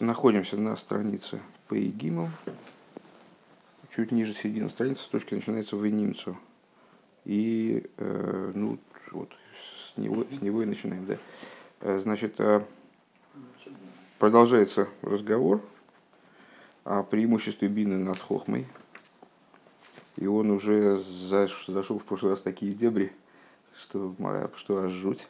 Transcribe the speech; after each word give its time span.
находимся 0.00 0.56
на 0.56 0.76
странице 0.76 1.40
Пейгимл. 1.68 2.30
Чуть 3.94 4.12
ниже 4.12 4.34
середины 4.34 4.70
страницы 4.70 5.08
точка 5.10 5.34
начинается 5.34 5.76
в 5.76 5.86
немцу. 5.86 6.36
И 7.24 7.84
э, 7.98 8.52
ну, 8.54 8.78
вот, 9.10 9.30
с 9.94 9.98
него, 9.98 10.24
с 10.24 10.40
него 10.40 10.62
и 10.62 10.66
начинаем. 10.66 11.06
Да. 11.06 11.18
Э, 11.80 11.98
значит, 11.98 12.34
э, 12.38 12.62
продолжается 14.18 14.88
разговор 15.02 15.62
о 16.84 17.02
преимуществе 17.02 17.68
Бины 17.68 17.98
над 17.98 18.18
Хохмой. 18.18 18.66
И 20.16 20.26
он 20.26 20.50
уже 20.50 21.00
зашел 21.00 21.98
в 21.98 22.04
прошлый 22.04 22.32
раз 22.32 22.40
в 22.40 22.44
такие 22.44 22.74
дебри, 22.74 23.12
что, 23.76 24.14
что 24.56 24.84
аж 24.84 24.92
жуть. 24.92 25.28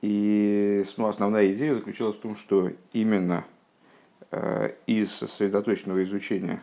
И 0.00 0.84
ну, 0.96 1.06
основная 1.06 1.52
идея 1.52 1.74
заключалась 1.74 2.16
в 2.16 2.20
том, 2.20 2.36
что 2.36 2.70
именно 2.92 3.44
э, 4.30 4.70
из 4.86 5.12
сосредоточенного 5.12 6.04
изучения, 6.04 6.62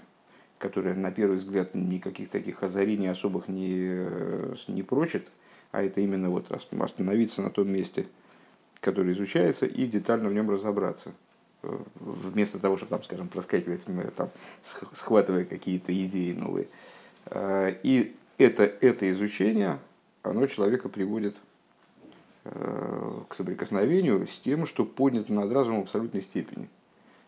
которое 0.57 0.95
на 0.95 1.11
первый 1.11 1.37
взгляд 1.37 1.75
никаких 1.75 2.29
таких 2.29 2.63
озарений 2.63 3.09
особых 3.09 3.47
не, 3.49 3.75
э, 3.77 4.55
не 4.69 4.83
прочит, 4.83 5.27
а 5.71 5.83
это 5.83 5.99
именно 5.99 6.29
вот 6.29 6.49
остановиться 6.51 7.41
на 7.41 7.49
том 7.49 7.69
месте, 7.69 8.07
которое 8.79 9.11
изучается, 9.11 9.65
и 9.65 9.85
детально 9.85 10.29
в 10.29 10.33
нем 10.33 10.49
разобраться. 10.49 11.11
Э, 11.63 11.77
вместо 11.99 12.57
того, 12.57 12.77
чтобы, 12.77 12.91
там, 12.91 13.03
скажем, 13.03 13.27
проскакивать, 13.27 13.85
там, 14.15 14.29
схватывая 14.61 15.43
какие-то 15.43 15.91
идеи 16.05 16.31
новые. 16.31 16.67
И 17.83 18.15
это, 18.37 18.63
это 18.63 19.11
изучение, 19.11 19.79
оно 20.21 20.45
человека 20.45 20.89
приводит 20.89 21.35
к 21.35 21.39
соприкосновению 23.31 24.27
с 24.27 24.37
тем, 24.39 24.65
что 24.65 24.85
поднято 24.85 25.33
над 25.33 25.51
разумом 25.51 25.81
в 25.81 25.83
абсолютной 25.85 26.21
степени. 26.21 26.69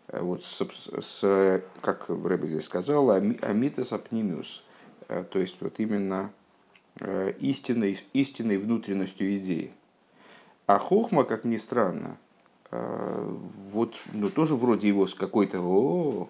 Э, 0.07 0.21
вот 0.21 0.43
с, 0.45 0.61
с, 1.01 1.61
как 1.81 2.09
Рэбби 2.09 2.47
здесь 2.47 2.65
сказал, 2.65 3.11
амитес 3.11 3.91
апнимиус, 3.91 4.63
э, 5.07 5.23
то 5.29 5.39
есть 5.39 5.57
вот 5.59 5.79
именно 5.79 6.31
э, 6.99 7.33
истинной, 7.39 7.99
истинной 8.13 8.57
внутренностью 8.57 9.37
идеи. 9.37 9.71
А 10.65 10.79
хохма, 10.79 11.23
как 11.23 11.45
ни 11.45 11.55
странно, 11.55 12.17
вот, 12.69 13.95
ну, 14.11 14.29
тоже 14.29 14.55
вроде 14.55 14.89
его 14.89 15.07
с 15.07 15.13
какой-то, 15.13 16.27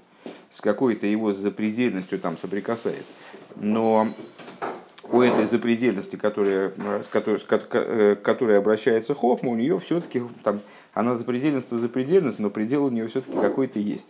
с 0.51 0.61
какой-то 0.61 1.07
его 1.07 1.33
запредельностью 1.33 2.19
там 2.19 2.37
соприкасает. 2.37 3.03
Но 3.55 4.09
у 5.11 5.21
этой 5.21 5.45
запредельности, 5.45 6.15
которая, 6.15 6.71
с 7.03 7.07
которой, 7.07 7.41
э, 7.49 8.15
которой 8.15 8.57
обращается 8.57 9.13
Хохма, 9.13 9.51
у 9.51 9.55
нее 9.55 9.79
все-таки 9.79 10.23
там, 10.43 10.59
она 10.93 11.15
запредельность 11.15 11.69
запредельность, 11.69 12.39
но 12.39 12.49
предел 12.49 12.85
у 12.85 12.89
нее 12.89 13.07
все-таки 13.07 13.39
какой-то 13.39 13.79
есть. 13.79 14.07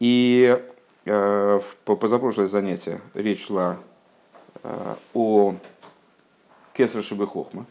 И 0.00 0.58
э, 1.04 1.60
в 1.60 1.76
позапрошлое 1.84 2.48
занятие 2.48 3.00
речь 3.14 3.46
шла 3.46 3.78
э, 4.62 4.94
о 5.14 5.54
Кесрашебе 6.74 7.26
Хохма, 7.26 7.66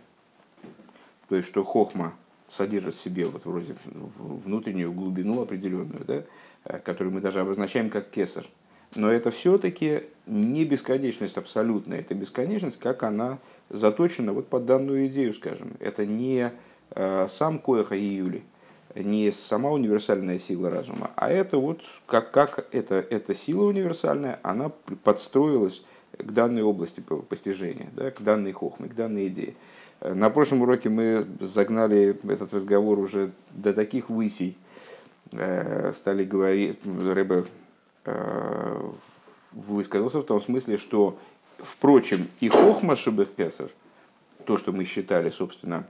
то 1.29 1.35
есть 1.35 1.47
что 1.47 1.63
Хохма 1.63 2.13
содержит 2.49 2.95
в 2.95 3.01
себе 3.01 3.25
вот 3.25 3.45
вроде 3.45 3.75
внутреннюю 3.85 4.91
глубину 4.91 5.41
определенную, 5.41 6.05
да, 6.05 6.23
э, 6.65 6.79
которую 6.79 7.13
мы 7.13 7.21
даже 7.21 7.41
обозначаем 7.41 7.89
как 7.89 8.09
кесар– 8.09 8.45
но 8.95 9.11
это 9.11 9.31
все-таки 9.31 10.03
не 10.25 10.65
бесконечность 10.65 11.37
абсолютная, 11.37 11.99
это 11.99 12.13
бесконечность, 12.13 12.79
как 12.79 13.03
она 13.03 13.39
заточена 13.69 14.33
вот 14.33 14.47
под 14.47 14.65
данную 14.65 15.07
идею, 15.07 15.33
скажем. 15.33 15.73
Это 15.79 16.05
не 16.05 16.51
э, 16.91 17.27
сам 17.29 17.59
Коэха 17.59 17.95
и 17.95 18.03
Юли, 18.03 18.43
не 18.95 19.31
сама 19.31 19.71
универсальная 19.71 20.39
сила 20.39 20.69
разума, 20.69 21.11
а 21.15 21.29
это 21.31 21.57
вот 21.57 21.81
как, 22.05 22.31
как 22.31 22.67
это, 22.71 22.95
эта 22.95 23.33
сила 23.33 23.63
универсальная, 23.63 24.39
она 24.43 24.71
подстроилась 25.03 25.83
к 26.17 26.31
данной 26.31 26.61
области 26.61 27.01
постижения, 27.29 27.89
да, 27.93 28.11
к 28.11 28.21
данной 28.21 28.51
хохме, 28.51 28.89
к 28.89 28.95
данной 28.95 29.27
идее. 29.27 29.55
На 30.01 30.29
прошлом 30.29 30.63
уроке 30.63 30.89
мы 30.89 31.27
загнали 31.39 32.17
этот 32.29 32.53
разговор 32.53 32.99
уже 32.99 33.31
до 33.51 33.73
таких 33.73 34.09
высей, 34.09 34.57
э, 35.31 35.91
стали 35.93 36.25
говорить, 36.25 36.79
Рэбе 36.85 37.45
Э, 37.45 37.60
высказался 39.51 40.19
в 40.19 40.23
том 40.23 40.41
смысле, 40.41 40.77
что, 40.77 41.17
впрочем, 41.57 42.27
и 42.39 42.49
хохма 42.49 42.95
шебех 42.95 43.33
кесар, 43.35 43.69
то, 44.45 44.57
что 44.57 44.71
мы 44.71 44.85
считали, 44.85 45.29
собственно, 45.29 45.85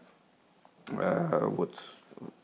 э, 0.90 1.46
вот 1.46 1.74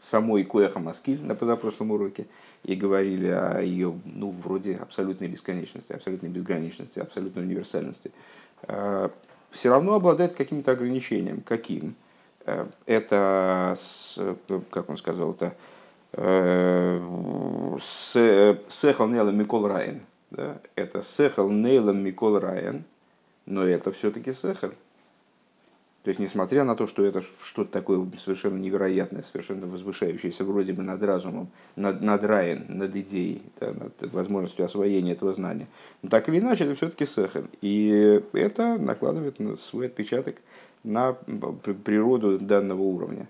самой 0.01 0.43
Коэха 0.43 0.79
Маскиль 0.79 1.23
на 1.23 1.35
позапрошлом 1.35 1.91
уроке, 1.91 2.27
и 2.63 2.75
говорили 2.75 3.27
о 3.27 3.61
ее, 3.61 3.99
ну, 4.05 4.31
вроде 4.43 4.75
абсолютной 4.75 5.27
бесконечности, 5.27 5.93
абсолютной 5.93 6.29
безграничности, 6.29 6.99
абсолютной 6.99 7.43
универсальности, 7.43 8.11
э, 8.63 9.09
все 9.51 9.69
равно 9.69 9.95
обладает 9.95 10.33
каким-то 10.33 10.71
ограничением. 10.71 11.41
Каким? 11.41 11.95
Это, 12.85 13.75
как 14.69 14.89
он 14.89 14.97
сказал, 14.97 15.31
это 15.31 15.53
Сехал 18.69 19.07
Нейла 19.07 19.31
Микол 19.31 19.67
Райан. 19.67 20.01
Да? 20.31 20.59
Это 20.75 21.01
Сехал 21.01 21.49
Нейла 21.49 21.91
Микол 21.91 22.39
Райан, 22.39 22.83
но 23.45 23.63
это 23.63 23.91
все-таки 23.91 24.33
Сехал. 24.33 24.71
То 26.03 26.09
есть, 26.11 26.19
несмотря 26.21 26.63
на 26.63 26.75
то, 26.77 26.87
что 26.87 27.03
это 27.03 27.21
что-то 27.41 27.69
такое 27.69 28.09
совершенно 28.17 28.57
невероятное, 28.57 29.23
совершенно 29.23 29.67
возвышающееся 29.67 30.45
вроде 30.45 30.71
бы 30.71 30.81
над 30.81 31.03
разумом, 31.03 31.49
над, 31.75 32.01
над 32.01 32.23
раем, 32.23 32.63
над 32.69 32.95
идеей, 32.95 33.41
да, 33.59 33.73
над 33.73 34.13
возможностью 34.13 34.63
освоения 34.63 35.11
этого 35.11 35.33
знания, 35.33 35.67
но 36.01 36.09
так 36.09 36.29
или 36.29 36.39
иначе, 36.39 36.63
это 36.63 36.75
все-таки 36.75 37.05
сехер. 37.05 37.49
И 37.61 38.23
это 38.31 38.77
накладывает 38.77 39.37
свой 39.59 39.87
отпечаток 39.87 40.37
на 40.85 41.11
природу 41.11 42.39
данного 42.39 42.83
уровня. 42.83 43.27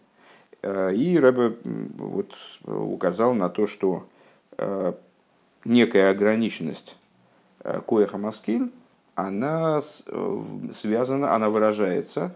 Э, 0.67 0.93
и 0.93 1.17
Рэбе 1.17 1.55
вот 1.63 2.35
указал 2.65 3.33
на 3.33 3.47
то, 3.49 3.67
что 3.67 4.05
э, 4.57 4.93
некая 5.63 6.11
ограниченность 6.11 6.97
э, 7.61 7.79
коеха 7.87 8.17
маскиль, 8.17 8.71
она 9.15 9.81
связана, 10.71 11.33
она 11.33 11.49
выражается, 11.49 12.35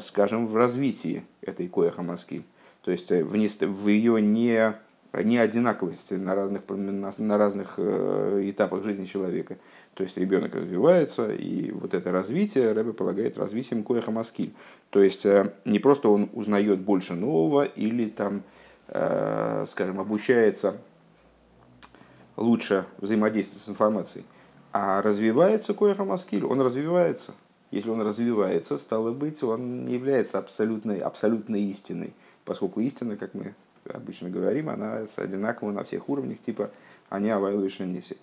скажем, 0.00 0.48
в 0.48 0.56
развитии 0.56 1.24
этой 1.40 1.68
коеха 1.68 2.02
маскиль. 2.02 2.42
То 2.82 2.90
есть 2.90 3.08
в 3.08 3.86
ее 3.86 4.20
не, 4.20 4.74
не 5.12 5.38
одинаковости 5.38 6.14
на 6.14 6.34
разных, 6.34 6.62
на, 6.68 7.38
разных 7.38 7.78
этапах 7.78 8.82
жизни 8.84 9.04
человека. 9.04 9.58
То 9.94 10.04
есть 10.04 10.16
ребенок 10.16 10.54
развивается, 10.54 11.30
и 11.32 11.70
вот 11.70 11.92
это 11.92 12.10
развитие 12.12 12.72
Рэбе 12.72 12.94
полагает 12.94 13.36
развитием 13.36 13.84
коеха 13.84 14.10
маскиль. 14.10 14.54
То 14.90 15.02
есть 15.02 15.26
э, 15.26 15.52
не 15.66 15.78
просто 15.78 16.08
он 16.08 16.30
узнает 16.32 16.80
больше 16.80 17.12
нового 17.12 17.64
или 17.64 18.08
там, 18.08 18.42
э, 18.88 19.66
скажем, 19.68 20.00
обучается 20.00 20.78
лучше 22.36 22.86
взаимодействовать 22.98 23.62
с 23.62 23.68
информацией, 23.68 24.24
а 24.72 25.02
развивается 25.02 25.74
коеха 25.74 26.04
маскиль, 26.04 26.44
он 26.44 26.62
развивается. 26.62 27.34
Если 27.70 27.90
он 27.90 28.00
развивается, 28.00 28.78
стало 28.78 29.12
быть, 29.12 29.42
он 29.42 29.84
не 29.84 29.94
является 29.94 30.38
абсолютной, 30.38 31.00
абсолютной 31.00 31.62
истиной, 31.64 32.14
поскольку 32.46 32.80
истина, 32.80 33.16
как 33.16 33.34
мы 33.34 33.54
обычно 33.92 34.30
говорим, 34.30 34.70
она 34.70 35.04
одинакова 35.16 35.70
на 35.70 35.84
всех 35.84 36.08
уровнях, 36.08 36.38
типа 36.40 36.70
они 37.08 37.30
авайлу 37.30 37.64
и 37.64 37.68
шениси. 37.68 38.16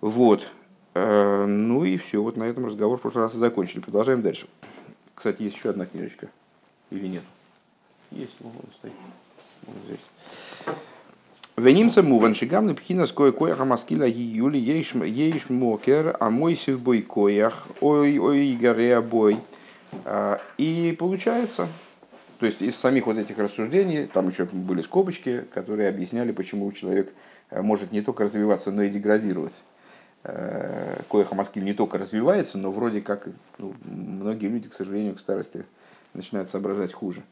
Вот. 0.00 0.46
Э, 0.94 1.46
ну 1.46 1.84
и 1.84 1.96
все, 1.96 2.22
вот 2.22 2.36
на 2.36 2.44
этом 2.44 2.66
разговор 2.66 2.98
в 2.98 3.02
прошлый 3.02 3.24
раз 3.24 3.34
и 3.34 3.38
закончили. 3.38 3.80
Продолжаем 3.80 4.22
дальше. 4.22 4.46
Кстати, 5.14 5.42
есть 5.42 5.56
еще 5.56 5.70
одна 5.70 5.86
книжечка. 5.86 6.28
Или 6.90 7.06
нет? 7.06 7.22
Есть, 8.10 8.34
могу 8.40 8.58
стоит. 8.78 8.92
здесь. 9.86 10.74
Венимса 11.56 12.02
муван 12.02 12.34
шигам 12.34 12.74
пхина 12.74 13.06
скоя 13.06 13.32
коях 13.32 13.60
амаскила 13.60 14.04
юли 14.04 14.58
ейш 14.58 15.50
мокер, 15.50 16.16
а 16.18 16.30
мой 16.30 16.58
бой 16.78 17.02
коях, 17.02 17.66
ой 17.80 18.18
ой 18.18 18.56
горе 18.56 19.00
бой. 19.00 19.38
А, 20.04 20.40
и 20.56 20.96
получается, 20.98 21.68
то 22.40 22.46
есть 22.46 22.62
из 22.62 22.74
самих 22.74 23.06
вот 23.06 23.18
этих 23.18 23.38
рассуждений, 23.38 24.06
там 24.06 24.28
еще 24.28 24.46
были 24.46 24.80
скобочки, 24.80 25.44
которые 25.52 25.90
объясняли, 25.90 26.32
почему 26.32 26.72
человек 26.72 27.12
э, 27.50 27.60
может 27.60 27.92
не 27.92 28.00
только 28.00 28.24
развиваться, 28.24 28.70
но 28.72 28.82
и 28.82 28.88
деградировать. 28.88 29.62
Э, 30.24 31.02
Коеха 31.10 31.34
Маскиль 31.34 31.64
не 31.64 31.74
только 31.74 31.98
развивается, 31.98 32.56
но 32.56 32.72
вроде 32.72 33.02
как 33.02 33.28
ну, 33.58 33.74
многие 33.84 34.46
люди, 34.46 34.70
к 34.70 34.72
сожалению, 34.72 35.16
к 35.16 35.20
старости 35.20 35.66
начинают 36.14 36.48
соображать 36.48 36.94
хуже. 36.94 37.22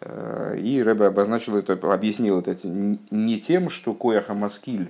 Э, 0.00 0.56
и 0.58 0.82
Рэбе 0.82 1.06
обозначил 1.06 1.56
это, 1.56 1.74
объяснил 1.74 2.40
это 2.40 2.56
не 2.66 3.40
тем, 3.40 3.70
что 3.70 3.94
Кояха 3.94 4.34
Маскиль 4.34 4.88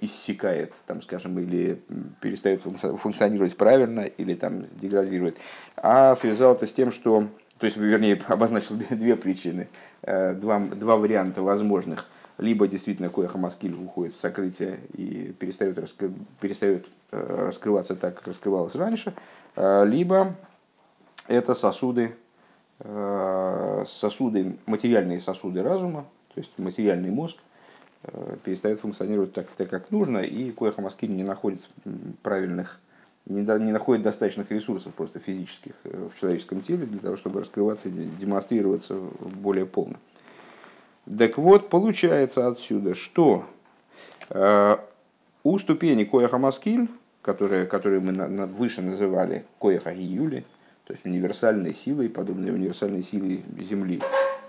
иссякает, 0.00 0.74
там, 0.88 1.02
скажем, 1.02 1.38
или 1.38 1.80
перестает 2.20 2.62
функционировать 2.62 3.56
правильно, 3.56 4.00
или 4.00 4.34
там 4.34 4.64
деградирует, 4.72 5.36
а 5.76 6.16
связал 6.16 6.56
это 6.56 6.66
с 6.66 6.72
тем, 6.72 6.90
что, 6.90 7.28
то 7.58 7.66
есть, 7.66 7.76
вернее, 7.76 8.20
обозначил 8.28 8.76
две 8.76 9.16
причины, 9.16 9.68
два, 10.02 10.58
два 10.60 10.96
варианта 10.96 11.42
возможных– 11.42 12.06
либо 12.38 12.68
действительно 12.68 13.10
Коя 13.10 13.28
Хамаскиль 13.28 13.74
уходит 13.74 14.14
в 14.14 14.20
сокрытие 14.20 14.78
и 14.94 15.34
перестает, 15.38 15.78
раскры... 15.78 16.12
перестает 16.40 16.86
раскрываться 17.10 17.96
так, 17.96 18.16
как 18.16 18.28
раскрывалось 18.28 18.76
раньше, 18.76 19.12
либо 19.56 20.34
это 21.26 21.54
сосуды, 21.54 22.14
сосуды, 22.78 24.56
материальные 24.66 25.20
сосуды 25.20 25.62
разума, 25.62 26.06
то 26.34 26.40
есть 26.40 26.56
материальный 26.58 27.10
мозг, 27.10 27.38
перестает 28.44 28.78
функционировать 28.78 29.32
так, 29.32 29.48
так 29.56 29.68
как 29.68 29.90
нужно, 29.90 30.18
и 30.18 30.52
Коя 30.52 30.70
Хамаскиль 30.70 31.14
не 31.14 31.24
находит 31.24 31.62
правильных 32.22 32.78
не, 33.28 33.42
до, 33.42 33.58
не 33.58 33.72
находит 33.72 34.02
достаточных 34.02 34.50
ресурсов 34.50 34.94
просто 34.94 35.20
физических 35.20 35.72
э, 35.84 36.08
в 36.14 36.18
человеческом 36.20 36.62
теле 36.62 36.86
для 36.86 36.98
того, 36.98 37.16
чтобы 37.16 37.40
раскрываться 37.40 37.88
и 37.88 37.92
демонстрироваться 37.92 38.94
более 39.20 39.66
полно. 39.66 39.96
Так 41.06 41.38
вот, 41.38 41.68
получается 41.68 42.48
отсюда, 42.48 42.94
что 42.94 43.46
э, 44.30 44.76
у 45.44 45.58
ступени 45.58 46.04
Кояха 46.04 46.38
Маскиль, 46.38 46.88
которые, 47.22 47.66
которые 47.66 48.00
мы 48.00 48.12
на, 48.12 48.28
на, 48.28 48.46
выше 48.46 48.82
называли 48.82 49.44
Кояха 49.60 49.92
Гиюли, 49.92 50.44
то 50.84 50.94
есть 50.94 51.04
универсальной 51.04 51.74
силой, 51.74 52.08
подобной 52.08 52.50
универсальной 52.50 53.02
силе 53.02 53.42
Земли, 53.60 54.00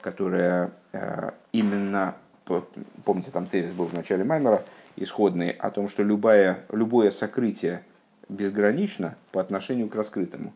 которая 0.02 0.72
э, 0.94 1.32
именно, 1.52 2.16
помните, 3.04 3.32
там 3.32 3.46
тезис 3.48 3.72
был 3.72 3.86
в 3.86 3.94
начале 3.94 4.24
Маймера, 4.24 4.64
исходный, 4.96 5.52
о 5.52 5.70
том, 5.70 5.90
что 5.90 6.04
любое, 6.04 6.60
любое 6.72 7.12
сокрытие 7.12 7.84
безгранично 8.30 9.16
по 9.32 9.42
отношению 9.42 9.90
к 9.90 9.96
раскрытому, 9.96 10.54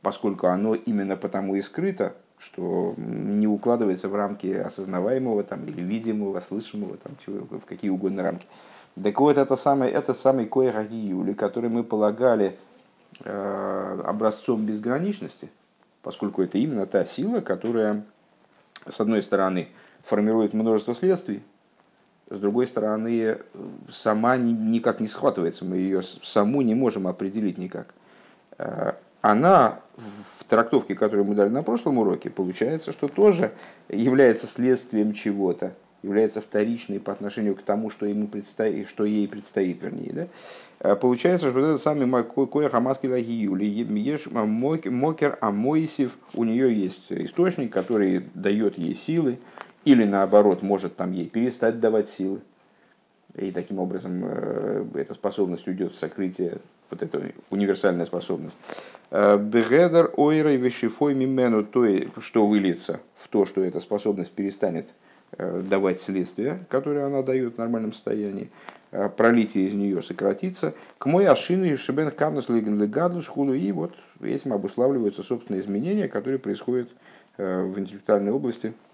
поскольку 0.00 0.46
оно 0.46 0.74
именно 0.74 1.16
потому 1.16 1.56
и 1.56 1.62
скрыто, 1.62 2.14
что 2.38 2.94
не 2.96 3.46
укладывается 3.46 4.08
в 4.08 4.14
рамки 4.14 4.46
осознаваемого 4.46 5.42
там, 5.44 5.64
или 5.66 5.80
видимого, 5.80 6.40
слышимого, 6.40 6.96
там, 6.96 7.12
чего, 7.24 7.46
в 7.58 7.64
какие 7.64 7.90
угодно 7.90 8.22
рамки. 8.22 8.46
Так 9.02 9.18
вот, 9.18 9.38
это 9.38 9.56
самый, 9.56 9.90
это 9.90 10.14
самый 10.14 10.46
Коэрагиюли, 10.46 11.32
который 11.32 11.68
мы 11.68 11.82
полагали 11.82 12.56
э, 13.24 14.02
образцом 14.04 14.64
безграничности, 14.64 15.50
поскольку 16.02 16.42
это 16.42 16.58
именно 16.58 16.86
та 16.86 17.04
сила, 17.04 17.40
которая, 17.40 18.04
с 18.86 19.00
одной 19.00 19.22
стороны, 19.22 19.68
формирует 20.04 20.54
множество 20.54 20.94
следствий, 20.94 21.42
с 22.30 22.38
другой 22.38 22.66
стороны, 22.66 23.38
сама 23.90 24.36
никак 24.36 25.00
не 25.00 25.06
схватывается, 25.06 25.64
мы 25.64 25.76
ее 25.76 26.02
саму 26.02 26.62
не 26.62 26.74
можем 26.74 27.06
определить 27.06 27.58
никак. 27.58 27.94
Э, 28.58 28.92
она 29.20 29.80
в 29.96 30.44
трактовке, 30.44 30.94
которую 30.94 31.26
мы 31.26 31.34
дали 31.34 31.48
на 31.48 31.62
прошлом 31.62 31.98
уроке, 31.98 32.30
получается, 32.30 32.92
что 32.92 33.08
тоже 33.08 33.52
является 33.88 34.46
следствием 34.46 35.12
чего-то, 35.12 35.72
является 36.02 36.40
вторичной 36.40 37.00
по 37.00 37.12
отношению 37.12 37.56
к 37.56 37.62
тому, 37.62 37.90
что, 37.90 38.06
ему 38.06 38.26
предстоит, 38.26 38.88
что 38.88 39.04
ей 39.04 39.26
предстоит, 39.26 39.82
вернее. 39.82 40.12
Да? 40.12 40.26
Э, 40.80 40.96
получается, 40.96 41.50
что 41.50 41.58
вот 41.58 41.66
этот 41.66 41.82
самый 41.82 42.24
Коя 42.46 42.68
Хамаски 42.68 43.06
Лагиюли, 43.06 43.86
Мокер 44.90 45.38
Амоисев, 45.40 46.12
у 46.34 46.44
нее 46.44 46.74
есть 46.74 47.06
источник, 47.10 47.72
который 47.72 48.24
дает 48.34 48.78
ей 48.78 48.94
силы, 48.94 49.38
или 49.84 50.04
наоборот, 50.04 50.62
может 50.62 50.96
там 50.96 51.12
ей 51.12 51.28
перестать 51.28 51.80
давать 51.80 52.08
силы. 52.08 52.40
И 53.36 53.50
таким 53.50 53.80
образом 53.80 54.22
э, 54.24 54.84
эта 54.94 55.12
способность 55.14 55.66
уйдет 55.66 55.92
в 55.92 55.98
сокрытие, 55.98 56.58
вот 56.88 57.02
эта 57.02 57.32
универсальная 57.50 58.06
способность. 58.06 58.56
Э, 59.10 59.36
Бегедер 59.36 60.12
ойрой 60.16 60.56
вешифой 60.56 61.14
мимену, 61.14 61.64
то, 61.64 61.84
что 62.20 62.46
выльется 62.46 63.00
в 63.16 63.28
то, 63.28 63.44
что 63.44 63.62
эта 63.64 63.80
способность 63.80 64.30
перестанет 64.30 64.88
э, 65.36 65.62
давать 65.68 66.00
следствие, 66.00 66.64
которое 66.68 67.06
она 67.06 67.22
дает 67.22 67.54
в 67.54 67.58
нормальном 67.58 67.92
состоянии, 67.92 68.50
пролитие 69.16 69.66
из 69.66 69.74
нее 69.74 70.00
сократится. 70.00 70.72
К 70.98 71.06
моей 71.06 71.26
ошины 71.26 71.76
шибен 71.76 72.12
камнус 72.12 72.48
лиген 72.48 72.80
легадус 72.80 73.26
хулу, 73.26 73.52
и 73.52 73.72
вот 73.72 73.92
этим 74.22 74.52
обуславливаются 74.52 75.24
собственные 75.24 75.62
изменения, 75.62 76.06
которые 76.06 76.38
происходят 76.38 76.88
в 77.36 77.76
интеллектуальной 77.76 78.30
области– 78.30 78.72
Э, 78.84 78.93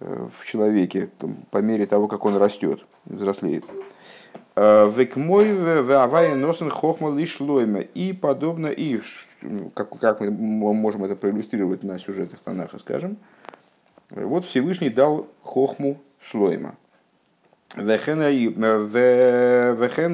в 0.00 0.44
человеке 0.46 1.10
по 1.50 1.58
мере 1.58 1.86
того, 1.86 2.08
как 2.08 2.24
он 2.24 2.36
растет, 2.36 2.84
взрослеет. 3.04 3.64
Э, 4.54 4.90
Векмой 4.94 5.82
вавай 5.82 6.34
носен 6.34 6.70
хохма 6.70 7.16
лишь 7.16 7.40
лойма. 7.40 7.80
И 7.80 8.12
подобно, 8.12 8.66
и 8.66 9.00
как, 9.74 9.98
как 9.98 10.20
мы 10.20 10.74
можем 10.74 11.04
это 11.04 11.16
проиллюстрировать 11.16 11.82
на 11.82 11.98
сюжетах 11.98 12.40
Танаха, 12.40 12.78
скажем. 12.78 13.18
Вот 14.10 14.46
Всевышний 14.46 14.90
дал 14.90 15.28
хохму 15.42 16.00
шлойма. 16.20 16.76
Вехен 17.76 18.22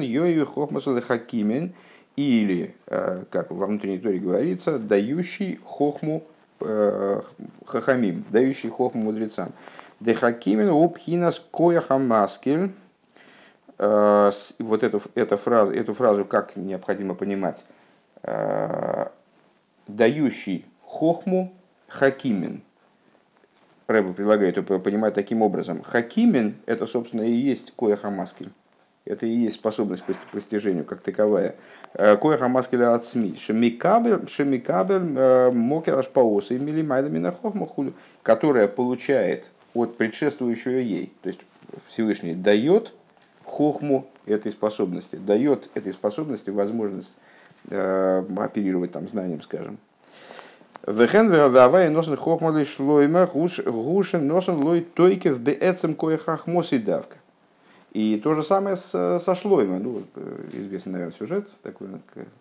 йою 0.01 0.45
хохмасу 0.45 1.01
хакимен, 1.01 1.73
или, 2.15 2.75
э, 2.87 3.23
как 3.29 3.51
во 3.51 3.65
внутренней 3.65 3.99
торе 3.99 4.19
говорится, 4.19 4.79
дающий 4.79 5.59
хохму 5.63 6.23
Э, 6.23 6.33
хахамим, 6.59 8.25
дающий 8.29 8.69
хохму 8.69 9.03
мудрецам. 9.03 9.51
Дехакимин 9.99 10.69
упхинас 10.69 11.43
кояхамаскель. 11.51 12.71
Э, 13.77 14.31
вот 14.59 14.83
эту, 14.83 15.01
эту, 15.15 15.37
фразу, 15.37 15.71
эту 15.71 15.93
фразу 15.93 16.25
как 16.25 16.55
необходимо 16.55 17.15
понимать? 17.15 17.65
Э, 18.23 19.07
дающий 19.87 20.65
хохму 20.83 21.53
хакимин. 21.87 22.61
Рэба 23.87 24.13
предлагает 24.13 24.65
понимать 24.83 25.13
таким 25.13 25.41
образом. 25.41 25.83
Хакимин– 25.83 26.55
это, 26.65 26.87
собственно, 26.87 27.21
и 27.21 27.31
есть 27.31 27.71
кояхамаскель. 27.75 28.51
Это 29.05 29.27
и 29.27 29.29
есть 29.29 29.57
способность 29.57 30.03
к 30.03 30.31
постижению 30.31 30.83
как 30.83 31.01
таковая. 31.01 31.55
Э, 31.93 32.17
Коеха 32.17 32.47
маскеля 32.47 32.95
от 32.95 33.05
СМИ. 33.05 33.37
Шемикабель, 33.37 34.19
э, 34.27 35.51
мокер 35.51 35.99
ашпаоса 35.99 36.55
и 36.55 36.59
милимайда 36.59 37.09
минахохмахулю, 37.09 37.93
которая 38.23 38.67
получает 38.67 39.45
от 39.75 39.95
предшествующего 39.97 40.79
ей. 40.79 41.13
То 41.21 41.27
есть 41.27 41.39
Всевышний 41.87 42.33
дает 42.33 42.93
хохму 43.43 44.07
этой 44.25 44.51
способности, 44.51 45.17
дает 45.17 45.69
этой 45.75 45.93
способности 45.93 46.49
возможность 46.49 47.11
э, 47.69 48.23
оперировать 48.37 48.91
там 48.91 49.07
знанием, 49.07 49.43
скажем. 49.43 49.77
Вехен 50.87 51.29
вавай 51.51 51.89
носен 51.89 52.15
хохма 52.15 52.57
лишь 52.57 52.79
лойма 52.79 53.27
гушен 53.27 54.27
носен 54.27 54.55
лой 54.63 54.81
тойкев 54.81 55.39
беэцем 55.39 55.95
коехахмос 55.95 56.73
и 56.73 56.79
давка. 56.79 57.17
И 57.95 58.19
то 58.21 58.33
же 58.33 58.43
самое 58.43 58.75
с, 58.75 58.89
со 59.23 59.35
Шлоймой. 59.35 59.79
Ну, 59.79 60.03
э, 60.15 60.49
известный, 60.51 60.91
наверное, 60.91 61.15
сюжет, 61.17 61.47
такой, 61.63 61.87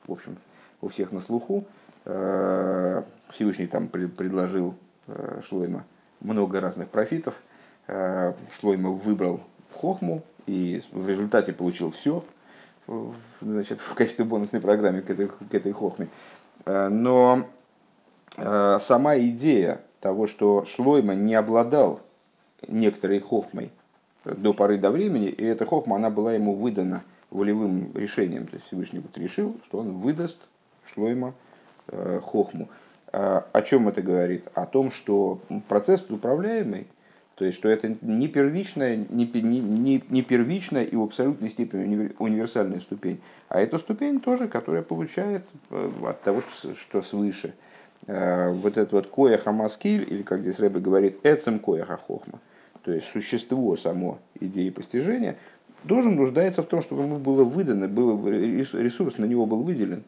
в 0.04 0.12
общем, 0.12 0.36
у 0.80 0.88
всех 0.88 1.12
на 1.12 1.20
слуху. 1.20 1.64
Э, 2.06 3.04
Всевышний 3.30 3.68
там 3.68 3.86
предложил 3.86 4.74
э, 5.06 5.42
Шлойма 5.48 5.84
много 6.18 6.60
разных 6.60 6.88
профитов. 6.88 7.36
Шлойма 8.58 8.90
выбрал 8.90 9.42
Хохму 9.74 10.24
и 10.46 10.82
в 10.90 11.08
результате 11.08 11.52
получил 11.52 11.92
все 11.92 12.24
значит, 13.40 13.78
в 13.78 13.94
качестве 13.94 14.24
бонусной 14.24 14.60
программы 14.60 15.02
к 15.02 15.10
этой, 15.10 15.28
к 15.28 15.54
этой 15.54 15.70
Хохме. 15.70 16.08
Но 16.64 17.46
сама 18.36 19.18
идея 19.18 19.82
того, 20.00 20.26
что 20.26 20.64
Шлойма 20.64 21.14
не 21.14 21.34
обладал 21.34 22.00
некоторой 22.66 23.20
Хохмой, 23.20 23.70
до 24.24 24.52
поры 24.52 24.78
до 24.78 24.90
времени, 24.90 25.28
и 25.28 25.44
эта 25.44 25.66
хохма, 25.66 25.96
она 25.96 26.10
была 26.10 26.34
ему 26.34 26.54
выдана 26.54 27.02
волевым 27.30 27.92
решением. 27.94 28.46
То 28.46 28.56
есть 28.56 28.66
Всевышний 28.66 29.00
вот 29.00 29.16
решил, 29.18 29.56
что 29.64 29.78
он 29.78 29.98
выдаст 29.98 30.48
Шлойма 30.86 31.34
э, 31.88 32.20
хохму. 32.22 32.68
А, 33.12 33.46
о 33.52 33.62
чем 33.62 33.88
это 33.88 34.02
говорит? 34.02 34.48
О 34.54 34.66
том, 34.66 34.90
что 34.90 35.40
процесс 35.68 36.04
управляемый, 36.08 36.86
то 37.34 37.44
есть, 37.44 37.58
что 37.58 37.68
это 37.68 37.96
не 38.00 38.28
первичная, 38.28 38.96
не, 38.96 39.26
не, 39.26 40.02
не, 40.08 40.22
первичная 40.22 40.84
и 40.84 40.94
в 40.94 41.02
абсолютной 41.02 41.50
степени 41.50 42.12
универсальная 42.18 42.78
ступень, 42.78 43.20
а 43.48 43.60
это 43.60 43.78
ступень 43.78 44.20
тоже, 44.20 44.46
которая 44.46 44.82
получает 44.82 45.42
э, 45.70 45.90
от 46.04 46.22
того, 46.22 46.40
что, 46.40 46.74
что 46.74 47.02
свыше. 47.02 47.54
Э, 48.06 48.50
вот 48.52 48.76
это 48.76 48.94
вот 48.94 49.08
коя 49.08 49.38
хамаскиль, 49.38 50.06
или 50.08 50.22
как 50.22 50.40
здесь 50.40 50.60
Рэбе 50.60 50.80
говорит, 50.80 51.18
эцем 51.24 51.58
коя 51.58 51.84
хохма 51.84 52.40
то 52.84 52.92
есть 52.92 53.06
существо 53.12 53.76
само 53.76 54.18
идеи 54.40 54.70
постижения, 54.70 55.36
должен 55.84 56.16
нуждается 56.16 56.62
в 56.62 56.66
том, 56.66 56.82
чтобы 56.82 57.02
ему 57.02 57.18
было 57.18 57.44
выдано, 57.44 57.88
было, 57.88 58.28
ресурс 58.28 59.18
на 59.18 59.24
него 59.24 59.46
был 59.46 59.62
выделен, 59.62 60.04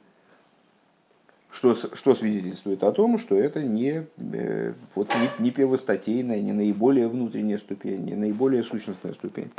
что, 1.51 1.75
что 1.75 2.15
свидетельствует 2.15 2.83
о 2.83 2.93
том, 2.93 3.19
что 3.19 3.35
это 3.35 3.63
не, 3.63 4.07
э, 4.19 4.75
вот, 4.95 5.09
не, 5.15 5.45
не 5.45 5.51
первостатейная, 5.51 6.41
не 6.41 6.53
наиболее 6.53 7.09
внутренняя 7.09 7.59
ступень, 7.59 8.05
не 8.05 8.15
наиболее 8.15 8.63
сущностная 8.63 9.15
ступень. 9.15 9.51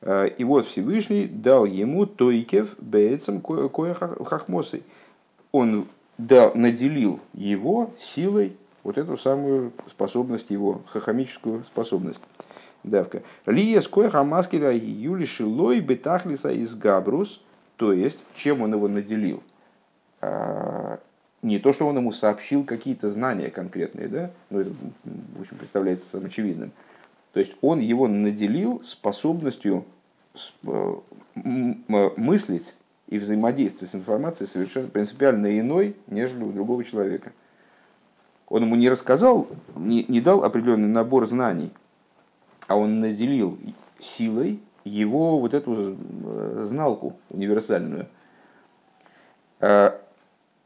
Э, 0.00 0.28
и 0.28 0.42
вот 0.44 0.66
Всевышний 0.66 1.26
дал 1.26 1.66
ему 1.66 2.06
тойкев 2.06 2.76
бейцем 2.78 3.42
кое 3.42 3.94
хахмосой. 3.94 4.82
Он 5.52 5.86
дал, 6.16 6.52
наделил 6.54 7.20
его 7.34 7.90
силой 7.98 8.56
вот 8.82 8.96
эту 8.96 9.18
самую 9.18 9.72
способность 9.86 10.50
его, 10.50 10.82
хахамическую 10.86 11.64
способность. 11.64 12.20
Давка. 12.84 13.22
Лия 13.46 13.80
скоя 13.80 14.10
хамаскеля 14.10 14.72
юли 14.72 15.24
шилой 15.24 15.80
бетахлиса 15.80 16.50
из 16.50 16.74
габрус, 16.74 17.40
то 17.76 17.92
есть, 17.92 18.18
чем 18.36 18.62
он 18.62 18.72
его 18.72 18.86
наделил. 18.88 19.42
А, 20.20 21.00
не 21.42 21.58
то, 21.58 21.72
что 21.72 21.86
он 21.86 21.96
ему 21.96 22.12
сообщил 22.12 22.64
какие-то 22.64 23.10
знания 23.10 23.50
конкретные, 23.50 24.08
да, 24.08 24.30
ну 24.50 24.60
это, 24.60 24.70
в 25.04 25.40
общем, 25.40 25.56
представляется 25.58 26.08
самым 26.08 26.26
очевидным. 26.26 26.72
То 27.32 27.40
есть 27.40 27.52
он 27.60 27.80
его 27.80 28.06
наделил 28.06 28.82
способностью 28.84 29.84
э, 30.64 30.94
мыслить 31.34 32.76
и 33.08 33.18
взаимодействовать 33.18 33.90
с 33.90 33.94
информацией 33.94 34.48
совершенно 34.48 34.88
принципиально 34.88 35.58
иной, 35.58 35.96
нежели 36.06 36.44
у 36.44 36.52
другого 36.52 36.84
человека. 36.84 37.32
Он 38.48 38.62
ему 38.62 38.76
не 38.76 38.88
рассказал, 38.88 39.48
не, 39.74 40.04
не 40.08 40.20
дал 40.20 40.44
определенный 40.44 40.88
набор 40.88 41.26
знаний, 41.26 41.72
а 42.66 42.76
он 42.76 43.00
наделил 43.00 43.58
силой 43.98 44.60
его 44.84 45.38
вот 45.38 45.54
эту 45.54 45.96
э, 45.96 46.62
зналку 46.62 47.16
универсальную. 47.30 48.06
Э, 49.60 49.92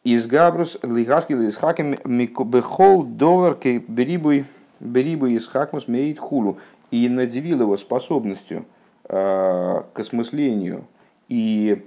из 0.04 0.26
Габрус 0.26 0.78
Лигаски 0.82 1.32
Лисхаким 1.32 1.96
Бехол 2.04 3.04
Довер 3.04 3.56
Берибуй 3.88 4.44
Берибуй 4.80 5.36
Исхакмус 5.36 5.88
Мейт 5.88 6.18
Хулу 6.18 6.58
и 6.90 7.08
наделил 7.08 7.62
его 7.62 7.76
способностью 7.76 8.64
э, 9.04 9.82
к 9.92 9.98
осмыслению 9.98 10.86
и 11.28 11.84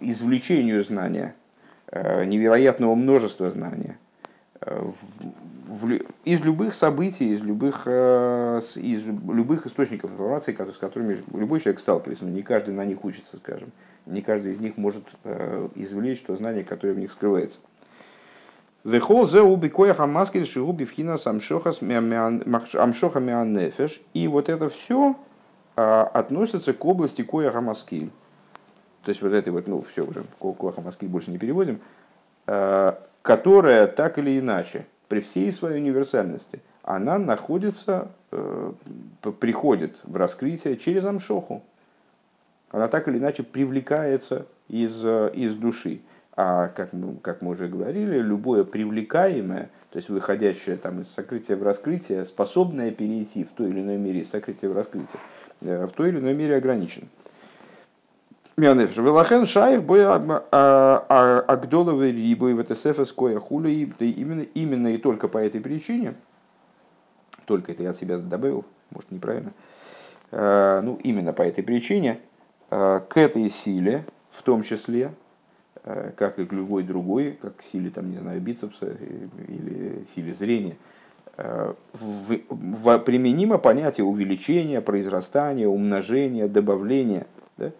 извлечению 0.00 0.84
знания, 0.84 1.34
невероятного 1.92 2.94
множества 2.94 3.50
знания 3.50 3.96
из 6.24 6.40
любых 6.40 6.74
событий, 6.74 7.32
из 7.32 7.40
любых, 7.40 7.82
э, 7.86 8.60
из 8.76 9.04
любых 9.04 9.66
источников 9.66 10.12
информации, 10.12 10.52
с 10.52 10.78
которыми 10.78 11.22
любой 11.32 11.60
человек 11.60 11.80
сталкивается, 11.80 12.24
но 12.24 12.30
не 12.30 12.42
каждый 12.42 12.74
на 12.74 12.84
них 12.84 13.04
учится, 13.04 13.36
скажем. 13.36 13.72
Не 14.06 14.22
каждый 14.22 14.52
из 14.52 14.60
них 14.60 14.76
может 14.76 15.04
э, 15.24 15.68
извлечь 15.74 16.20
то 16.22 16.36
знание, 16.36 16.64
которое 16.64 16.92
в 16.92 16.98
них 16.98 17.12
скрывается. 17.12 17.58
И 24.12 24.28
вот 24.28 24.50
это 24.50 24.68
все 24.68 25.16
а, 25.74 26.02
относится 26.02 26.74
к 26.74 26.84
области 26.84 27.22
кояха 27.22 27.62
маскиль. 27.62 28.10
То 29.02 29.08
есть 29.08 29.22
вот 29.22 29.32
этой 29.32 29.50
вот, 29.50 29.66
ну 29.66 29.82
все 29.90 30.04
уже, 30.04 30.24
кояха 30.38 30.82
маскиль 30.82 31.08
больше 31.08 31.30
не 31.30 31.38
переводим, 31.38 31.80
э, 32.46 32.92
которая 33.24 33.86
так 33.86 34.18
или 34.18 34.38
иначе 34.38 34.84
при 35.08 35.20
всей 35.20 35.50
своей 35.50 35.80
универсальности, 35.80 36.60
она 36.82 37.18
находится, 37.18 38.08
э, 38.30 38.72
приходит 39.40 39.96
в 40.04 40.14
раскрытие 40.16 40.76
через 40.76 41.06
амшоху. 41.06 41.62
Она 42.70 42.86
так 42.88 43.08
или 43.08 43.16
иначе 43.16 43.42
привлекается 43.42 44.46
из, 44.68 45.02
э, 45.02 45.30
из 45.34 45.54
души. 45.54 46.02
А 46.36 46.68
как 46.68 46.92
мы, 46.92 47.16
как 47.16 47.40
мы 47.40 47.52
уже 47.52 47.66
говорили, 47.66 48.18
любое 48.18 48.62
привлекаемое, 48.62 49.70
то 49.90 49.96
есть 49.96 50.10
выходящее 50.10 50.76
там, 50.76 51.00
из 51.00 51.08
сокрытия 51.08 51.56
в 51.56 51.62
раскрытие, 51.62 52.26
способное 52.26 52.90
перейти 52.90 53.44
в 53.44 53.52
той 53.52 53.70
или 53.70 53.80
иной 53.80 53.96
мере 53.96 54.20
из 54.20 54.28
сокрытия 54.28 54.68
в 54.68 54.74
раскрытие, 54.74 55.20
э, 55.62 55.86
в 55.86 55.92
той 55.92 56.10
или 56.10 56.18
иной 56.18 56.34
мере 56.34 56.56
ограничено. 56.56 57.06
Мионефиш. 58.56 58.96
Велахен 58.96 59.46
шайх 59.46 59.82
бой 59.82 60.06
агдоловый 60.06 62.12
рибой 62.12 62.54
в 62.54 62.62
ТСФ 62.62 63.08
скоя 63.08 63.40
хули. 63.40 63.92
Именно, 63.98 64.42
именно 64.42 64.94
и 64.94 64.96
только 64.96 65.26
по 65.26 65.38
этой 65.38 65.60
причине, 65.60 66.14
только 67.46 67.72
это 67.72 67.82
я 67.82 67.90
от 67.90 67.98
себя 67.98 68.18
добавил, 68.18 68.64
может 68.90 69.10
неправильно, 69.10 69.52
э, 70.30 70.80
ну 70.84 71.00
именно 71.02 71.32
по 71.32 71.42
этой 71.42 71.64
причине, 71.64 72.20
э, 72.70 73.00
к 73.08 73.16
этой 73.16 73.50
силе, 73.50 74.04
в 74.30 74.42
том 74.42 74.62
числе, 74.62 75.10
э, 75.82 76.12
как 76.16 76.38
и 76.38 76.46
к 76.46 76.52
любой 76.52 76.84
другой, 76.84 77.36
как 77.42 77.56
к 77.56 77.62
силе, 77.62 77.90
там, 77.90 78.08
не 78.10 78.18
знаю, 78.18 78.40
бицепса 78.40 78.96
или 79.48 80.06
силе 80.14 80.32
зрения, 80.32 80.76
в, 81.36 82.38
в, 82.48 82.98
применимо 82.98 83.58
понятие 83.58 84.04
увеличения, 84.04 84.80
произрастания, 84.80 85.66
умножения, 85.66 86.46
добавления. 86.46 87.26
Да? 87.56 87.72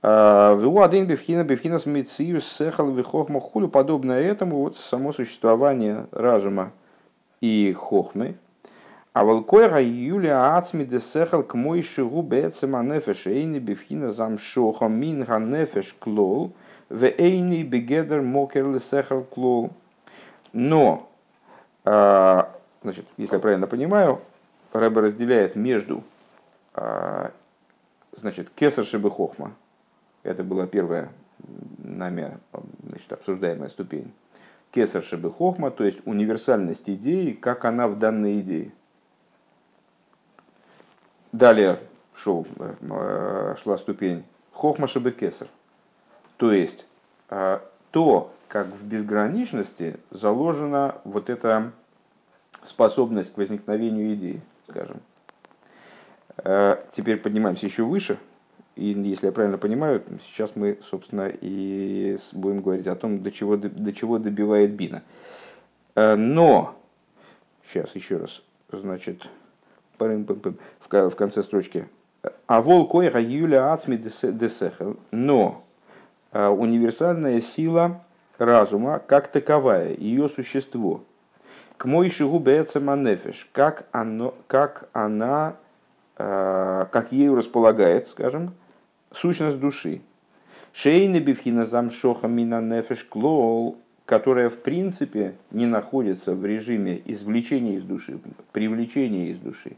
Вуадин 0.00 1.06
бифхина 1.06 1.44
бифхина 1.44 1.78
смитсиус 1.78 2.46
сехал 2.46 2.90
вихохма 2.92 3.40
хулю, 3.40 3.68
подобное 3.68 4.22
этому 4.22 4.58
вот 4.58 4.78
само 4.78 5.12
существование 5.12 6.06
разума 6.12 6.70
и 7.40 7.72
хохмы. 7.72 8.36
А 9.12 9.24
волкойра 9.24 9.82
юля 9.82 10.56
ацми 10.56 10.84
де 10.84 11.00
сехал 11.00 11.42
к 11.42 11.54
мой 11.54 11.82
шигу 11.82 12.22
бецема 12.22 12.82
нефеш 12.84 13.26
эйни 13.26 13.58
бифхина 13.58 14.12
зам 14.12 14.38
шоха 14.38 14.86
мин 14.86 15.26
нефеш 15.50 15.96
клол 15.98 16.52
в 16.88 17.04
эйни 17.04 17.64
бегедер 17.64 18.22
мокер 18.22 18.66
ле 18.66 18.78
сехал 18.78 19.24
клол. 19.24 19.70
Но, 20.52 21.08
значит, 21.84 23.06
если 23.16 23.34
я 23.34 23.40
правильно 23.40 23.66
понимаю, 23.66 24.20
Рэбе 24.72 25.00
разделяет 25.00 25.56
между 25.56 26.04
значит, 28.14 28.50
кесар 28.54 28.84
шибы 28.84 29.10
хохма, 29.10 29.50
это 30.22 30.44
была 30.44 30.66
первая 30.66 31.10
нами 31.78 32.38
значит, 32.86 33.12
обсуждаемая 33.12 33.68
ступень. 33.68 34.12
Кесар 34.70 35.02
Шебы 35.02 35.32
Хохма, 35.32 35.70
то 35.70 35.84
есть 35.84 35.98
универсальность 36.04 36.88
идеи, 36.90 37.32
как 37.32 37.64
она 37.64 37.88
в 37.88 37.98
данной 37.98 38.40
идее. 38.40 38.72
Далее 41.32 41.78
шел, 42.14 42.46
э, 42.58 43.54
шла 43.62 43.78
ступень 43.78 44.24
Хохма 44.52 44.86
Шебы 44.86 45.12
Кесар. 45.12 45.48
То 46.36 46.52
есть 46.52 46.86
э, 47.30 47.60
то, 47.90 48.34
как 48.48 48.66
в 48.68 48.86
безграничности 48.86 49.98
заложена 50.10 50.96
вот 51.04 51.30
эта 51.30 51.72
способность 52.62 53.32
к 53.32 53.38
возникновению 53.38 54.12
идеи, 54.14 54.42
скажем. 54.68 55.00
Э, 56.36 56.76
теперь 56.92 57.16
поднимаемся 57.16 57.64
еще 57.64 57.84
выше– 57.84 58.18
и 58.78 58.92
если 58.92 59.26
я 59.26 59.32
правильно 59.32 59.58
понимаю, 59.58 60.02
сейчас 60.22 60.54
мы, 60.54 60.78
собственно, 60.88 61.28
и 61.28 62.16
будем 62.32 62.62
говорить 62.62 62.86
о 62.86 62.94
том, 62.94 63.22
до 63.22 63.32
чего, 63.32 63.56
до 63.56 63.92
чего 63.92 64.18
добивает 64.18 64.70
Бина. 64.72 65.02
Э, 65.96 66.14
но, 66.14 66.76
сейчас 67.66 67.94
еще 67.96 68.18
раз, 68.18 68.42
значит, 68.70 69.28
в 71.10 71.16
конце 71.16 71.42
строчки. 71.42 71.88
А 72.46 72.62
вол 72.62 72.86
койра 72.86 73.20
юля 73.20 73.72
ацми 73.72 73.96
десехел. 73.96 74.96
Но 75.10 75.64
э, 76.32 76.46
универсальная 76.46 77.40
сила 77.40 78.04
разума 78.38 79.00
как 79.04 79.28
таковая, 79.28 79.92
ее 79.94 80.28
существо, 80.28 81.02
к 81.76 81.84
мой 81.84 82.10
шигу 82.10 82.38
нефеш, 82.38 83.48
как, 83.52 83.86
оно, 83.90 84.34
как 84.46 84.88
она, 84.92 85.56
э, 86.16 86.86
как 86.92 87.10
ею 87.10 87.34
располагает, 87.34 88.08
скажем, 88.08 88.54
сущность 89.12 89.58
души. 89.58 90.00
Шейны 90.72 91.18
бифхина 91.18 91.64
замшоха 91.64 92.28
мина 92.28 92.60
нефеш 92.60 93.04
клол, 93.04 93.78
которая 94.04 94.48
в 94.48 94.58
принципе 94.58 95.34
не 95.50 95.66
находится 95.66 96.34
в 96.34 96.44
режиме 96.46 97.00
извлечения 97.04 97.76
из 97.76 97.82
души, 97.82 98.18
привлечения 98.52 99.30
из 99.30 99.38
души. 99.38 99.76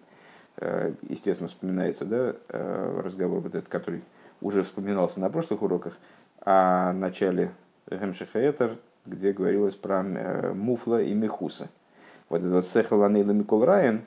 Э, 0.56 0.92
естественно, 1.08 1.48
вспоминается 1.48 2.04
да, 2.04 2.34
э, 2.48 3.00
разговор, 3.04 3.40
вот 3.40 3.54
этот, 3.54 3.68
который 3.68 4.02
уже 4.40 4.62
вспоминался 4.62 5.20
на 5.20 5.30
прошлых 5.30 5.62
уроках, 5.62 5.98
о 6.42 6.92
начале 6.92 7.50
Гемшехаэтер, 7.90 8.78
где 9.06 9.32
говорилось 9.32 9.74
про 9.74 10.02
э, 10.02 10.52
Муфла 10.52 11.02
и 11.02 11.12
Мехуса. 11.12 11.68
Вот 12.28 12.42
этот 12.42 12.66
Сехаланейла 12.66 13.32
Микол 13.32 13.64
Райан, 13.64 14.02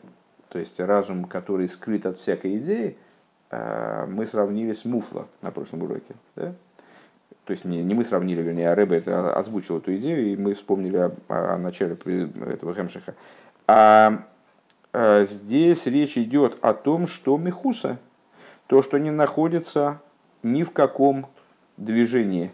то 0.49 0.59
есть 0.59 0.79
разум, 0.79 1.25
который 1.25 1.67
скрыт 1.67 2.05
от 2.05 2.19
всякой 2.19 2.57
идеи, 2.57 2.97
мы 4.07 4.25
сравнили 4.25 4.73
с 4.73 4.85
Муфла 4.85 5.27
на 5.41 5.51
прошлом 5.51 5.83
уроке. 5.83 6.15
Да? 6.35 6.53
То 7.45 7.51
есть 7.51 7.65
не, 7.65 7.83
не 7.83 7.93
мы 7.93 8.05
сравнили, 8.05 8.41
вернее, 8.41 8.69
а 8.69 8.75
Рэбе 8.75 8.97
это 8.97 9.35
озвучил 9.35 9.79
эту 9.79 9.95
идею, 9.97 10.31
и 10.31 10.37
мы 10.37 10.53
вспомнили 10.53 10.97
о, 10.97 11.11
о 11.27 11.57
начале 11.57 11.95
этого 11.95 12.73
Хемшиха. 12.73 13.15
А, 13.67 14.23
а 14.93 15.25
здесь 15.25 15.85
речь 15.85 16.17
идет 16.17 16.57
о 16.61 16.73
том, 16.73 17.05
что 17.05 17.37
Мехуса, 17.37 17.99
то, 18.67 18.81
что 18.81 18.97
не 18.97 19.11
находится 19.11 19.99
ни 20.41 20.63
в 20.63 20.71
каком 20.71 21.27
движении, 21.75 22.51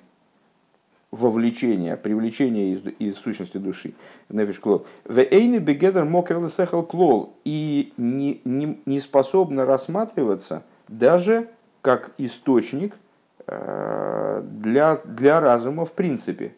вовлечения, 1.11 1.95
привлечения 1.95 2.73
из, 2.73 2.81
из 2.99 3.17
сущности 3.17 3.57
души. 3.57 3.93
Нефиш 4.29 4.59
клол. 4.59 4.85
Вейни 5.07 5.59
бегедер 5.59 6.05
мокер 6.05 6.39
клол. 6.83 7.33
И 7.45 7.93
не, 7.97 8.41
не, 8.43 8.79
не 8.85 8.99
способна 8.99 9.65
рассматриваться– 9.65 10.63
даже 10.89 11.49
как 11.81 12.11
источник 12.17 12.95
э, 13.47 14.43
для, 14.43 14.97
для 15.05 15.39
разума 15.39 15.85
в 15.85 15.93
принципе. 15.93 16.55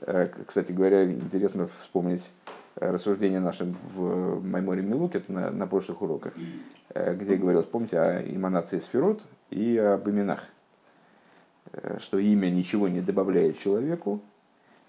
Э, 0.00 0.28
кстати 0.46 0.72
говоря, 0.72 1.04
интересно 1.04 1.68
вспомнить 1.82 2.30
рассуждение 2.76 3.40
нашим 3.40 3.76
в 3.94 4.42
Майморе 4.42 4.82
Милук, 4.82 5.14
это 5.14 5.30
на, 5.30 5.50
на 5.50 5.66
прошлых 5.66 6.00
уроках, 6.00 6.32
где 6.94 7.36
говорилось, 7.36 7.66
помните, 7.66 8.00
о 8.00 8.22
эманации 8.22 8.78
сферот 8.78 9.20
и 9.50 9.76
об 9.76 10.08
именах, 10.08 10.40
что 11.98 12.18
имя 12.18 12.48
ничего 12.48 12.88
не 12.88 13.02
добавляет 13.02 13.58
человеку, 13.58 14.22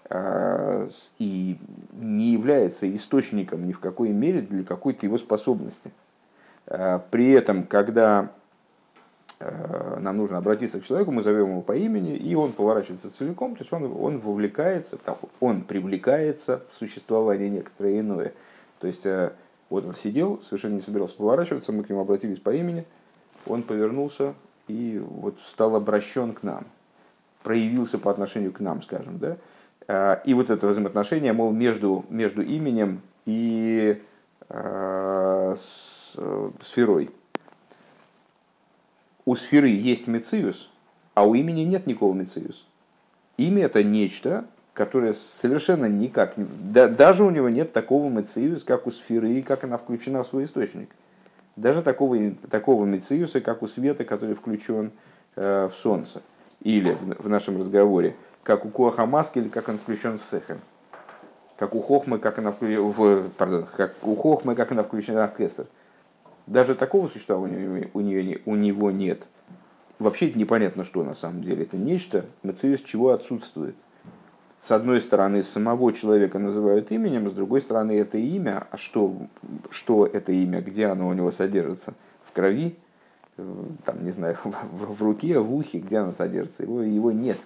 а, 0.08 0.88
и 1.18 1.58
не 1.92 2.32
является 2.32 2.92
источником 2.94 3.66
ни 3.66 3.72
в 3.72 3.80
какой 3.80 4.08
мере 4.08 4.40
для 4.40 4.64
какой-то 4.64 5.04
его 5.04 5.18
способности. 5.18 5.90
При 7.10 7.32
этом, 7.32 7.64
когда 7.64 8.32
нам 10.00 10.16
нужно 10.16 10.38
обратиться 10.38 10.80
к 10.80 10.84
человеку, 10.84 11.10
мы 11.10 11.22
зовем 11.22 11.50
его 11.50 11.60
по 11.62 11.76
имени, 11.76 12.16
и 12.16 12.34
он 12.34 12.52
поворачивается 12.52 13.10
целиком, 13.16 13.56
то 13.56 13.62
есть 13.62 13.72
он, 13.72 13.84
он 13.84 14.18
вовлекается, 14.18 14.98
он 15.40 15.62
привлекается 15.62 16.62
в 16.72 16.78
существование 16.78 17.50
некоторое 17.50 18.00
иное. 18.00 18.32
То 18.80 18.86
есть 18.86 19.06
вот 19.70 19.84
он 19.84 19.94
сидел, 19.94 20.40
совершенно 20.40 20.74
не 20.74 20.80
собирался 20.80 21.16
поворачиваться, 21.16 21.72
мы 21.72 21.84
к 21.84 21.90
нему 21.90 22.00
обратились 22.00 22.38
по 22.38 22.50
имени, 22.54 22.84
он 23.46 23.62
повернулся 23.62 24.34
и 24.68 25.02
вот 25.04 25.38
стал 25.50 25.76
обращен 25.76 26.32
к 26.32 26.42
нам, 26.42 26.64
проявился 27.42 27.98
по 27.98 28.10
отношению 28.10 28.52
к 28.52 28.60
нам, 28.60 28.82
скажем, 28.82 29.18
да, 29.18 29.36
Э, 29.86 30.16
и 30.24 30.34
вот 30.34 30.50
это 30.50 30.66
взаимоотношение, 30.66 31.32
мол, 31.32 31.52
между, 31.52 32.04
между 32.08 32.42
именем 32.42 33.02
и 33.26 34.00
э, 34.48 35.54
с, 35.56 36.16
сферой. 36.60 37.10
У 39.24 39.34
сферы 39.36 39.68
есть 39.68 40.06
мециус, 40.06 40.70
а 41.14 41.26
у 41.26 41.34
имени 41.34 41.62
нет 41.62 41.86
никакого 41.86 42.14
мециус. 42.14 42.66
Имя 43.36 43.64
это 43.64 43.82
нечто, 43.82 44.44
которое 44.74 45.12
совершенно 45.12 45.86
никак, 45.86 46.34
да, 46.36 46.88
даже 46.88 47.24
у 47.24 47.30
него 47.30 47.48
нет 47.48 47.72
такого 47.72 48.08
мециуса, 48.10 48.64
как 48.64 48.86
у 48.86 48.90
сферы, 48.90 49.42
как 49.42 49.64
она 49.64 49.78
включена 49.78 50.22
в 50.22 50.26
свой 50.26 50.44
источник. 50.44 50.90
Даже 51.56 51.82
такого, 51.82 52.18
такого 52.50 52.84
мециуса, 52.84 53.40
как 53.40 53.62
у 53.62 53.68
света, 53.68 54.04
который 54.04 54.34
включен 54.34 54.90
э, 55.36 55.68
в 55.72 55.78
солнце. 55.78 56.22
Или 56.60 56.92
в, 56.92 57.24
в 57.24 57.28
нашем 57.28 57.60
разговоре– 57.60 58.16
как 58.44 58.64
у 58.64 58.68
Коаха 58.68 59.06
Маски 59.06 59.38
или 59.38 59.48
как 59.48 59.68
он 59.68 59.78
включен 59.78 60.18
в 60.18 60.26
Сехем. 60.26 60.60
Как 61.56 61.74
у 61.74 61.80
Хохмы, 61.80 62.18
как 62.18 62.38
она 62.38 62.52
включена 62.52 62.82
в, 62.82 63.30
пардон, 63.30 63.66
как 63.76 63.94
у 64.02 64.14
Хохмы, 64.14 64.54
как 64.54 64.70
она 64.70 64.84
включена 64.84 65.26
в 65.26 65.36
Кесар. 65.36 65.66
Даже 66.46 66.74
такого 66.74 67.08
существования 67.08 67.88
у, 67.94 68.00
нее, 68.00 68.40
у 68.44 68.54
него 68.54 68.90
нет. 68.90 69.26
Вообще 69.98 70.28
это 70.28 70.38
непонятно, 70.38 70.84
что 70.84 71.02
на 71.04 71.14
самом 71.14 71.42
деле. 71.42 71.62
Это 71.62 71.76
нечто, 71.76 72.26
мациус 72.42 72.80
чего 72.80 73.10
отсутствует. 73.10 73.76
С 74.60 74.70
одной 74.72 75.00
стороны, 75.00 75.42
самого 75.42 75.92
человека 75.92 76.38
называют 76.38 76.90
именем, 76.90 77.30
с 77.30 77.34
другой 77.34 77.60
стороны, 77.60 77.92
это 77.92 78.18
имя. 78.18 78.66
А 78.70 78.76
что, 78.76 79.14
что 79.70 80.06
это 80.06 80.32
имя, 80.32 80.60
где 80.60 80.86
оно 80.86 81.08
у 81.08 81.12
него 81.12 81.30
содержится? 81.30 81.94
В 82.24 82.32
крови, 82.32 82.76
там, 83.84 84.04
не 84.04 84.10
знаю, 84.10 84.38
в, 84.44 84.94
в 84.94 85.02
руке, 85.02 85.38
в 85.38 85.54
ухе, 85.54 85.78
где 85.78 85.98
оно 85.98 86.12
содержится? 86.12 86.62
Его, 86.62 86.82
его 86.82 87.12
нет 87.12 87.38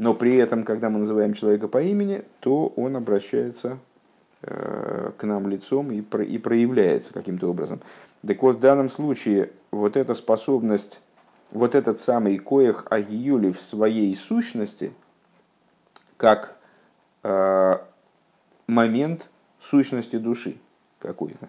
но 0.00 0.14
при 0.14 0.34
этом, 0.36 0.64
когда 0.64 0.88
мы 0.88 1.00
называем 1.00 1.34
человека 1.34 1.68
по 1.68 1.82
имени, 1.82 2.22
то 2.40 2.68
он 2.68 2.96
обращается 2.96 3.78
к 4.42 5.22
нам 5.22 5.48
лицом 5.48 5.92
и, 5.92 6.00
про, 6.00 6.24
и 6.24 6.38
проявляется 6.38 7.12
каким-то 7.12 7.50
образом. 7.50 7.80
Так 8.26 8.42
вот, 8.42 8.56
в 8.56 8.60
данном 8.60 8.88
случае 8.88 9.50
вот 9.70 9.96
эта 9.96 10.14
способность, 10.14 11.00
вот 11.50 11.74
этот 11.74 12.00
самый 12.00 12.38
коих 12.38 12.86
агиюли 12.90 13.50
в 13.50 13.60
своей 13.60 14.14
сущности, 14.16 14.92
как 16.16 16.56
э, 17.22 17.78
момент 18.66 19.28
сущности 19.60 20.16
души 20.16 20.56
какой-то 21.00 21.48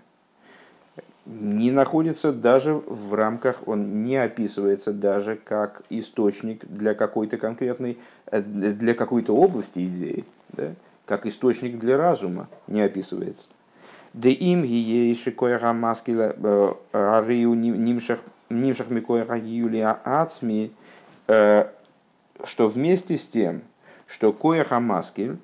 не 1.25 1.71
находится 1.71 2.33
даже 2.33 2.73
в 2.73 3.13
рамках, 3.13 3.67
он 3.67 4.03
не 4.03 4.17
описывается 4.17 4.91
даже 4.91 5.35
как 5.35 5.83
источник 5.89 6.65
для 6.65 6.93
какой-то 6.93 7.37
конкретной, 7.37 7.99
э, 8.25 8.41
для 8.41 8.93
какой-то 8.93 9.35
области 9.35 9.85
идеи, 9.85 10.25
да? 10.49 10.73
Как 11.11 11.25
источник 11.25 11.77
для 11.77 11.97
разума 11.97 12.47
не 12.67 12.79
описывается. 12.81 13.49
Да 14.13 14.29
им 14.29 14.63
гиейши 14.63 15.31
коэра 15.31 15.73
маскила 15.73 16.33
э, 16.37 16.73
ариу 16.93 17.53
нимшах 17.53 18.21
микоэра 18.49 19.37
юлия 19.37 19.99
ацми, 20.05 20.71
э, 21.27 21.67
что 22.45 22.69
вместе 22.69 23.17
с 23.17 23.25
тем, 23.25 23.61
что 24.07 24.31
коэра 24.31 24.79
маскиль, 24.79 25.35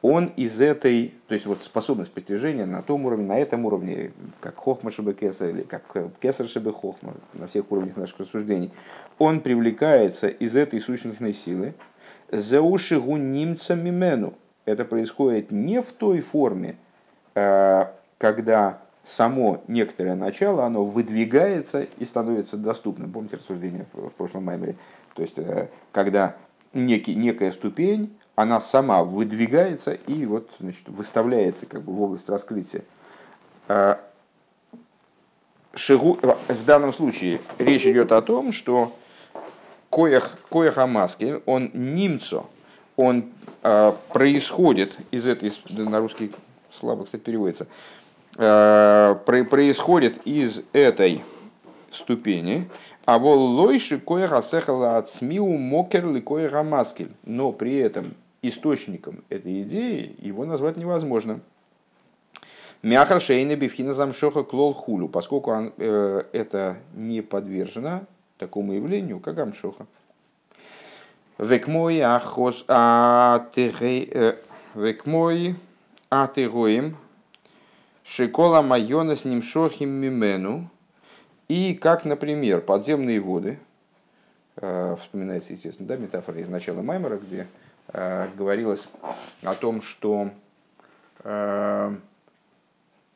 он 0.00 0.32
из 0.36 0.58
этой, 0.58 1.12
то 1.28 1.34
есть 1.34 1.44
вот 1.44 1.62
способность 1.62 2.12
постижения 2.12 2.64
на 2.64 2.80
том 2.80 3.04
уровне, 3.04 3.26
на 3.26 3.38
этом 3.38 3.66
уровне, 3.66 4.12
как 4.40 4.56
Хохма 4.56 4.90
Шебе 4.90 5.12
Кесар 5.12 5.50
или 5.50 5.64
как 5.64 5.82
Кесар 6.22 6.48
Шебе 6.48 6.72
Хохма, 6.72 7.12
на 7.34 7.46
всех 7.46 7.70
уровнях 7.70 7.98
наших 7.98 8.20
рассуждений, 8.20 8.70
он 9.18 9.40
привлекается 9.40 10.28
из 10.28 10.56
этой 10.56 10.80
сущностной 10.80 11.34
силы, 11.34 11.74
за 12.32 12.62
уши 12.62 12.94
немца 12.98 13.74
мимену. 13.74 14.32
Это 14.64 14.84
происходит 14.84 15.50
не 15.50 15.80
в 15.80 15.92
той 15.92 16.20
форме, 16.20 16.76
э, 17.34 17.86
когда 18.18 18.78
само 19.02 19.62
некоторое 19.66 20.14
начало, 20.14 20.64
оно 20.64 20.84
выдвигается 20.84 21.86
и 21.98 22.04
становится 22.04 22.56
доступным. 22.56 23.10
Помните 23.10 23.36
рассуждение 23.36 23.86
в 23.92 24.10
прошлом 24.10 24.44
маймере? 24.44 24.76
То 25.14 25.22
есть, 25.22 25.38
э, 25.38 25.68
когда 25.92 26.36
некий, 26.72 27.14
некая 27.14 27.52
ступень, 27.52 28.14
она 28.34 28.60
сама 28.60 29.04
выдвигается 29.04 29.92
и 29.92 30.24
вот, 30.24 30.50
значит, 30.60 30.88
выставляется 30.88 31.66
как 31.66 31.82
бы 31.82 31.92
в 31.92 32.02
область 32.02 32.28
раскрытия. 32.28 32.82
А, 33.68 34.00
Шигу, 35.74 36.18
в 36.48 36.64
данном 36.64 36.92
случае 36.92 37.40
речь 37.58 37.86
идет 37.86 38.12
о 38.12 38.22
том, 38.22 38.52
что 38.52 38.92
коях, 39.90 40.38
коях 40.48 40.78
Амаски, 40.78 41.40
он 41.46 41.70
немцо, 41.74 42.48
он 43.00 43.24
э, 43.62 43.92
происходит 44.12 44.96
из 45.10 45.26
этой, 45.26 45.52
на 45.70 46.00
русский 46.00 46.32
слабо, 46.70 47.04
кстати, 47.04 47.22
переводится, 47.22 47.66
э, 48.36 49.16
происходит 49.24 50.26
из 50.26 50.62
этой 50.72 51.22
ступени, 51.90 52.68
а 53.06 53.18
вол 53.18 53.38
лойши 53.38 53.98
кое 53.98 54.28
расехала 54.28 54.98
от 54.98 55.10
смиу 55.10 55.56
мокер 55.56 56.06
ли 56.10 56.20
кое 56.20 56.48
рамаскель. 56.48 57.12
Но 57.24 57.52
при 57.52 57.76
этом 57.78 58.14
источником 58.42 59.24
этой 59.30 59.62
идеи 59.62 60.14
его 60.18 60.44
назвать 60.44 60.76
невозможно. 60.76 61.40
Мяхар 62.82 63.20
шейна 63.20 63.56
бифхина 63.56 63.94
замшоха 63.94 64.42
клол 64.42 64.72
хулю, 64.74 65.08
поскольку 65.08 65.50
он, 65.50 65.72
э, 65.76 66.22
это 66.32 66.76
не 66.94 67.22
подвержено 67.22 68.02
такому 68.38 68.74
явлению, 68.74 69.20
как 69.20 69.38
амшоха. 69.38 69.86
Век 71.40 71.68
мой 71.68 72.02
ахос 72.02 72.66
э, 72.68 74.34
век 74.74 75.06
мой 75.06 75.56
атегоим 76.10 76.98
шикола 78.04 78.60
майона 78.60 79.16
с 79.16 79.24
ним 79.24 79.40
шохим 79.40 79.88
мимену 79.88 80.68
и 81.48 81.72
как, 81.72 82.04
например, 82.04 82.60
подземные 82.60 83.20
воды, 83.20 83.58
э, 84.56 84.96
вспоминается, 85.00 85.54
естественно, 85.54 85.88
да, 85.88 85.96
метафора 85.96 86.38
из 86.38 86.48
начала 86.48 86.82
Маймера, 86.82 87.16
где 87.16 87.46
э, 87.88 88.28
говорилось 88.36 88.90
о 89.42 89.54
том, 89.54 89.80
что 89.80 90.32
э, 91.24 91.96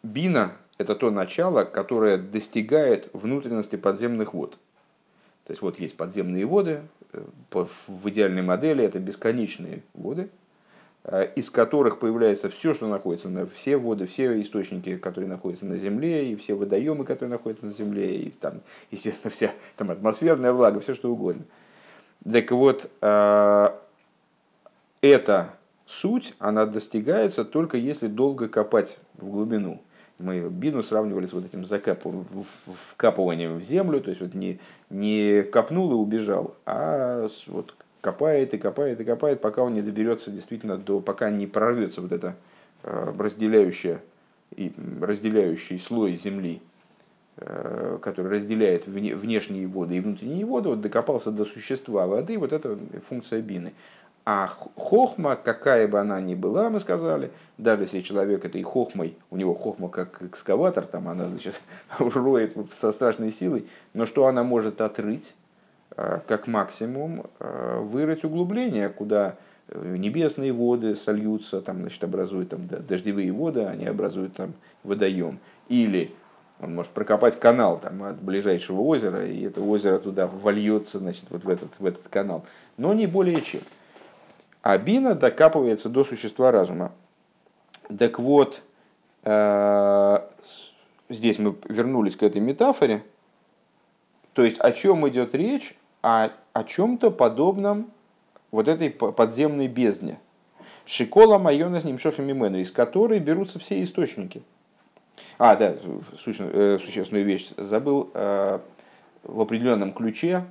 бина– 0.03 0.53
это 0.79 0.95
то 0.95 1.11
начало, 1.11 1.65
которое 1.65 2.17
достигает 2.17 3.11
внутренности 3.13 3.77
подземных 3.77 4.33
вод. 4.33 4.57
То 5.45 5.51
есть 5.51 5.61
вот 5.61 5.79
есть 5.79 5.99
подземные 5.99 6.47
воды, 6.47 6.81
в 7.51 8.09
идеальной 8.09 8.43
модели 8.43 8.85
это 8.85 8.99
бесконечные 8.99 9.83
воды– 9.95 10.29
Э, 11.07 11.29
из 11.37 11.51
которых 11.51 11.99
появляется 11.99 12.49
все, 12.49 12.73
что 12.73 12.87
находится 12.87 13.29
на 13.29 13.47
все 13.47 13.77
воды, 13.77 14.07
все 14.07 14.41
источники, 14.41 14.97
которые 14.97 15.29
находятся 15.29 15.67
на 15.67 15.77
Земле, 15.77 16.31
и 16.31 16.35
все 16.35 16.55
водоемы, 16.55 17.05
которые 17.05 17.31
находятся 17.31 17.67
на 17.67 17.73
Земле, 17.73 18.17
и 18.17 18.31
там, 18.31 18.63
естественно, 18.91 19.31
вся 19.31 19.53
там, 19.77 19.91
атмосферная 19.91 20.55
влага, 20.55 20.81
все 20.81 20.95
что 20.95 21.13
угодно. 21.13 21.45
Так 22.25 22.51
вот, 22.53 22.91
э, 23.03 23.69
эта 25.03 25.51
суть, 25.85 26.35
она 26.39 26.65
достигается 26.65 27.45
только 27.45 27.77
если 27.77 28.07
долго 28.07 28.49
копать 28.49 28.97
в 29.19 29.29
глубину. 29.29 29.83
Мы 30.19 30.49
бину 30.49 30.83
сравнивали 30.83 31.27
с 31.27 31.33
вот 31.33 31.45
этим 31.45 31.65
закапыванием, 31.65 32.27
вкапыванием 32.91 33.59
в 33.59 33.63
землю, 33.63 34.01
то 34.01 34.11
есть 34.11 34.21
вот 34.21 34.35
не, 34.35 34.61
не 34.89 35.43
копнул 35.43 35.91
и 35.91 35.95
убежал, 35.95 36.55
а 36.67 37.27
вот 37.49 37.75
копает 38.01 38.55
и 38.55 38.59
копает 38.59 39.01
и 39.01 39.05
копает, 39.05 39.41
пока 39.41 39.63
он 39.63 39.75
не 39.75 39.81
доберется 39.81 40.31
действительно 40.31 40.77
до, 40.77 41.01
пока 41.01 41.31
не 41.31 41.47
прорвется 41.47 42.01
вот 42.01 42.13
это 42.13 42.37
э, 42.83 43.13
разделяющее, 43.19 44.01
разделяющий 45.01 45.79
слой 45.81 46.15
земли, 46.15 46.61
э, 47.39 47.99
который 48.01 48.31
разделяет 48.31 48.87
внешние 48.87 49.67
воды 49.67 49.97
и 49.97 50.01
внутренние 50.01 50.45
воды, 50.45 50.69
вот 50.69 50.81
докопался 50.83 51.31
до 51.31 51.45
существа 51.45 52.07
воды, 52.07 52.39
вот 52.39 52.53
это 52.53 52.79
функция 53.09 53.41
бины. 53.41 53.73
А 54.27 54.47
хохма, 54.47 55.37
какая 55.37 55.87
бы 55.87 56.01
она 56.01 56.19
ни 56.19 56.35
была, 56.35 56.71
мы 56.71 56.81
сказали, 56.81 57.31
даже 57.59 57.83
если 57.83 58.01
человек 58.01 58.47
этой 58.47 58.63
хохмой, 58.63 59.19
у 59.31 59.37
него 59.37 59.55
хохма 59.55 59.91
как 59.91 60.23
экскаватор, 60.23 60.87
там 60.87 61.09
она 61.09 61.27
значит, 61.27 61.61
роет 61.99 62.57
со 62.73 62.91
страшной 62.93 63.31
силой, 63.31 63.67
но 63.93 64.07
что 64.07 64.27
она 64.27 64.43
может 64.43 64.81
отрыть, 64.81 65.35
э, 65.97 66.21
как 66.27 66.47
максимум, 66.47 67.27
э, 67.39 67.81
вырыть 67.83 68.25
углубление, 68.25 68.89
куда 68.89 69.37
э, 69.69 69.95
небесные 69.99 70.55
воды 70.55 70.95
сольются, 70.95 71.61
там, 71.61 71.81
значит, 71.81 72.03
образуют 72.03 72.49
там, 72.49 72.67
дождевые 72.67 73.31
воды, 73.31 73.65
они 73.65 73.85
образуют 73.85 74.33
там 74.37 74.55
водоем. 74.85 75.39
Или 75.69 76.15
он 76.61 76.75
может 76.75 76.93
прокопать 76.93 77.39
канал 77.39 77.79
там, 77.79 78.03
от 78.05 78.23
ближайшего 78.23 78.81
озера, 78.81 79.27
и 79.27 79.43
это 79.43 79.61
озеро 79.61 79.99
туда 79.99 80.27
вольется 80.27 80.99
значит, 80.99 81.25
вот 81.29 81.45
в, 81.45 81.49
этот, 81.51 81.79
в 81.79 81.85
этот 81.85 82.09
канал. 82.09 82.47
Но 82.79 82.95
не 82.95 83.07
более 83.07 83.43
чем. 83.43 83.61
А 84.65 84.79
бина 84.79 85.15
докапывается 85.15 85.91
до 85.91 86.05
существа 86.05 86.51
разума. 86.51 86.93
Так 87.99 88.19
вот, 88.19 88.63
э, 89.23 90.19
здесь 91.11 91.39
мы 91.39 91.55
вернулись 91.69 92.17
к 92.17 92.23
этой 92.23 92.41
метафоре. 92.41 93.05
То 94.33 94.43
есть 94.43 94.59
о 94.59 94.73
чем 94.73 95.07
идет 95.07 95.35
речь? 95.35 95.77
О, 96.01 96.31
о 96.55 96.65
чем-то 96.65 97.11
подобном 97.11 97.91
вот 98.51 98.67
этой 98.67 98.89
подземной 98.89 99.69
бездне. 99.69 100.19
Шикола 100.87 101.37
майона 101.37 101.83
с 101.83 101.85
нимшохами 101.85 102.33
мену, 102.33 102.57
из 102.57 102.73
которой 102.73 103.19
берутся 103.19 103.59
все 103.59 103.83
источники. 103.83 104.43
А, 105.37 105.57
да, 105.57 105.75
э, 105.75 106.79
существенную 106.79 107.27
вещь 107.27 107.51
забыл. 107.59 108.11
Э, 108.15 108.61
в 109.25 109.43
определенном 109.43 109.93
ключе 109.93 110.47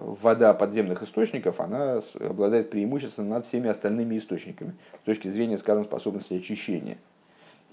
вода 0.00 0.54
подземных 0.54 1.02
источников, 1.02 1.60
она 1.60 2.00
обладает 2.20 2.70
преимуществом 2.70 3.28
над 3.28 3.46
всеми 3.46 3.68
остальными 3.68 4.18
источниками 4.18 4.74
с 5.02 5.04
точки 5.04 5.28
зрения, 5.28 5.58
скажем, 5.58 5.84
способности 5.84 6.34
очищения. 6.34 6.98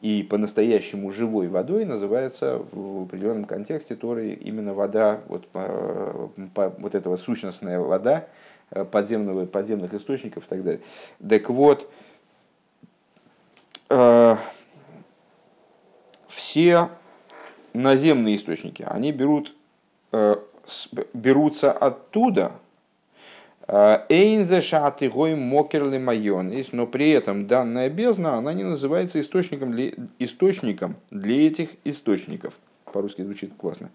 И 0.01 0.21
по-настоящему 0.29 1.11
живой 1.11 1.47
водой 1.47 1.83
называется 1.85 2.61
в 2.71 3.03
определенном 3.03 3.45
контексте 3.45 3.95
Торы 3.95 4.33
именно 4.33 4.73
вода, 4.75 5.21
вот, 5.27 5.47
по, 5.47 6.69
вот 6.77 6.93
этого 6.93 7.17
сущностная 7.17 7.79
вода 7.79 8.27
э, 8.69 8.85
подземного, 8.85 9.47
подземных 9.47 9.93
источников 9.95 10.45
и 10.45 10.47
так 10.47 10.63
далее. 10.63 10.81
Так 11.27 11.49
вот, 11.49 11.91
э, 13.89 14.35
все 16.27 16.89
наземные 17.73 18.35
источники, 18.35 18.85
они 18.87 19.11
берут 19.11 19.55
э, 20.11 20.35
берутся 21.13 21.71
оттуда, 21.71 22.53
э, 23.67 23.99
Эйнзе 24.09 24.61
шаты 24.61 25.09
гой 25.09 25.35
мокерли 25.35 25.97
майонис, 25.97 26.71
но 26.71 26.87
при 26.87 27.09
этом 27.09 27.47
данная 27.47 27.89
бездна, 27.89 28.35
она 28.35 28.53
не 28.53 28.63
называется 28.63 29.19
источником 29.19 29.71
для, 29.71 29.91
источником 30.19 30.95
для 31.11 31.47
этих 31.47 31.69
источников. 31.83 32.53
По-русски 32.91 33.23
звучит 33.23 33.53
классно. 33.57 33.89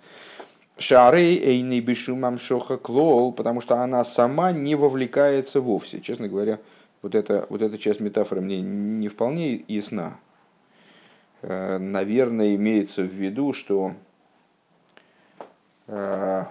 Шарей 0.78 1.38
эйни 1.38 1.80
бешумам 1.80 2.38
шоха 2.38 2.76
клол, 2.76 3.32
потому 3.32 3.61
что 3.61 3.76
она 3.76 4.04
сама 4.04 4.52
не 4.52 4.74
вовлекается 4.74 5.61
вовсе. 5.61 6.00
Честно 6.00 6.28
говоря, 6.28 6.58
вот 7.02 7.14
эта, 7.14 7.46
вот 7.50 7.62
эта 7.62 7.78
часть 7.78 8.00
метафоры 8.00 8.40
мне 8.40 8.61
не 8.61 9.08
вполне 9.08 9.64
ясна. 9.68 10.18
Э, 11.42 11.78
наверное, 11.78 12.54
имеется 12.54 13.02
в 13.02 13.12
виду, 13.12 13.52
что 13.52 13.94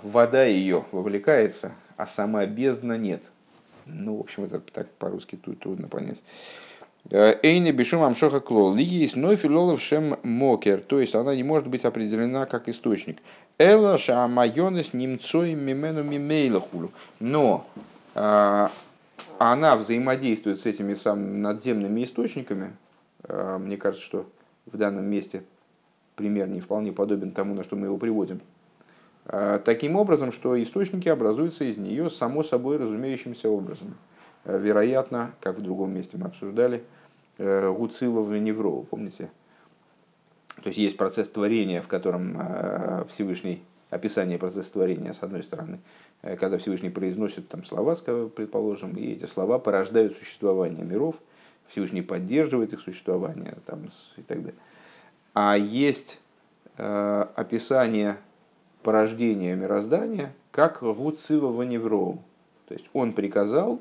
вода 0.03 0.43
ее 0.43 0.85
вовлекается, 0.91 1.71
а 1.97 2.05
сама 2.05 2.45
бездна 2.45 2.97
нет. 2.97 3.23
Ну, 3.85 4.17
в 4.17 4.21
общем, 4.21 4.43
это 4.43 4.59
так 4.59 4.89
по-русски 4.91 5.35
тут 5.35 5.59
трудно 5.59 5.87
понять. 5.87 6.21
Э, 7.09 7.35
Эйни 7.41 7.71
бешум 7.71 8.03
амшоха 8.03 8.39
клол. 8.39 8.75
Ли 8.75 8.83
есть 8.83 9.15
ной 9.15 9.35
филолов 9.35 9.81
шем 9.81 10.17
мокер. 10.23 10.81
То 10.81 10.99
есть 10.99 11.15
она 11.15 11.35
не 11.35 11.43
может 11.43 11.67
быть 11.67 11.85
определена 11.85 12.45
как 12.45 12.69
источник. 12.69 13.17
Эла 13.57 13.97
шаамайонес 13.97 14.93
немцой 14.93 15.55
мимену 15.55 16.03
мимейлахулю. 16.03 16.91
Но 17.19 17.65
э, 18.13 18.67
она 19.39 19.75
взаимодействует 19.75 20.61
с 20.61 20.65
этими 20.65 20.93
самыми 20.93 21.37
надземными 21.37 22.03
источниками. 22.03 22.73
Мне 23.27 23.77
кажется, 23.77 24.03
что 24.03 24.25
в 24.65 24.77
данном 24.77 25.05
месте 25.05 25.43
пример 26.15 26.47
не 26.47 26.59
вполне 26.59 26.91
подобен 26.91 27.31
тому, 27.31 27.53
на 27.53 27.63
что 27.63 27.75
мы 27.75 27.85
его 27.85 27.97
приводим. 27.97 28.41
Э, 29.25 29.59
таким 29.63 29.95
образом, 29.95 30.31
что 30.31 30.61
источники 30.61 31.07
образуются 31.09 31.63
из 31.63 31.77
нее 31.77 32.09
само 32.09 32.43
собой 32.43 32.77
разумеющимся 32.77 33.49
образом. 33.49 33.95
Э, 34.45 34.57
вероятно, 34.57 35.33
как 35.39 35.57
в 35.57 35.61
другом 35.61 35.93
месте 35.93 36.17
мы 36.17 36.27
обсуждали, 36.27 36.83
э, 37.37 37.71
Гуцилов 37.71 38.31
и 38.33 38.39
Неврову, 38.39 38.83
помните? 38.83 39.29
То 40.63 40.67
есть 40.67 40.77
есть 40.77 40.97
процесс 40.97 41.27
творения, 41.29 41.81
в 41.81 41.87
котором 41.87 43.07
Всевышний, 43.09 43.63
описание 43.89 44.37
процесса 44.37 44.73
творения, 44.73 45.13
с 45.13 45.23
одной 45.23 45.41
стороны, 45.41 45.79
когда 46.21 46.59
Всевышний 46.59 46.89
произносит 46.89 47.47
там 47.47 47.63
слова, 47.63 47.95
предположим, 47.95 48.95
и 48.95 49.13
эти 49.13 49.25
слова 49.25 49.57
порождают 49.57 50.17
существование 50.17 50.83
миров, 50.83 51.15
Всевышний 51.67 52.03
поддерживает 52.03 52.73
их 52.73 52.81
существование 52.81 53.57
там, 53.65 53.89
и 54.17 54.21
так 54.21 54.39
далее. 54.39 54.59
А 55.33 55.57
есть 55.57 56.19
описание 56.77 58.17
порождения 58.81 59.55
мироздания, 59.55 60.33
как 60.51 60.81
Гуцива 60.81 61.47
Ваневроу. 61.47 62.19
То 62.67 62.73
есть 62.73 62.89
он 62.93 63.13
приказал 63.13 63.79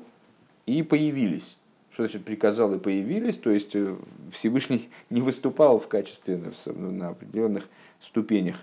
и 0.65 0.83
появились. 0.83 1.57
Что 1.91 2.03
значит 2.03 2.23
приказал 2.23 2.73
и 2.73 2.79
появились? 2.79 3.35
То 3.37 3.49
есть 3.49 3.75
э, 3.75 3.95
Всевышний 4.31 4.89
не 5.09 5.21
выступал 5.21 5.79
в 5.79 5.87
качестве 5.87 6.41
на 6.65 7.09
определенных 7.09 7.67
ступенях 7.99 8.55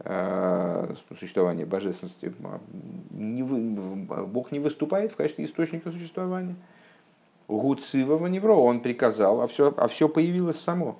э, 0.00 0.94
существования 1.18 1.64
божественности. 1.64 2.34
Не, 3.10 3.42
Бог 3.42 4.52
не 4.52 4.58
выступает 4.58 5.12
в 5.12 5.16
качестве 5.16 5.46
источника 5.46 5.90
существования. 5.90 6.56
Гуцива 7.48 8.16
Ваневро, 8.16 8.54
он 8.54 8.80
приказал, 8.80 9.40
а 9.40 9.46
все, 9.46 9.72
а 9.76 9.86
все 9.88 10.08
появилось 10.08 10.58
само. 10.58 10.98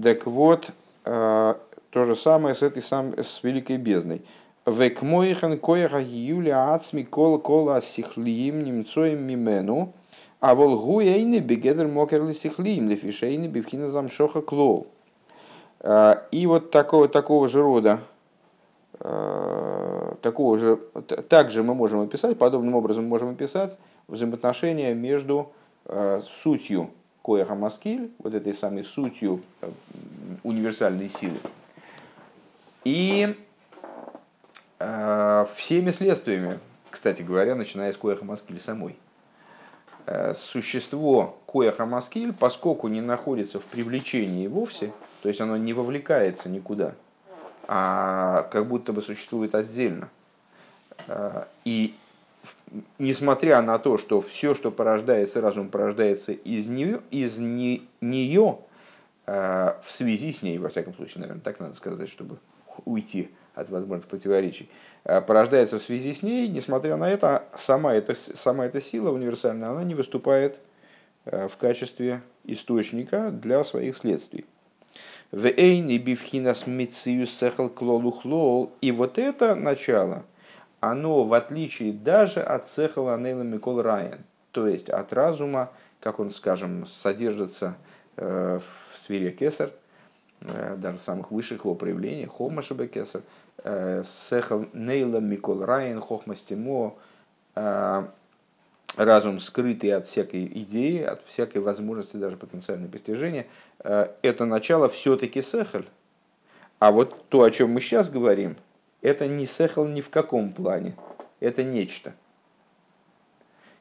Так 0.00 0.26
вот, 0.26 0.72
э, 1.04 1.54
то 1.96 2.04
же 2.04 2.14
самое 2.14 2.54
с 2.54 2.62
этой 2.62 2.82
сам, 2.82 3.14
с 3.18 3.42
великой 3.42 3.78
бездной. 3.78 4.20
Век 4.66 5.00
моихан 5.00 5.58
коеха 5.58 5.98
юля 5.98 6.74
ацми 6.74 7.04
кол 7.04 7.38
кола 7.38 7.80
сихлиим 7.80 8.64
немцоем 8.64 9.22
мимену, 9.26 9.94
а 10.38 10.54
вол 10.54 10.78
гуэйны 10.78 11.38
бегедер 11.38 11.88
мокерли 11.88 12.34
сихлиим 12.34 12.90
лефишейны 12.90 13.46
бифхина 13.46 13.88
замшоха 13.88 14.42
клол. 14.42 14.88
А, 15.80 16.22
и 16.30 16.46
вот 16.46 16.70
такого, 16.70 17.08
такого 17.08 17.48
же 17.48 17.62
рода, 17.62 18.00
а, 19.00 20.16
такого 20.20 20.58
же, 20.58 20.76
также 21.30 21.62
мы 21.62 21.74
можем 21.74 22.00
описать, 22.02 22.36
подобным 22.36 22.74
образом 22.74 23.06
можем 23.06 23.30
описать 23.30 23.78
взаимоотношения 24.06 24.92
между 24.92 25.50
а, 25.86 26.20
сутью 26.42 26.90
Коэха 27.24 27.54
Маскиль, 27.54 28.10
вот 28.18 28.34
этой 28.34 28.52
самой 28.52 28.84
сутью 28.84 29.40
универсальной 30.44 31.08
силы, 31.08 31.38
и 32.86 33.34
э, 34.78 35.46
всеми 35.56 35.90
следствиями, 35.90 36.60
кстати 36.88 37.22
говоря, 37.22 37.56
начиная 37.56 37.92
с 37.92 37.96
Коэха 37.96 38.24
Маскиль 38.24 38.60
самой. 38.60 38.96
Э, 40.06 40.34
существо 40.36 41.36
Коэха 41.52 41.84
Маскиль, 41.84 42.32
поскольку 42.32 42.86
не 42.86 43.00
находится 43.00 43.58
в 43.58 43.66
привлечении 43.66 44.46
вовсе, 44.46 44.92
то 45.22 45.28
есть 45.28 45.40
оно 45.40 45.56
не 45.56 45.72
вовлекается 45.72 46.48
никуда, 46.48 46.94
а 47.66 48.44
как 48.52 48.68
будто 48.68 48.92
бы 48.92 49.02
существует 49.02 49.56
отдельно. 49.56 50.08
Э, 51.08 51.46
и 51.64 51.92
несмотря 53.00 53.62
на 53.62 53.80
то, 53.80 53.98
что 53.98 54.20
все, 54.20 54.54
что 54.54 54.70
порождается 54.70 55.40
разум, 55.40 55.70
порождается 55.70 56.30
из 56.30 56.68
нее, 56.68 57.00
из 57.10 57.36
не, 57.36 57.88
нее 58.00 58.60
э, 59.26 59.74
в 59.82 59.90
связи 59.90 60.32
с 60.32 60.42
ней, 60.42 60.58
во 60.58 60.68
всяком 60.68 60.94
случае, 60.94 61.22
наверное, 61.22 61.42
так 61.42 61.58
надо 61.58 61.74
сказать, 61.74 62.08
чтобы 62.08 62.38
уйти 62.84 63.30
от 63.54 63.70
возможных 63.70 64.06
противоречий, 64.08 64.68
э, 65.04 65.20
порождается 65.20 65.78
в 65.78 65.82
связи 65.82 66.12
с 66.12 66.22
ней, 66.22 66.46
несмотря 66.46 66.96
на 66.96 67.08
это, 67.08 67.44
сама 67.56 67.94
эта, 67.94 68.14
сама 68.14 68.66
эта 68.66 68.80
сила 68.80 69.10
универсальная, 69.10 69.70
она 69.70 69.82
не 69.82 69.94
выступает 69.94 70.60
э, 71.24 71.48
в 71.48 71.56
качестве 71.56 72.20
источника 72.44 73.30
для 73.30 73.64
своих 73.64 73.96
следствий. 73.96 74.44
И 78.80 78.92
вот 78.92 79.18
это 79.18 79.54
начало, 79.54 80.24
оно 80.80 81.24
в 81.24 81.32
отличие 81.32 81.92
даже 81.92 82.40
от 82.40 82.68
цехала 82.68 83.14
анейла 83.14 83.42
микол 83.42 83.82
райан, 83.82 84.20
то 84.52 84.68
есть 84.68 84.90
от 84.90 85.12
разума, 85.12 85.72
как 86.00 86.20
он, 86.20 86.30
скажем, 86.30 86.86
содержится 86.86 87.76
э, 88.16 88.60
в 88.60 88.96
сфере 88.96 89.30
кесар– 89.30 89.70
даже 90.40 90.98
в 90.98 91.02
самых 91.02 91.30
высших 91.30 91.64
его 91.64 91.74
проявлениях, 91.74 92.30
хохма 92.30 92.62
шабекеса, 92.62 93.22
э, 93.64 94.02
сехал 94.04 94.66
нейла 94.72 95.18
микол 95.18 95.64
райен, 95.64 96.00
хохма 96.00 96.36
стимо, 96.36 96.94
э, 97.54 98.06
разум, 98.96 99.40
скрытый 99.40 99.92
от 99.92 100.06
всякой 100.06 100.46
идеи, 100.46 101.02
от 101.02 101.22
всякой 101.26 101.58
возможности 101.58 102.16
даже 102.16 102.36
потенциального 102.36 102.90
постижения, 102.90 103.46
э, 103.80 104.08
это 104.22 104.44
начало 104.44 104.88
все-таки 104.88 105.42
сехаль. 105.42 105.86
А 106.78 106.92
вот 106.92 107.28
то, 107.28 107.42
о 107.42 107.50
чем 107.50 107.70
мы 107.70 107.80
сейчас 107.80 108.10
говорим, 108.10 108.56
это 109.00 109.26
не 109.26 109.46
сехал 109.46 109.86
ни 109.86 110.00
в 110.00 110.10
каком 110.10 110.52
плане. 110.52 110.94
Это 111.40 111.62
нечто, 111.62 112.14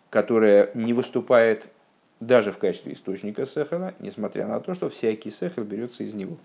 которое 0.09 0.71
не 0.73 0.93
выступает 0.93 1.69
даже 2.19 2.51
в 2.51 2.57
качестве 2.57 2.93
источника 2.93 3.45
сехала, 3.45 3.93
несмотря 3.99 4.47
на 4.47 4.59
то, 4.59 4.73
что 4.73 4.89
всякий 4.89 5.29
сехал 5.29 5.63
берется 5.63 6.03
из 6.03 6.13
него. 6.13 6.37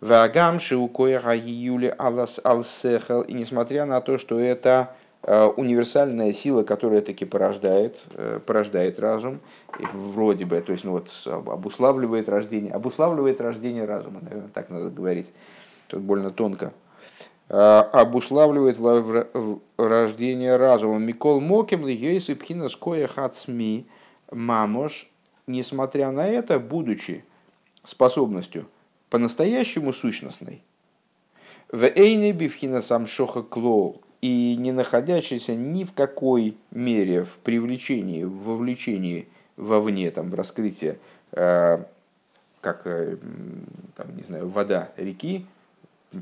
Вагам 0.00 0.60
шиукоя 0.60 1.20
юли 1.34 1.94
алас 1.98 2.40
ал 2.42 2.64
сехал. 2.64 3.22
И 3.22 3.34
несмотря 3.34 3.84
на 3.84 4.00
то, 4.00 4.16
что 4.16 4.38
это 4.38 4.94
Э, 5.22 5.52
универсальная 5.54 6.32
сила, 6.32 6.62
которая 6.62 7.02
таки 7.02 7.26
порождает, 7.26 8.00
э, 8.14 8.40
порождает 8.44 8.98
разум, 8.98 9.40
вроде 9.92 10.46
бы, 10.46 10.58
то 10.60 10.72
есть 10.72 10.84
ну 10.84 10.92
вот, 10.92 11.10
обуславливает 11.26 12.30
рождение, 12.30 12.72
обуславливает 12.72 13.38
рождение 13.42 13.84
разума, 13.84 14.20
наверное, 14.22 14.48
так 14.48 14.70
надо 14.70 14.88
говорить, 14.88 15.34
тут 15.88 16.00
больно 16.00 16.30
тонко, 16.30 16.72
э, 17.50 17.54
обуславливает 17.54 18.78
рождение 19.76 20.56
разума. 20.56 20.98
Микол 20.98 21.42
Мокем 21.42 21.86
Лигейс 21.86 22.30
и 22.30 22.34
Пхина 22.34 22.70
Скоя 22.70 23.06
Хацми 23.06 23.86
Мамош, 24.30 25.08
несмотря 25.46 26.10
на 26.10 26.26
это, 26.26 26.58
будучи 26.58 27.24
способностью 27.82 28.68
по-настоящему 29.08 29.92
сущностной, 29.92 30.62
в 31.70 31.84
Эйне 31.84 32.32
Бифхина 32.32 32.82
Самшоха 32.82 33.42
Клол, 33.42 34.00
и 34.20 34.56
не 34.58 34.72
находящийся 34.72 35.54
ни 35.54 35.84
в 35.84 35.92
какой 35.92 36.56
мере 36.70 37.24
в 37.24 37.38
привлечении, 37.38 38.24
в 38.24 38.42
вовлечении 38.42 39.28
вовне, 39.56 40.10
там, 40.10 40.30
в 40.30 40.34
раскрытие, 40.34 40.98
э, 41.32 41.84
как, 42.60 42.82
э, 42.86 43.16
там, 43.96 44.16
не 44.16 44.22
знаю, 44.22 44.48
вода 44.48 44.90
реки, 44.96 45.46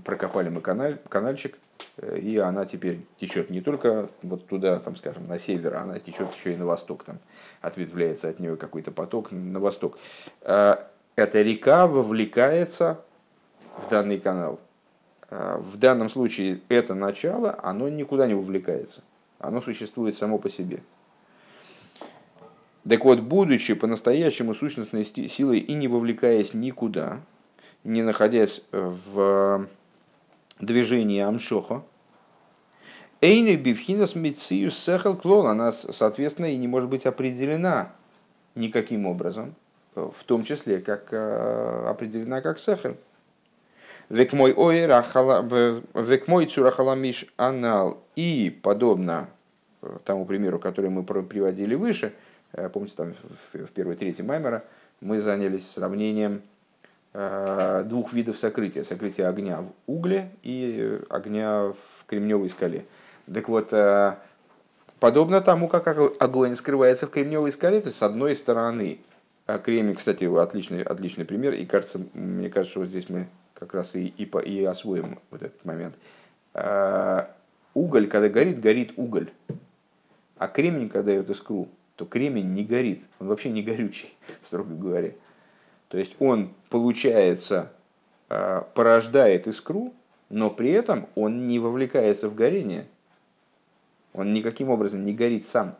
прокопали 0.04 0.48
мы 0.48 0.60
каналь, 0.60 0.98
канальчик, 1.08 1.58
и 2.16 2.38
она 2.38 2.64
теперь 2.66 3.00
течет 3.16 3.50
не 3.50 3.60
только 3.60 4.08
вот 4.22 4.46
туда, 4.46 4.78
там, 4.78 4.96
скажем, 4.96 5.26
на 5.26 5.38
север, 5.38 5.76
она 5.76 5.98
течет 5.98 6.34
еще 6.34 6.54
и 6.54 6.56
на 6.56 6.66
восток, 6.66 7.04
там, 7.04 7.18
ответвляется 7.60 8.28
от 8.28 8.40
нее 8.40 8.56
какой-то 8.56 8.90
поток 8.90 9.32
на 9.32 9.60
восток. 9.60 9.98
Эта 10.40 11.42
река 11.42 11.88
вовлекается 11.88 13.00
в 13.76 13.88
данный 13.88 14.20
канал. 14.20 14.60
А, 15.30 15.58
в 15.58 15.76
данном 15.76 16.08
случае 16.08 16.60
это 16.68 16.94
начало, 16.94 17.58
оно 17.62 17.88
никуда 17.88 18.26
не 18.26 18.34
вовлекается. 18.34 19.02
Оно 19.38 19.60
существует 19.60 20.16
само 20.16 20.38
по 20.38 20.48
себе. 20.48 20.80
Так 22.88 23.04
вот, 23.04 23.20
будучи 23.20 23.74
по-настоящему 23.74 24.54
сущностной 24.54 25.04
силой 25.04 25.58
и 25.58 25.74
не 25.74 25.88
вовлекаясь 25.88 26.54
никуда, 26.54 27.20
не 27.84 28.02
находясь 28.02 28.62
в 28.72 29.66
движении 30.60 31.20
Амшоха, 31.20 31.82
Эйны 33.20 33.56
Бифхинас 33.56 34.14
Мициус 34.14 34.78
Сехал 34.78 35.16
Клон, 35.16 35.48
она, 35.48 35.72
соответственно, 35.72 36.46
и 36.46 36.56
не 36.56 36.68
может 36.68 36.88
быть 36.88 37.04
определена 37.04 37.92
никаким 38.54 39.06
образом, 39.06 39.56
в 39.94 40.22
том 40.24 40.44
числе, 40.44 40.78
как 40.80 41.08
а, 41.10 41.90
определена 41.90 42.40
как 42.40 42.58
Сехал. 42.58 42.96
Век 44.08 44.32
мой 44.32 44.52
век 44.52 46.28
мой 46.28 46.46
цурахаламиш 46.46 47.26
анал. 47.36 48.02
И 48.16 48.58
подобно 48.62 49.28
э, 49.82 49.98
тому 50.04 50.24
примеру, 50.24 50.58
который 50.58 50.88
мы 50.88 51.02
приводили 51.02 51.74
выше, 51.74 52.14
э, 52.52 52.70
помните, 52.70 52.94
там 52.96 53.14
в 53.52 53.70
первой 53.72 53.96
трети 53.96 54.22
Маймера, 54.22 54.64
мы 55.00 55.20
занялись 55.20 55.68
сравнением 55.70 56.36
э, 56.36 56.40
двух 57.12 58.12
видов 58.12 58.38
сокрытия. 58.38 58.84
Сокрытие 58.84 59.26
огня 59.28 59.62
в 59.62 59.72
угле 59.86 60.30
и 60.42 61.00
огня 61.10 61.72
в 61.72 62.04
кремневой 62.06 62.48
скале. 62.48 62.84
Так 63.32 63.48
вот, 63.48 63.72
подобно 65.00 65.40
тому, 65.40 65.68
как 65.68 65.86
огонь 65.86 66.54
скрывается 66.54 67.06
в 67.06 67.10
кремневой 67.10 67.50
скале, 67.52 67.80
то 67.80 67.88
есть 67.88 67.98
с 67.98 68.02
одной 68.02 68.36
стороны, 68.36 68.98
кремень, 69.64 69.94
кстати, 69.94 70.24
отличный, 70.24 70.82
отличный 70.82 71.24
пример, 71.24 71.54
и 71.54 71.64
кажется, 71.64 72.00
мне 72.14 72.50
кажется, 72.50 72.78
вот 72.78 72.88
здесь 72.88 73.08
мы 73.08 73.26
как 73.58 73.74
раз 73.74 73.96
и, 73.96 74.06
и, 74.06 74.30
и 74.44 74.64
освоим 74.64 75.18
вот 75.30 75.42
этот 75.42 75.64
момент. 75.64 75.94
А, 76.54 77.34
уголь, 77.74 78.06
когда 78.08 78.28
горит, 78.28 78.60
горит 78.60 78.92
уголь. 78.96 79.30
А 80.36 80.48
кремень, 80.48 80.88
когда 80.88 81.12
дает 81.12 81.30
искру, 81.30 81.68
то 81.96 82.04
кремень 82.04 82.54
не 82.54 82.64
горит. 82.64 83.02
Он 83.18 83.28
вообще 83.28 83.50
не 83.50 83.62
горючий, 83.62 84.14
строго 84.40 84.74
говоря. 84.74 85.12
То 85.88 85.98
есть 85.98 86.16
он, 86.18 86.52
получается, 86.70 87.72
а, 88.28 88.62
порождает 88.74 89.46
искру, 89.46 89.94
но 90.28 90.50
при 90.50 90.70
этом 90.70 91.08
он 91.14 91.46
не 91.46 91.58
вовлекается 91.58 92.28
в 92.28 92.34
горение. 92.34 92.86
Он 94.12 94.34
никаким 94.34 94.70
образом 94.70 95.04
не 95.04 95.14
горит 95.14 95.46
сам. 95.46 95.76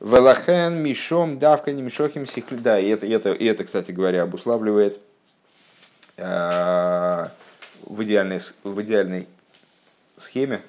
Велахен, 0.00 0.82
Мишом, 0.82 1.38
Давка, 1.38 1.72
Немшохим, 1.72 2.26
Сихли. 2.26 2.56
Да, 2.56 2.78
и 2.78 2.88
это, 2.88 3.06
и 3.06 3.10
это, 3.10 3.32
и 3.32 3.44
это, 3.46 3.64
кстати 3.64 3.92
говоря, 3.92 4.22
обуславливает 4.22 5.00
Э, 6.16 7.28
в 7.82 8.02
идеальной, 8.04 8.40
в 8.62 8.80
идеальной 8.82 9.26
схеме 10.16 10.60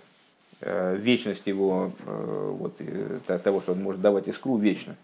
э, 0.61 0.95
вечность 0.97 1.45
его, 1.45 1.93
э, 2.05 2.55
вот, 2.59 2.81
того, 3.43 3.61
что 3.61 3.73
он 3.73 3.83
может 3.83 4.01
давать 4.01 4.27
искру 4.27 4.57
вечно. 4.57 4.95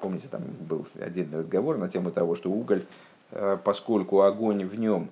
Помните, 0.00 0.28
там 0.30 0.42
был 0.68 0.86
отдельный 1.00 1.38
разговор 1.38 1.78
на 1.78 1.88
тему 1.88 2.10
того, 2.10 2.34
что 2.34 2.50
уголь, 2.50 2.82
поскольку 3.64 4.22
огонь 4.22 4.64
в 4.64 4.78
нем, 4.78 5.10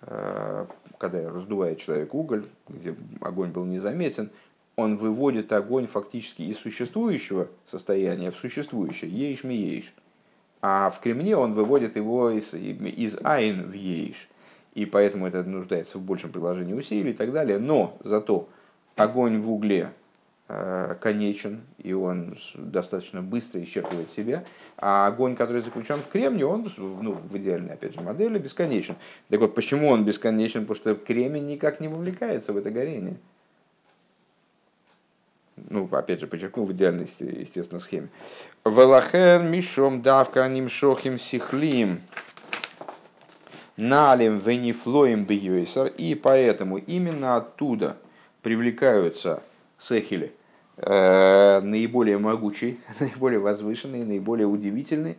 когда 0.00 1.30
раздувает 1.30 1.78
человек 1.78 2.14
уголь, 2.14 2.46
где 2.68 2.94
огонь 3.20 3.50
был 3.50 3.64
незаметен, 3.64 4.30
он 4.76 4.96
выводит 4.96 5.52
огонь 5.52 5.86
фактически 5.86 6.42
из 6.42 6.58
существующего 6.58 7.48
состояния 7.64 8.30
в 8.30 8.36
существующее, 8.36 9.10
ейш 9.10 9.44
ми 9.44 9.56
ейш. 9.56 9.94
А 10.62 10.90
в 10.90 11.00
кремне 11.00 11.36
он 11.36 11.54
выводит 11.54 11.96
его 11.96 12.30
из, 12.30 12.54
из 12.54 13.18
айн 13.22 13.70
в 13.70 13.72
ейш. 13.72 14.28
И 14.74 14.86
поэтому 14.86 15.26
это 15.26 15.44
нуждается 15.44 15.98
в 15.98 16.02
большем 16.02 16.32
приложении 16.32 16.72
усилий 16.74 17.10
и 17.10 17.14
так 17.14 17.32
далее. 17.32 17.58
Но 17.58 17.96
зато 18.00 18.48
огонь 18.96 19.40
в 19.40 19.52
угле 19.52 19.90
э, 19.90 20.03
конечен, 20.46 21.62
и 21.78 21.94
он 21.94 22.36
достаточно 22.54 23.22
быстро 23.22 23.62
исчерпывает 23.62 24.10
себя, 24.10 24.44
а 24.76 25.06
огонь, 25.06 25.36
который 25.36 25.62
заключен 25.62 26.00
в 26.00 26.08
кремне, 26.08 26.44
он 26.44 26.70
ну, 26.76 27.12
в 27.14 27.36
идеальной, 27.38 27.72
опять 27.74 27.94
же, 27.94 28.02
модели 28.02 28.38
бесконечен. 28.38 28.96
Так 29.30 29.40
вот, 29.40 29.54
почему 29.54 29.88
он 29.88 30.04
бесконечен? 30.04 30.66
Потому 30.66 30.76
что 30.76 30.94
кремень 30.94 31.46
никак 31.46 31.80
не 31.80 31.88
вовлекается 31.88 32.52
в 32.52 32.58
это 32.58 32.70
горение 32.70 33.16
ну, 35.56 35.88
опять 35.92 36.20
же, 36.20 36.26
подчеркну, 36.26 36.64
в 36.64 36.72
идеальной, 36.72 37.06
естественно, 37.20 37.80
схеме. 37.80 38.08
Велахен 38.64 39.50
мишом 39.50 40.02
давка 40.02 40.46
нимшохим 40.48 41.18
сихлим 41.18 42.00
налим 43.76 44.38
венифлоем 44.38 45.24
бьюисер. 45.24 45.86
И 45.86 46.14
поэтому 46.14 46.78
именно 46.78 47.36
оттуда 47.36 47.96
привлекаются 48.42 49.42
сехили, 49.78 50.34
э, 50.76 51.60
наиболее 51.60 52.18
могучие, 52.18 52.78
наиболее 53.00 53.40
возвышенные, 53.40 54.04
наиболее 54.04 54.46
удивительные. 54.46 55.16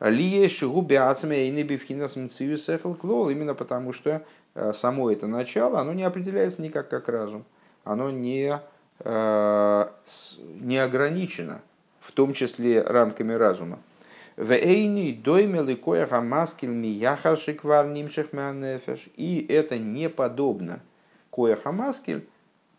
Лие 0.00 0.48
шигуби 0.48 0.94
ацме 0.94 1.48
и 1.48 1.50
небивхинас 1.50 2.16
мцивю 2.16 2.58
клол, 2.94 3.30
именно 3.30 3.54
потому 3.54 3.92
что 3.92 4.24
э, 4.54 4.72
само 4.72 5.10
это 5.10 5.26
начало, 5.26 5.80
оно 5.80 5.92
не 5.92 6.02
определяется 6.02 6.60
никак 6.60 6.88
как 6.88 7.08
разум. 7.08 7.44
Оно 7.84 8.10
не 8.10 8.60
Э, 9.00 9.88
не 10.60 10.78
ограничено, 10.78 11.60
в 12.00 12.12
том 12.12 12.32
числе 12.32 12.82
рамками 12.82 13.32
разума. 13.32 13.80
И 19.16 19.46
это 19.48 19.78
не 19.78 20.08
подобно 20.08 20.80
коя 21.30 21.56
хамаскель 21.56 22.26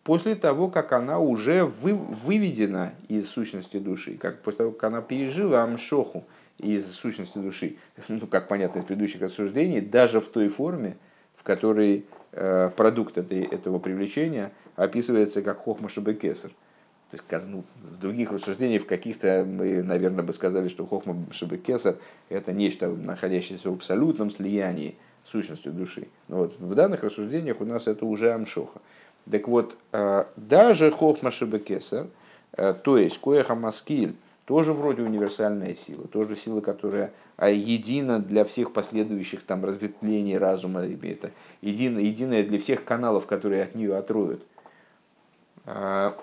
после 0.06 0.34
того, 0.34 0.68
как 0.68 0.92
она 0.92 1.18
уже 1.18 1.64
вы, 1.64 1.92
выведена 1.94 2.94
из 3.08 3.28
сущности 3.28 3.78
души, 3.78 4.16
как 4.16 4.40
после 4.40 4.58
того, 4.58 4.70
как 4.70 4.84
она 4.84 5.02
пережила 5.02 5.62
амшоху 5.62 6.24
из 6.56 6.90
сущности 6.90 7.36
души, 7.36 7.76
ну, 8.08 8.26
как 8.26 8.48
понятно 8.48 8.78
из 8.78 8.84
предыдущих 8.84 9.20
рассуждений, 9.20 9.82
даже 9.82 10.20
в 10.20 10.28
той 10.28 10.48
форме, 10.48 10.96
в 11.36 11.42
которой 11.42 12.06
Э, 12.38 12.68
продукт 12.76 13.16
этой, 13.16 13.44
этого 13.44 13.78
привлечения 13.78 14.52
описывается 14.74 15.40
как 15.40 15.60
хохма 15.60 15.88
шабекесер. 15.88 16.50
То 17.10 17.16
есть, 17.16 17.46
ну, 17.46 17.64
в 17.82 17.98
других 17.98 18.30
рассуждениях, 18.30 18.82
в 18.82 18.86
каких-то 18.86 19.42
мы, 19.48 19.82
наверное, 19.82 20.22
бы 20.22 20.34
сказали, 20.34 20.68
что 20.68 20.84
хохма 20.84 21.16
шабекесер– 21.30 21.96
это 22.28 22.52
нечто, 22.52 22.88
находящееся 22.88 23.70
в 23.70 23.72
абсолютном 23.72 24.28
слиянии 24.28 24.96
с 25.24 25.30
сущностью 25.30 25.72
души. 25.72 26.08
Но 26.28 26.36
вот 26.40 26.58
в 26.58 26.74
данных 26.74 27.04
рассуждениях 27.04 27.62
у 27.62 27.64
нас 27.64 27.86
это 27.86 28.04
уже 28.04 28.34
амшоха. 28.34 28.82
Так 29.30 29.48
вот, 29.48 29.76
э, 29.92 30.24
даже 30.36 30.90
хохма 30.90 31.30
шабекесер 31.30 32.06
То 32.52 32.96
есть 32.96 33.18
коеха 33.18 33.54
маскиль 33.54 34.14
тоже 34.44 34.72
вроде 34.72 35.02
универсальная 35.02 35.74
сила, 35.74 36.06
тоже 36.06 36.36
сила, 36.36 36.60
которая 36.60 37.12
а 37.36 37.50
едина 37.50 38.18
для 38.18 38.44
всех 38.44 38.72
последующих 38.72 39.42
там 39.42 39.64
разветвлений 39.64 40.38
разума, 40.38 40.80
это 40.80 41.32
единая, 41.60 42.04
единая 42.04 42.44
для 42.44 42.58
всех 42.58 42.84
каналов, 42.84 43.26
которые 43.26 43.62
от 43.62 43.74
нее 43.74 43.96
отроют. 43.96 44.42
Она 45.64 46.14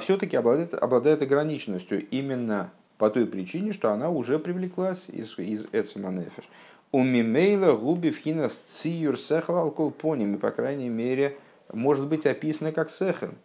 все-таки 0.00 0.36
обладает, 0.36 0.74
обладает 0.74 1.22
ограниченностью 1.22 2.06
именно 2.08 2.72
по 2.98 3.10
той 3.10 3.26
причине, 3.26 3.72
что 3.72 3.92
она 3.92 4.10
уже 4.10 4.38
привлеклась 4.38 5.08
из, 5.08 5.38
из 5.38 5.66
Эцеманефеш. 5.72 6.48
У 6.92 7.04
Мимейла 7.04 7.76
губи 7.76 8.10
вхина 8.10 8.48
циюр 8.48 9.16
сехал 9.16 9.58
алколпоним, 9.58 10.34
и 10.34 10.38
по 10.38 10.50
крайней 10.50 10.88
мере 10.88 11.36
может 11.72 12.06
быть 12.06 12.26
описано 12.26 12.72
как 12.72 12.90
сехен. 12.90 13.36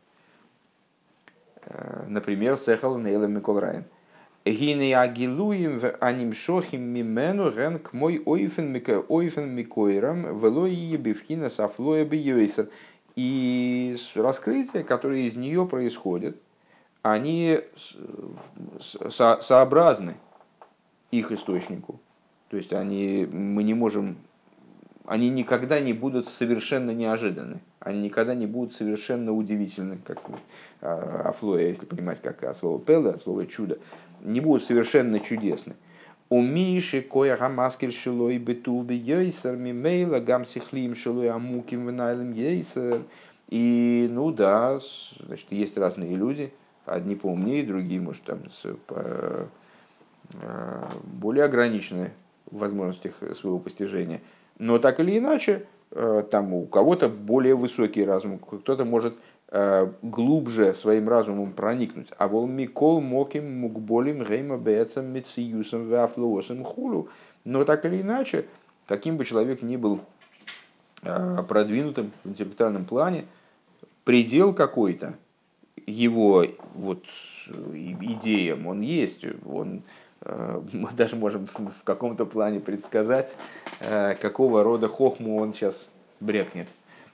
Э, 1.65 2.05
например, 2.07 2.57
сехал 2.57 2.97
нейла 2.97 3.25
миколрайн. 3.25 3.85
Гине 4.45 4.95
агилуем 4.95 5.79
в 5.79 5.89
анимшохим 5.99 6.81
мимену 6.81 7.51
ген 7.51 7.79
к 7.79 7.93
мой 7.93 8.21
ойфен 8.23 8.71
микойрам 9.55 10.37
вело 10.37 10.67
ебивхина 10.67 11.49
сафлоя 11.49 12.05
бьёйсер. 12.05 12.69
И 13.15 13.95
раскрытия, 14.13 14.83
которые 14.83 15.25
из 15.25 15.35
нее 15.35 15.65
происходят, 15.65 16.35
они 17.01 17.59
со 18.79 19.39
сообразны 19.41 20.17
их 21.11 21.31
источнику. 21.31 21.99
То 22.49 22.57
есть 22.57 22.73
они, 22.73 23.27
мы 23.31 23.63
не 23.63 23.73
можем, 23.73 24.17
они 25.07 25.29
никогда 25.29 25.79
не 25.79 25.93
будут 25.93 26.27
совершенно 26.29 26.91
неожиданны, 26.91 27.59
они 27.79 28.03
никогда 28.03 28.35
не 28.35 28.47
будут 28.47 28.73
совершенно 28.73 29.31
удивительны, 29.33 29.99
как 30.03 30.19
а, 30.81 31.29
Афлоя, 31.29 31.67
если 31.67 31.85
понимать, 31.85 32.21
как 32.21 32.43
а 32.43 32.53
слово 32.53 32.79
пеле, 32.79 33.15
слово 33.15 33.45
чудо, 33.45 33.77
не 34.21 34.41
будут 34.41 34.63
совершенно 34.63 35.19
чудесны. 35.19 35.75
У 36.29 36.41
Миши 36.41 37.01
кое 37.01 37.37
гамаскель 37.37 37.91
шилой 37.91 38.39
бетув 38.39 38.85
би 38.85 38.95
йойсер 38.95 39.55
мимейла 39.55 40.19
гам 40.19 40.45
сихлим 40.45 40.95
шилой 40.95 41.29
амуким 41.29 41.87
винайлем 41.87 42.33
йойсер. 42.33 43.03
И, 43.49 44.09
ну 44.11 44.31
да, 44.31 44.79
значит, 45.19 45.51
есть 45.51 45.77
разные 45.77 46.15
люди, 46.15 46.51
одни 46.85 47.15
поумнее, 47.15 47.63
другие, 47.63 48.01
может, 48.01 48.23
там, 48.23 48.39
с, 48.49 48.65
по, 48.87 49.47
э, 50.41 50.83
более 51.03 51.45
ограниченные 51.45 52.11
в 52.49 52.57
возможностях 52.57 53.13
своего 53.35 53.59
постижения. 53.59 54.19
Но 54.57 54.79
так 54.79 54.99
или 54.99 55.17
иначе, 55.17 55.65
э, 55.91 56.23
там 56.29 56.53
у 56.53 56.65
кого-то 56.65 57.09
более 57.09 57.55
высокий 57.55 58.05
разум, 58.05 58.39
кто-то 58.39 58.85
может 58.85 59.15
Э, 59.57 59.89
глубже 60.01 60.73
своим 60.73 61.07
разумом 61.07 61.53
проникнуть. 61.53 62.09
А 62.17 62.27
вол 62.27 62.47
микол 62.47 62.99
моким 62.99 63.59
мукболим 63.59 64.23
гейма 64.23 64.57
бецам 64.57 65.05
мециюсом 65.05 65.87
вафлоосом 65.87 66.63
хулу. 66.63 67.09
Но 67.43 67.63
так 67.63 67.85
или 67.85 68.01
иначе, 68.01 68.47
каким 68.87 69.17
бы 69.17 69.23
человек 69.23 69.61
ни 69.61 69.77
был 69.77 70.01
э, 71.03 71.43
продвинутым 71.47 72.11
в 72.23 72.29
интеллектуальном 72.29 72.85
плане, 72.85 73.25
предел 74.03 74.53
какой-то 74.53 75.13
его 75.85 76.43
вот 76.73 77.05
идеям, 77.71 78.65
он 78.65 78.81
есть, 78.81 79.23
он 79.45 79.83
мы 80.73 80.89
даже 80.93 81.15
можем 81.15 81.47
в 81.47 81.83
каком-то 81.83 82.25
плане 82.25 82.59
предсказать, 82.59 83.37
какого 84.21 84.63
рода 84.63 84.87
хохму 84.87 85.39
он 85.39 85.53
сейчас 85.53 85.91
брекнет. 86.19 86.67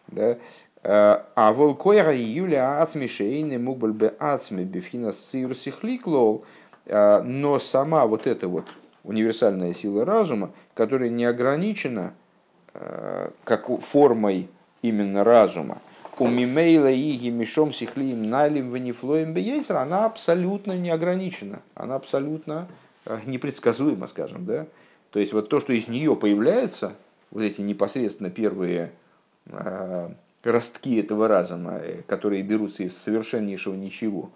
Да? 0.08 0.38
А 0.84 1.54
волкоя 1.54 2.12
Юля 2.12 2.82
Ацми 2.82 3.08
Шейны 3.08 3.60
Мугль 3.60 3.92
Бе 3.92 4.14
Ацми 4.18 4.64
Бифхина 4.64 5.14
Сирсихликлол, 5.14 6.46
но 6.88 7.60
сама 7.60 8.06
вот 8.08 8.26
эта 8.28 8.48
вот 8.48 8.66
универсальная 9.04 9.74
сила 9.74 10.06
разума, 10.06 10.52
которая 10.74 11.10
не 11.10 11.26
ограничена 11.26 12.14
как 13.44 13.68
формой 13.82 14.50
именно 14.82 15.24
разума, 15.24 15.80
у 16.18 16.28
Мимейла 16.28 16.92
и 16.92 17.30
Мишом 17.30 17.74
Сихлием 17.74 18.30
Налим 18.30 18.70
Ванифлоем 18.70 19.34
Бейсер, 19.34 19.78
она 19.78 20.06
абсолютно 20.06 20.74
не 20.74 20.90
ограничена, 20.90 21.62
она 21.76 21.96
абсолютно 21.96 22.68
непредсказуема, 23.26 24.08
скажем, 24.08 24.46
да. 24.46 24.68
То 25.12 25.20
есть 25.20 25.34
вот 25.34 25.50
то, 25.50 25.60
что 25.60 25.74
из 25.74 25.88
нее 25.88 26.16
появляется, 26.16 26.96
вот 27.32 27.42
эти 27.42 27.62
непосредственно 27.62 28.30
первые 28.30 28.92
ростки 30.44 30.98
этого 30.98 31.28
разума, 31.28 31.78
э, 31.78 32.02
которые 32.08 32.44
берутся 32.44 32.84
из 32.84 32.98
совершеннейшего 32.98 33.76
ничего, 33.76 34.32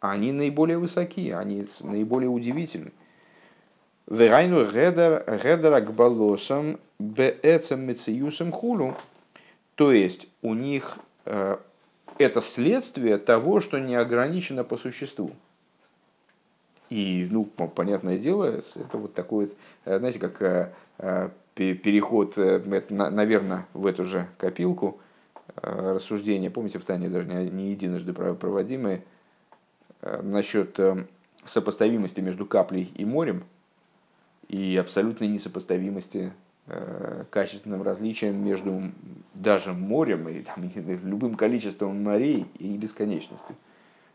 они 0.00 0.32
наиболее 0.32 0.78
высоки, 0.78 1.30
они 1.30 1.66
наиболее 1.82 2.30
удивительны. 2.30 2.92
Верайну 4.06 4.64
гедер 4.64 5.72
акбалосом 5.74 6.78
беэцем 6.98 7.80
мециюсом 7.80 8.52
хулу. 8.52 8.96
То 9.74 9.92
есть 9.92 10.28
у 10.40 10.54
них 10.54 10.98
э, 11.26 11.58
это 12.18 12.40
следствие 12.40 13.18
того, 13.18 13.60
что 13.60 13.78
не 13.78 13.96
ограничено 13.96 14.64
по 14.64 14.76
существу. 14.76 15.32
И, 16.90 17.28
ну, 17.30 17.44
понятное 17.44 18.18
дело, 18.18 18.44
это 18.44 18.98
вот 18.98 19.14
такой, 19.14 19.50
э, 19.84 19.98
знаете, 19.98 20.18
как 20.18 20.72
переход, 21.54 22.36
наверное, 22.36 23.66
в 23.74 23.86
эту 23.86 24.04
же 24.04 24.28
копилку– 24.38 25.00
Э, 25.62 25.92
рассуждения, 25.94 26.50
помните, 26.50 26.78
в 26.78 26.84
Тане 26.84 27.08
даже 27.08 27.28
не, 27.28 27.70
единожды 27.70 28.12
проводимые, 28.12 29.02
э, 30.02 30.20
насчет 30.22 30.78
э, 30.78 31.06
сопоставимости 31.44 32.20
между 32.20 32.46
каплей 32.46 32.92
и 32.94 33.04
морем 33.04 33.44
и 34.48 34.76
абсолютной 34.76 35.28
несопоставимости 35.28 36.32
качественным 37.30 37.82
различием 37.82 38.44
между 38.44 38.92
даже 39.32 39.72
морем 39.72 40.28
и 40.28 40.42
там, 40.42 40.70
любым 41.02 41.34
количеством 41.34 42.02
морей 42.02 42.46
и 42.58 42.76
бесконечностью. 42.76 43.56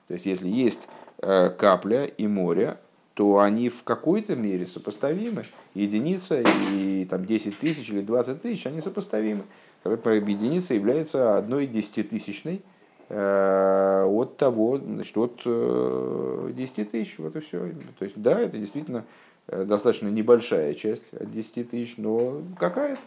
То 0.08 0.14
есть, 0.14 0.26
если 0.26 0.48
есть 0.48 0.88
капля 1.20 2.06
и 2.06 2.28
море, 2.28 2.78
то 3.14 3.40
они 3.40 3.70
в 3.70 3.84
какой-то 3.84 4.36
мере 4.36 4.66
сопоставимы. 4.66 5.46
Единица 5.74 6.44
и 6.74 7.06
там, 7.06 7.26
10 7.26 7.58
тысяч 7.60 7.90
или 7.90 8.02
20 8.02 8.42
тысяч, 8.42 8.68
они 8.68 8.82
сопоставимы 8.82 9.44
единица 9.86 10.74
является 10.74 11.38
одной 11.38 11.68
десятитысячной 11.68 12.62
э, 13.10 14.06
от 14.08 14.38
того, 14.38 14.78
значит, 14.78 15.18
от 15.18 15.36
10 15.38 15.46
э, 15.46 16.86
тысяч, 16.86 17.20
вот 17.20 17.36
и 17.36 17.40
все. 17.42 17.72
То 18.00 18.06
есть, 18.06 18.22
да, 18.22 18.40
это 18.40 18.58
действительно 18.58 19.06
э, 19.48 19.66
достаточно 19.66 20.08
небольшая 20.08 20.74
часть 20.74 21.14
от 21.14 21.32
10 21.32 21.70
тысяч, 21.70 21.96
но 21.98 22.42
какая-то. 22.58 23.02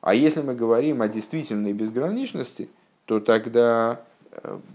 А 0.00 0.14
если 0.14 0.42
мы 0.42 0.54
говорим 0.54 1.00
о 1.00 1.08
действительной 1.08 1.72
безграничности, 1.72 2.68
то 3.06 3.20
тогда 3.20 4.04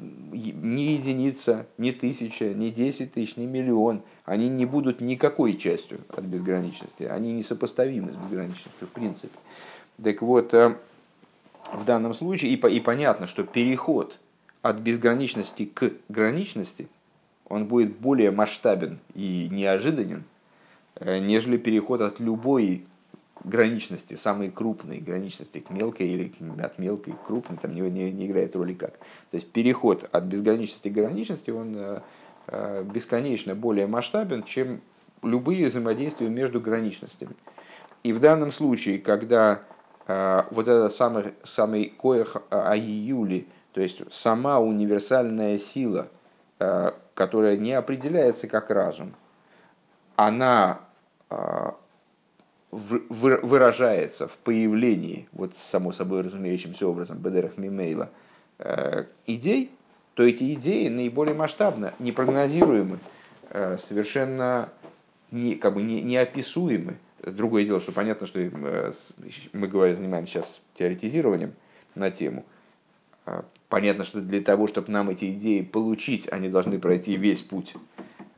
ни 0.01 0.81
единица, 0.81 1.65
ни 1.77 1.91
тысяча, 1.91 2.53
ни 2.53 2.69
десять 2.69 3.13
тысяч, 3.13 3.37
ни 3.37 3.45
миллион, 3.45 4.03
они 4.25 4.49
не 4.49 4.65
будут 4.65 5.01
никакой 5.01 5.57
частью 5.57 5.99
от 6.09 6.25
безграничности. 6.25 7.03
Они 7.03 7.33
несопоставимы 7.33 8.11
с 8.11 8.15
безграничностью 8.15 8.87
в 8.87 8.91
принципе. 8.91 9.37
Так 10.03 10.21
вот, 10.21 10.53
в 10.53 11.83
данном 11.85 12.13
случае, 12.13 12.51
и, 12.51 12.55
и 12.55 12.79
понятно, 12.79 13.27
что 13.27 13.43
переход 13.43 14.19
от 14.61 14.77
безграничности 14.77 15.65
к 15.65 15.91
граничности, 16.09 16.87
он 17.47 17.65
будет 17.65 17.97
более 17.97 18.31
масштабен 18.31 18.99
и 19.15 19.47
неожиданен, 19.51 20.23
э, 20.95 21.19
нежели 21.19 21.57
переход 21.57 22.01
от 22.01 22.19
любой 22.19 22.85
граничности, 23.43 24.15
самой 24.15 24.49
крупной 24.49 24.99
граничности 24.99 25.59
к 25.59 25.69
мелкой 25.69 26.07
или 26.07 26.31
от 26.61 26.77
мелкой 26.79 27.13
к 27.13 27.27
крупной, 27.27 27.57
там 27.57 27.73
не, 27.73 27.81
не, 27.81 28.11
не 28.11 28.27
играет 28.27 28.55
роли 28.55 28.73
как. 28.73 28.93
То 29.31 29.35
есть 29.35 29.51
переход 29.51 30.09
от 30.11 30.23
безграничности 30.23 30.89
к 30.89 30.93
граничности, 30.93 31.51
он 31.51 31.75
э, 31.75 32.01
э, 32.47 32.83
бесконечно 32.83 33.55
более 33.55 33.87
масштабен, 33.87 34.43
чем 34.43 34.81
любые 35.23 35.67
взаимодействия 35.67 36.29
между 36.29 36.61
граничностями. 36.61 37.35
И 38.03 38.13
в 38.13 38.19
данном 38.19 38.51
случае, 38.51 38.99
когда 38.99 39.63
Э, 40.07 40.43
вот 40.51 40.67
это 40.67 40.89
самый, 40.89 41.33
самый 41.43 41.89
коэх 41.89 42.37
айюли, 42.49 43.47
то 43.73 43.81
есть 43.81 44.01
сама 44.11 44.59
универсальная 44.59 45.57
сила, 45.57 46.07
э, 46.59 46.91
которая 47.13 47.57
не 47.57 47.73
определяется 47.73 48.47
как 48.47 48.71
разум, 48.71 49.13
она 50.15 50.79
э, 51.29 51.71
выражается 52.71 54.27
в 54.27 54.37
появлении, 54.37 55.27
вот 55.31 55.55
само 55.55 55.91
собой 55.91 56.21
разумеющимся 56.21 56.87
образом, 56.87 57.17
Бедерах 57.17 57.57
Мимейла, 57.57 58.09
идей, 59.25 59.71
то 60.15 60.23
эти 60.23 60.53
идеи 60.53 60.89
наиболее 60.89 61.35
масштабны, 61.35 61.93
непрогнозируемы, 61.99 62.99
совершенно 63.77 64.69
не, 65.31 65.55
как 65.55 65.73
бы 65.73 65.81
не, 65.81 66.01
неописуемы. 66.01 66.97
Другое 67.21 67.65
дело, 67.65 67.79
что 67.79 67.91
понятно, 67.91 68.27
что 68.27 68.39
э, 68.39 68.91
мы 69.53 69.67
говорим, 69.67 69.95
занимаемся 69.95 70.33
сейчас 70.33 70.61
теоретизированием 70.75 71.53
на 71.95 72.11
тему. 72.11 72.45
понятно, 73.69 74.05
что 74.05 74.21
для 74.21 74.41
того, 74.41 74.67
чтобы 74.67 74.91
нам 74.91 75.09
эти 75.09 75.31
идеи 75.33 75.61
получить, 75.61 76.31
они 76.31 76.47
должны 76.47 76.79
пройти 76.79 77.17
весь 77.17 77.41
путь 77.41 77.75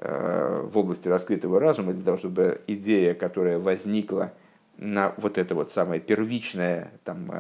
в 0.02 0.72
области 0.76 1.08
раскрытого 1.08 1.60
разума, 1.60 1.94
для 1.94 2.04
того, 2.04 2.18
чтобы 2.18 2.62
идея, 2.68 3.14
которая 3.14 3.60
возникла 3.60 4.34
на 4.78 5.14
вот 5.18 5.38
это 5.38 5.56
вот 5.56 5.72
самое 5.72 6.00
первичное, 6.00 6.92
там, 7.04 7.32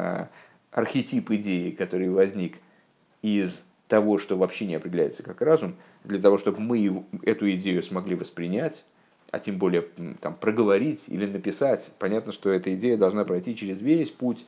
архетип 0.71 1.31
идеи, 1.31 1.71
который 1.71 2.09
возник 2.09 2.57
из 3.21 3.63
того, 3.87 4.17
что 4.17 4.37
вообще 4.37 4.65
не 4.65 4.75
определяется 4.75 5.23
как 5.23 5.41
разум, 5.41 5.75
для 6.03 6.19
того, 6.19 6.37
чтобы 6.37 6.59
мы 6.59 7.05
эту 7.23 7.49
идею 7.51 7.81
смогли 7.81 8.15
воспринять, 8.15 8.85
а 9.31 9.39
тем 9.39 9.57
более 9.57 9.85
там, 10.21 10.35
проговорить 10.35 11.05
или 11.07 11.25
написать, 11.25 11.91
понятно, 11.97 12.33
что 12.33 12.49
эта 12.49 12.73
идея 12.75 12.97
должна 12.97 13.25
пройти 13.25 13.55
через 13.55 13.79
весь 13.79 14.11
путь 14.11 14.45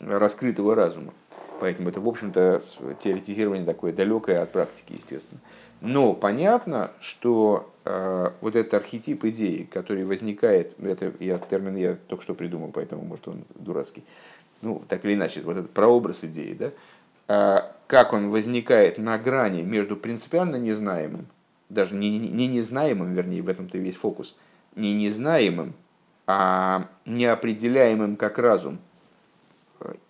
раскрытого 0.00 0.74
разума. 0.74 1.12
Поэтому 1.60 1.90
это, 1.90 2.00
в 2.00 2.08
общем-то, 2.08 2.60
теоретизирование 3.02 3.64
такое 3.64 3.92
далекое 3.92 4.42
от 4.42 4.50
практики, 4.50 4.94
естественно. 4.94 5.40
Но 5.82 6.14
понятно, 6.14 6.92
что 7.00 7.68
э, 7.84 8.30
вот 8.40 8.54
этот 8.54 8.72
архетип 8.74 9.24
идеи, 9.24 9.64
который 9.64 10.04
возникает, 10.04 10.78
это 10.80 11.12
я 11.18 11.38
термин 11.38 11.74
я 11.74 11.96
только 12.06 12.22
что 12.22 12.34
придумал, 12.34 12.70
поэтому, 12.72 13.02
может, 13.02 13.26
он 13.26 13.42
дурацкий, 13.56 14.04
ну, 14.60 14.80
так 14.88 15.04
или 15.04 15.14
иначе, 15.14 15.40
вот 15.40 15.56
этот 15.56 15.72
прообраз 15.72 16.22
идеи, 16.22 16.52
да, 16.54 16.70
э, 17.26 17.72
как 17.88 18.12
он 18.12 18.30
возникает 18.30 18.98
на 18.98 19.18
грани 19.18 19.62
между 19.62 19.96
принципиально 19.96 20.54
незнаемым, 20.54 21.26
даже 21.68 21.96
не, 21.96 22.16
не 22.16 22.46
незнаемым, 22.46 23.12
вернее, 23.12 23.42
в 23.42 23.48
этом-то 23.48 23.76
весь 23.78 23.96
фокус, 23.96 24.36
не 24.76 24.92
незнаемым, 24.92 25.74
а 26.28 26.86
неопределяемым 27.06 28.14
как 28.14 28.38
разум 28.38 28.78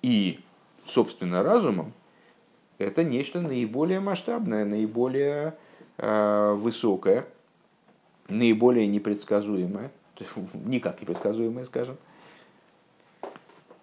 и, 0.02 0.40
собственно, 0.84 1.42
разумом, 1.42 1.94
это 2.76 3.04
нечто 3.04 3.40
наиболее 3.40 4.00
масштабное, 4.00 4.66
наиболее 4.66 5.48
э, 5.48 5.52
высокое, 5.99 7.26
наиболее 8.28 8.86
непредсказуемое, 8.86 9.90
то 10.14 10.24
есть 10.24 10.36
никак 10.64 11.01
непредсказуемое, 11.01 11.64
скажем. 11.64 11.97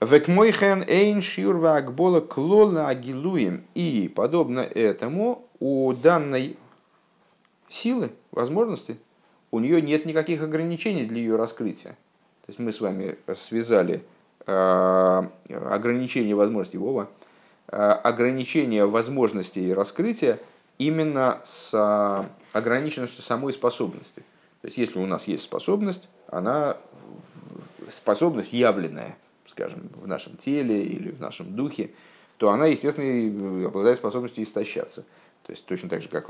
Векмойхен 0.01 0.83
эйн 0.87 1.21
шиурва 1.21 1.75
акбола 1.75 2.21
клола 2.21 2.87
агилуем. 2.87 3.65
И, 3.75 4.11
подобно 4.13 4.61
этому, 4.61 5.45
у 5.59 5.91
данной 5.93 6.55
силы, 7.67 8.11
возможности, 8.31 8.97
у 9.51 9.59
нее 9.59 9.81
нет 9.81 10.05
никаких 10.05 10.41
ограничений 10.41 11.03
для 11.03 11.17
ее 11.17 11.35
раскрытия. 11.35 11.91
То 12.45 12.51
есть 12.51 12.59
мы 12.59 12.71
с 12.71 12.79
вами 12.79 13.17
связали 13.35 14.01
э, 14.47 15.21
ограничение 15.49 16.35
возможностей 16.35 16.77
Вова, 16.77 17.09
э, 17.67 17.75
ограничение 17.75 18.85
возможностей 18.85 19.73
раскрытия 19.73 20.39
именно 20.79 21.39
с 21.43 21.71
э, 21.73 22.57
ограниченностью 22.57 23.21
самой 23.21 23.53
способности. 23.53 24.23
То 24.61 24.67
есть 24.67 24.77
если 24.77 24.97
у 24.97 25.05
нас 25.05 25.27
есть 25.27 25.43
способность, 25.43 26.09
она 26.27 26.77
способность 27.89 28.53
явленная, 28.53 29.15
скажем, 29.47 29.89
в 29.95 30.07
нашем 30.07 30.37
теле 30.37 30.81
или 30.81 31.11
в 31.11 31.19
нашем 31.19 31.55
духе, 31.55 31.91
то 32.37 32.49
она, 32.49 32.65
естественно, 32.67 33.67
обладает 33.67 33.97
способностью 33.97 34.43
истощаться. 34.43 35.05
То 35.45 35.51
есть 35.51 35.65
точно 35.65 35.89
так 35.89 36.01
же, 36.01 36.09
как 36.09 36.29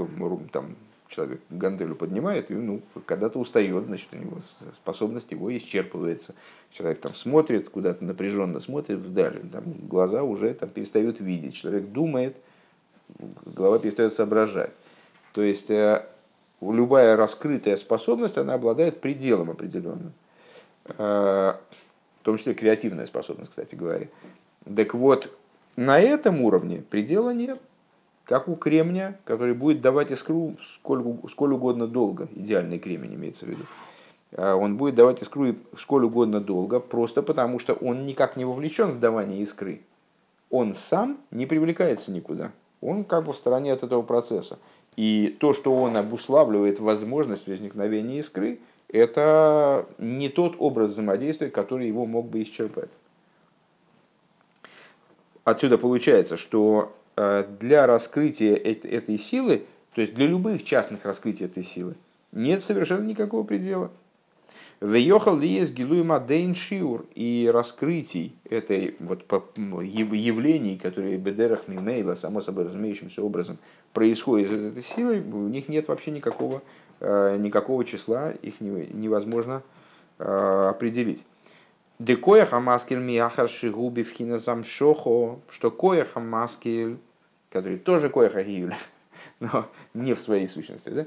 там, 0.51 0.75
человек 1.07 1.41
ганделю 1.49 1.95
поднимает, 1.95 2.49
и 2.49 2.55
ну, 2.55 2.81
когда-то 3.05 3.37
устает, 3.39 3.85
значит, 3.85 4.07
у 4.13 4.15
него 4.15 4.37
способность 4.81 5.31
его 5.31 5.55
исчерпывается. 5.55 6.33
Человек 6.71 6.99
там 6.99 7.13
смотрит, 7.13 7.69
куда-то 7.69 8.03
напряженно 8.03 8.59
смотрит 8.59 8.99
вдаль, 8.99 9.41
там 9.51 9.63
глаза 9.87 10.23
уже 10.23 10.53
там 10.53 10.69
перестают 10.69 11.19
видеть. 11.19 11.55
Человек 11.55 11.89
думает, 11.89 12.37
голова 13.45 13.79
перестает 13.79 14.13
соображать. 14.13 14.75
То 15.33 15.41
есть 15.41 15.69
э, 15.69 16.05
любая 16.61 17.15
раскрытая 17.15 17.77
способность, 17.77 18.37
она 18.37 18.53
обладает 18.53 19.01
пределом 19.01 19.51
определенным. 19.51 20.13
Э, 20.97 21.53
в 22.21 22.23
том 22.23 22.37
числе 22.37 22.53
креативная 22.53 23.05
способность, 23.05 23.51
кстати 23.51 23.75
говоря. 23.75 24.07
Так 24.75 24.93
вот, 24.93 25.31
на 25.75 25.99
этом 25.99 26.41
уровне 26.41 26.83
предела 26.89 27.33
нет 27.33 27.59
как 28.29 28.47
у 28.47 28.55
кремня, 28.55 29.17
который 29.25 29.55
будет 29.55 29.81
давать 29.81 30.11
искру 30.11 30.55
сколь, 30.75 31.03
сколь 31.31 31.53
угодно 31.53 31.87
долго, 31.87 32.27
идеальный 32.35 32.77
кремень 32.77 33.15
имеется 33.15 33.45
в 33.45 33.49
виду. 33.49 33.63
А 34.37 34.55
он 34.55 34.77
будет 34.77 34.93
давать 34.93 35.23
искру 35.23 35.55
сколь 35.75 36.03
угодно 36.05 36.39
долго, 36.39 36.79
просто 36.79 37.23
потому 37.23 37.57
что 37.57 37.73
он 37.73 38.05
никак 38.05 38.37
не 38.37 38.45
вовлечен 38.45 38.91
в 38.91 38.99
давание 38.99 39.41
искры. 39.41 39.81
Он 40.51 40.75
сам 40.75 41.17
не 41.31 41.47
привлекается 41.47 42.11
никуда. 42.11 42.51
Он 42.81 43.03
как 43.03 43.25
бы 43.25 43.33
в 43.33 43.37
стороне 43.37 43.73
от 43.73 43.83
этого 43.83 44.01
процесса. 44.01 44.59
И 44.95 45.35
то, 45.39 45.53
что 45.53 45.75
он 45.75 45.97
обуславливает 45.97 46.79
возможность 46.79 47.47
возникновения 47.47 48.19
искры, 48.19 48.59
это 48.87 49.85
не 49.97 50.29
тот 50.29 50.55
образ 50.59 50.91
взаимодействия, 50.91 51.49
который 51.49 51.87
его 51.87 52.05
мог 52.05 52.27
бы 52.27 52.41
исчерпать. 52.41 52.91
Отсюда 55.43 55.77
получается, 55.77 56.37
что 56.37 56.93
Э, 57.21 57.43
для 57.59 57.85
раскрытия 57.85 58.55
этой 58.55 59.17
силы, 59.17 59.65
то 59.93 59.99
есть 59.99 60.13
для 60.13 60.25
любых 60.25 60.63
частных 60.63 61.03
раскрытий 61.03 61.45
этой 61.45 61.65
силы, 61.65 61.95
нет 62.31 62.63
совершенно 62.63 63.05
никакого 63.05 63.43
предела. 63.43 63.91
Веехал 64.81 65.37
ли 65.37 65.47
есть 65.47 65.73
гилуема 65.73 66.19
дейн 66.19 66.55
шиур 66.55 67.05
и 67.13 67.49
раскрытий 67.53 68.33
этой 68.49 68.95
вот 68.99 69.25
явлений, 70.13 70.77
которые 70.77 71.17
бедерах 71.17 71.67
мимейла, 71.67 72.15
само 72.15 72.39
собой 72.39 72.65
разумеющимся 72.65 73.21
образом, 73.21 73.57
происходят 73.91 74.51
из 74.51 74.63
этой 74.71 74.83
силы, 74.83 75.21
у 75.21 75.49
них 75.49 75.67
нет 75.67 75.89
вообще 75.89 76.11
никакого, 76.11 76.61
э, 77.01 77.35
никакого 77.37 77.83
числа, 77.83 78.31
их 78.31 78.61
невозможно 78.61 79.63
э, 80.17 80.23
определить. 80.23 81.25
Декоя 81.99 82.45
хамаскель 82.45 82.99
миахар 82.99 83.49
шигуби 83.49 84.03
в 84.03 84.13
шохо, 84.63 85.39
что 85.49 85.71
коя 85.71 86.05
хамаскель 86.05 86.99
который 87.49 87.77
тоже 87.77 88.09
коеха 88.09 88.43
гиюля, 88.43 88.77
но 89.39 89.69
не 89.93 90.13
в 90.13 90.19
своей 90.19 90.47
сущности, 90.47 90.89
да? 90.89 91.05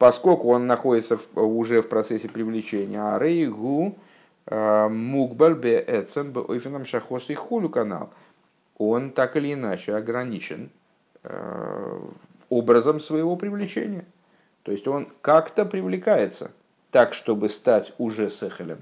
Поскольку 0.00 0.48
он 0.48 0.66
находится 0.66 1.18
в, 1.18 1.38
уже 1.38 1.82
в 1.82 1.88
процессе 1.90 2.26
привлечения, 2.26 3.02
а 3.02 3.18
рейгу 3.18 3.98
э, 4.46 4.88
мукбаль 4.88 5.54
бе 5.54 5.84
эцем 5.86 6.32
бе 6.32 6.40
ойфенам 6.40 6.86
шахос 6.86 7.28
и 7.28 7.34
хулю 7.34 7.68
канал, 7.68 8.08
он 8.78 9.10
так 9.10 9.36
или 9.36 9.52
иначе 9.52 9.94
ограничен 9.94 10.70
э, 11.22 12.00
образом 12.48 12.98
своего 12.98 13.36
привлечения. 13.36 14.06
То 14.62 14.72
есть 14.72 14.88
он 14.88 15.06
как-то 15.20 15.66
привлекается 15.66 16.50
так, 16.90 17.12
чтобы 17.12 17.50
стать 17.50 17.92
уже 17.98 18.30
сехелем. 18.30 18.78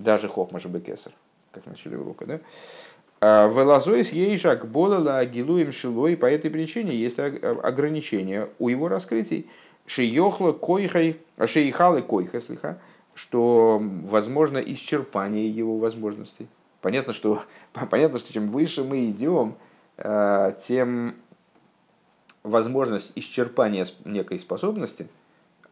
Даже 0.00 0.28
хохмаша 0.28 0.68
бекесар, 0.68 1.12
как 1.52 1.64
начали 1.64 1.94
урока, 1.94 2.26
да? 2.26 2.40
А, 3.20 3.48
Велазоис 3.48 4.12
ейшак 4.12 4.66
болала 4.68 5.18
агилуем 5.18 5.72
шилой, 5.72 6.16
по 6.16 6.26
этой 6.26 6.50
причине 6.50 6.94
есть 6.94 7.18
ограничения 7.18 8.48
у 8.58 8.68
его 8.68 8.88
раскрытий. 8.88 9.48
Шиехла 9.86 10.52
койхай, 10.52 11.20
шейхалы 11.46 12.02
койха, 12.02 12.40
слиха, 12.40 12.78
что 13.14 13.80
возможно 13.80 14.58
исчерпание 14.58 15.48
его 15.48 15.78
возможностей. 15.78 16.48
Понятно, 16.82 17.12
что, 17.12 17.42
понятно, 17.90 18.18
что 18.18 18.32
чем 18.32 18.50
выше 18.50 18.82
мы 18.82 19.08
идем, 19.10 19.56
а, 19.96 20.52
тем 20.52 21.14
возможность 22.42 23.12
исчерпания 23.14 23.86
некой 24.04 24.38
способности, 24.38 25.08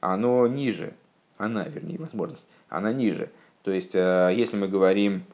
оно 0.00 0.46
ниже, 0.46 0.94
она, 1.36 1.64
вернее, 1.64 1.98
возможность, 1.98 2.46
она 2.68 2.92
ниже. 2.92 3.30
То 3.62 3.72
есть, 3.72 3.92
а, 3.94 4.30
если 4.30 4.56
мы 4.56 4.68
говорим 4.68 5.24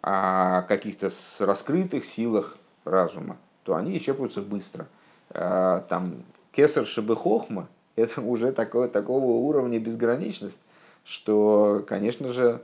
о 0.00 0.62
каких-то 0.62 1.10
раскрытых 1.40 2.04
силах 2.04 2.56
разума, 2.84 3.36
то 3.64 3.74
они 3.74 3.96
исчерпываются 3.96 4.42
быстро. 4.42 4.86
А, 5.30 5.80
там 5.88 6.22
кесар 6.52 6.86
шабехохма– 6.86 7.68
это 8.02 8.20
уже 8.20 8.52
такое, 8.52 8.88
такого 8.88 9.24
уровня 9.24 9.78
безграничность, 9.78 10.60
что, 11.04 11.84
конечно 11.86 12.32
же, 12.32 12.60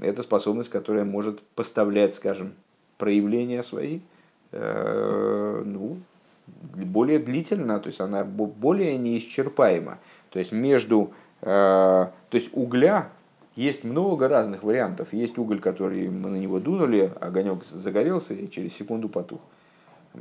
это 0.00 0.22
способность, 0.22 0.68
которая 0.68 1.04
может 1.04 1.40
поставлять, 1.40 2.14
скажем, 2.14 2.52
проявления 2.98 3.62
свои 3.62 4.00
э, 4.52 5.62
ну, 5.64 5.98
более 6.46 7.18
длительно, 7.18 7.80
то 7.80 7.88
есть 7.88 8.00
она 8.00 8.24
более 8.24 8.96
неисчерпаема. 8.96 9.98
То 10.30 10.38
есть 10.38 10.52
между, 10.52 11.12
э, 11.42 11.46
то 11.46 12.12
есть 12.32 12.50
угля 12.52 13.10
есть 13.56 13.84
много 13.84 14.28
разных 14.28 14.62
вариантов. 14.62 15.12
Есть 15.12 15.38
уголь, 15.38 15.60
который 15.60 16.08
мы 16.08 16.30
на 16.30 16.36
него 16.36 16.60
дунули, 16.60 17.12
огонек 17.20 17.64
загорелся 17.64 18.34
и 18.34 18.50
через 18.50 18.74
секунду 18.74 19.08
потух. 19.08 19.40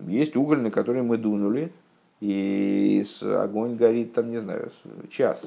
Есть 0.07 0.35
уголь, 0.35 0.59
на 0.59 0.71
который 0.71 1.01
мы 1.01 1.17
дунули, 1.17 1.71
и 2.19 3.05
огонь 3.21 3.75
горит, 3.75 4.13
там, 4.13 4.29
не 4.31 4.37
знаю, 4.37 4.71
час. 5.09 5.45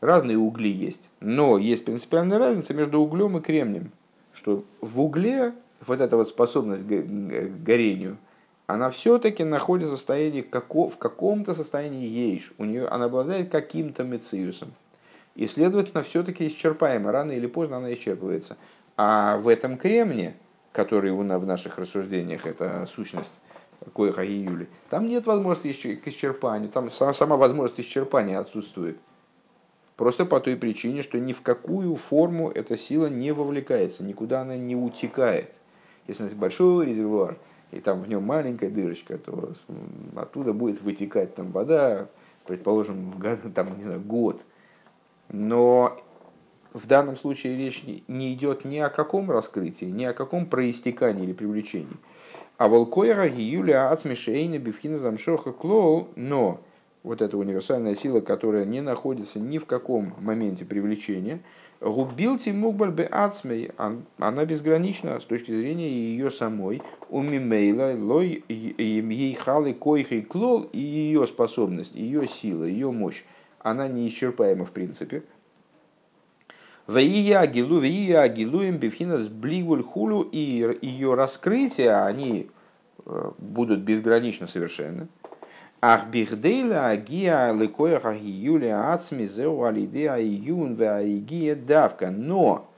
Разные 0.00 0.38
угли 0.38 0.68
есть. 0.68 1.10
Но 1.20 1.58
есть 1.58 1.84
принципиальная 1.84 2.38
разница 2.38 2.72
между 2.72 3.00
углем 3.00 3.36
и 3.36 3.40
кремнием. 3.42 3.92
Что 4.32 4.64
в 4.80 5.00
угле 5.00 5.52
вот 5.86 6.00
эта 6.00 6.16
вот 6.16 6.28
способность 6.28 6.86
к 6.86 7.62
горению, 7.62 8.16
она 8.66 8.90
все-таки 8.90 9.44
находится 9.44 9.94
в 9.94 9.98
состоянии, 9.98 10.42
в 10.42 10.96
каком-то 10.96 11.52
состоянии 11.52 12.06
ейш. 12.06 12.52
У 12.56 12.64
нее, 12.64 12.86
она 12.86 13.06
обладает 13.06 13.50
каким-то 13.50 14.04
мециусом. 14.04 14.72
И, 15.34 15.46
следовательно, 15.46 16.02
все-таки 16.02 16.46
исчерпаема. 16.46 17.12
Рано 17.12 17.32
или 17.32 17.46
поздно 17.46 17.78
она 17.78 17.92
исчерпывается. 17.92 18.56
А 18.96 19.38
в 19.38 19.48
этом 19.48 19.76
кремне, 19.76 20.34
который 20.72 21.10
у 21.10 21.22
нас 21.22 21.42
в 21.42 21.46
наших 21.46 21.78
рассуждениях, 21.78 22.46
это 22.46 22.88
сущность 22.90 23.32
Коиха 23.94 24.22
и 24.22 24.32
Юли, 24.32 24.68
там 24.88 25.06
нет 25.06 25.26
возможности 25.26 25.94
к 25.94 26.08
исчерпанию, 26.08 26.70
там 26.70 26.90
сама 26.90 27.36
возможность 27.36 27.80
исчерпания 27.80 28.38
отсутствует. 28.38 28.98
Просто 29.96 30.24
по 30.24 30.40
той 30.40 30.56
причине, 30.56 31.02
что 31.02 31.18
ни 31.18 31.32
в 31.32 31.42
какую 31.42 31.94
форму 31.94 32.50
эта 32.50 32.76
сила 32.76 33.06
не 33.06 33.32
вовлекается, 33.32 34.02
никуда 34.02 34.42
она 34.42 34.56
не 34.56 34.74
утекает. 34.74 35.54
Если 36.06 36.22
у 36.22 36.26
нас 36.26 36.34
большой 36.34 36.86
резервуар, 36.86 37.36
и 37.70 37.80
там 37.80 38.02
в 38.02 38.08
нем 38.08 38.24
маленькая 38.24 38.70
дырочка, 38.70 39.18
то 39.18 39.52
оттуда 40.16 40.52
будет 40.52 40.80
вытекать 40.80 41.34
там 41.34 41.52
вода, 41.52 42.08
предположим, 42.46 43.12
там, 43.54 43.76
не 43.76 43.84
знаю, 43.84 44.00
год. 44.00 44.40
Но 45.28 45.96
в 46.72 46.86
данном 46.86 47.16
случае 47.16 47.56
речь 47.56 47.84
не 47.84 48.34
идет 48.34 48.64
ни 48.64 48.78
о 48.78 48.88
каком 48.88 49.30
раскрытии, 49.30 49.84
ни 49.84 50.04
о 50.04 50.14
каком 50.14 50.46
проистекании 50.46 51.24
или 51.24 51.32
привлечении. 51.32 51.96
А 52.60 52.68
волкойра 52.68 53.26
Юлия 53.26 53.90
Ацмишейна 53.90 54.58
Бифхина 54.58 54.98
Замшоха 54.98 55.50
Клоу, 55.50 56.08
но 56.14 56.60
вот 57.02 57.22
эта 57.22 57.38
универсальная 57.38 57.94
сила, 57.94 58.20
которая 58.20 58.66
не 58.66 58.82
находится 58.82 59.40
ни 59.40 59.56
в 59.56 59.64
каком 59.64 60.12
моменте 60.20 60.66
привлечения, 60.66 61.40
губилти 61.80 62.50
мукбальбе 62.50 63.04
ацмей, 63.04 63.70
она 64.18 64.44
безгранична 64.44 65.20
с 65.20 65.24
точки 65.24 65.52
зрения 65.52 65.88
ее 65.88 66.30
самой, 66.30 66.82
у 67.08 67.22
мимейла, 67.22 67.94
лой, 67.98 68.44
ей 68.46 69.34
халы, 69.36 69.72
койхи, 69.72 70.20
клол, 70.20 70.68
и 70.70 70.80
ее 70.80 71.26
способность, 71.26 71.94
ее 71.94 72.28
сила, 72.28 72.64
ее 72.64 72.90
мощь, 72.90 73.24
она 73.60 73.88
неисчерпаема 73.88 74.66
в 74.66 74.72
принципе. 74.72 75.22
Вия 76.90 77.38
агилу, 77.40 77.78
вия 77.78 78.22
агилуем 78.22 78.78
бифхинас 78.78 79.28
блигуль 79.28 79.84
хулу, 79.84 80.22
и 80.22 80.76
ее 80.82 81.14
раскрытия, 81.14 82.04
они 82.04 82.50
э, 83.06 83.30
будут 83.38 83.80
безгранично 83.80 84.48
совершенно. 84.48 85.06
Ах 85.80 86.08
бихдейла 86.08 86.88
агия 86.88 87.52
лекоях 87.52 88.04
агиюля 88.04 88.92
ацми 88.92 89.24
зеу 89.26 89.62
алиде 89.62 90.10
айюн 90.10 90.74
ве 90.74 90.90
айгия 90.90 91.54
давка. 91.54 92.10
Но, 92.10 92.68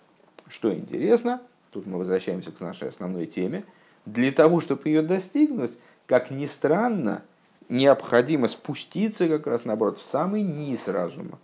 что 0.47 0.75
интересно, 0.75 1.41
тут 1.73 1.87
мы 1.87 1.97
возвращаемся 1.97 2.53
к 2.53 2.61
нашей 2.61 2.89
основной 2.89 3.25
теме, 3.25 3.65
для 4.05 4.31
того, 4.31 4.61
чтобы 4.61 4.83
ее 4.91 5.01
достигнуть, 5.01 5.79
как 6.07 6.31
ни 6.31 6.45
странно, 6.45 7.23
необходимо 7.71 8.47
спуститься 8.49 9.27
как 9.27 9.47
раз 9.47 9.65
наоборот 9.65 9.97
в 9.97 10.05
самый 10.05 10.43
низ 10.43 10.87
разума. 10.87 11.39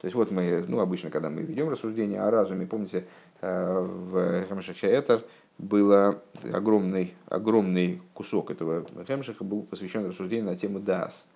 То 0.00 0.06
есть 0.06 0.14
вот 0.14 0.30
мы, 0.30 0.64
ну 0.66 0.80
обычно, 0.80 1.10
когда 1.10 1.28
мы 1.28 1.42
ведем 1.42 1.68
рассуждение 1.68 2.22
о 2.22 2.30
разуме, 2.30 2.66
помните, 2.66 3.04
э, 3.42 3.80
в 3.80 4.46
Хамшахеэтер 4.48 5.24
было 5.58 6.22
огромный, 6.52 7.14
огромный 7.26 8.00
кусок 8.14 8.50
этого 8.50 8.86
Хемшиха 9.06 9.44
был 9.44 9.62
посвящен 9.62 10.06
рассуждению 10.06 10.46
на 10.46 10.56
тему 10.56 10.80
Дас. 10.80 11.26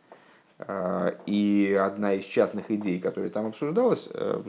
А, 0.58 1.14
и 1.26 1.78
одна 1.78 2.14
из 2.14 2.24
частных 2.24 2.70
идей, 2.70 3.00
которая 3.00 3.30
там 3.30 3.46
обсуждалась, 3.46 4.08
э, 4.12 4.40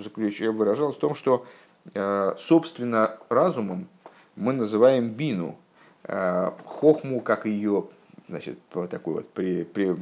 выражалась 0.51 0.95
в 0.95 0.99
том, 0.99 1.15
что, 1.15 1.45
э, 1.93 2.35
собственно, 2.37 3.17
разумом 3.27 3.87
мы 4.35 4.53
называем 4.53 5.09
бину, 5.09 5.57
э, 6.03 6.51
хохму, 6.65 7.21
как 7.21 7.45
ее, 7.47 7.87
значит, 8.29 8.59
такой 8.89 9.15
вот 9.15 9.29
при, 9.29 9.63
при, 9.63 9.95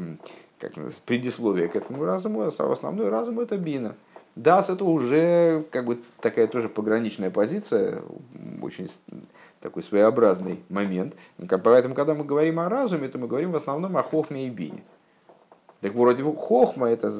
как 0.69 0.93
предисловие 1.05 1.67
к 1.67 1.75
этому 1.75 2.05
разуму, 2.05 2.41
а 2.41 2.71
основной 2.71 3.09
разум 3.09 3.39
это 3.39 3.57
бина. 3.57 3.95
Дас 4.35 4.69
это 4.69 4.83
уже 4.83 5.63
как 5.69 5.85
бы 5.85 5.99
такая 6.19 6.47
тоже 6.47 6.67
пограничная 6.67 7.29
позиция, 7.29 8.01
очень 8.61 8.87
такой 9.59 9.83
своеобразный 9.83 10.59
момент. 10.69 11.15
Поэтому, 11.37 11.93
когда 11.93 12.15
мы 12.15 12.23
говорим 12.23 12.59
о 12.59 12.67
разуме, 12.67 13.09
то 13.09 13.19
мы 13.19 13.27
говорим 13.27 13.51
в 13.51 13.55
основном 13.55 13.95
о 13.95 14.01
хохме 14.01 14.47
и 14.47 14.49
бине. 14.49 14.83
Так 15.81 15.93
вроде 15.93 16.23
хохма– 16.23 16.89
это 16.89 17.11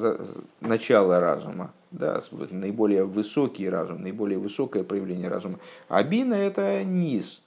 начало 0.60 1.20
разума, 1.20 1.72
да, 1.90 2.20
наиболее 2.50 3.04
высокий 3.04 3.68
разум, 3.68 4.02
наиболее 4.02 4.38
высокое 4.38 4.82
проявление 4.82 5.28
разума. 5.28 5.58
А 5.88 6.02
бина– 6.02 6.34
это 6.34 6.82
низ. 6.82 7.42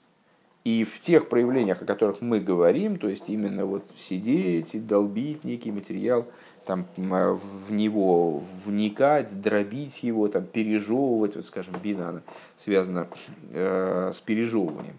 И 0.64 0.84
в 0.84 1.00
тех 1.00 1.28
проявлениях, 1.28 1.80
о 1.82 1.86
которых 1.86 2.20
мы 2.20 2.40
говорим, 2.40 2.98
то 2.98 3.08
есть 3.08 3.28
именно 3.28 3.64
вот 3.64 3.84
сидеть 3.98 4.74
и 4.74 4.78
долбить 4.78 5.44
некий 5.44 5.72
материал– 5.72 6.26
там, 6.68 6.86
а, 7.10 7.32
в 7.32 7.72
него 7.72 8.42
вникать, 8.64 9.40
дробить 9.40 10.02
его, 10.02 10.28
там, 10.28 10.44
пережевывать, 10.44 11.34
вот, 11.34 11.46
скажем, 11.46 11.74
бина 11.82 12.10
она 12.10 12.20
связана 12.56 13.08
э, 13.52 14.12
с 14.12 14.20
пережевыванием. 14.20 14.98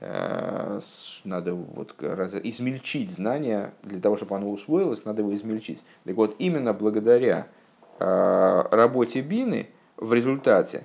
Э, 0.00 0.78
надо 1.24 1.54
вот 1.54 1.94
раз, 2.02 2.34
измельчить 2.34 3.10
знание, 3.10 3.72
для 3.82 3.98
того, 3.98 4.18
чтобы 4.18 4.36
оно 4.36 4.50
усвоилось, 4.50 5.06
надо 5.06 5.22
его 5.22 5.34
измельчить. 5.34 5.82
Так 6.04 6.16
вот, 6.16 6.36
именно 6.38 6.74
благодаря 6.74 7.46
э, 7.98 8.62
работе 8.70 9.22
бины 9.22 9.68
в 9.96 10.12
результате, 10.12 10.84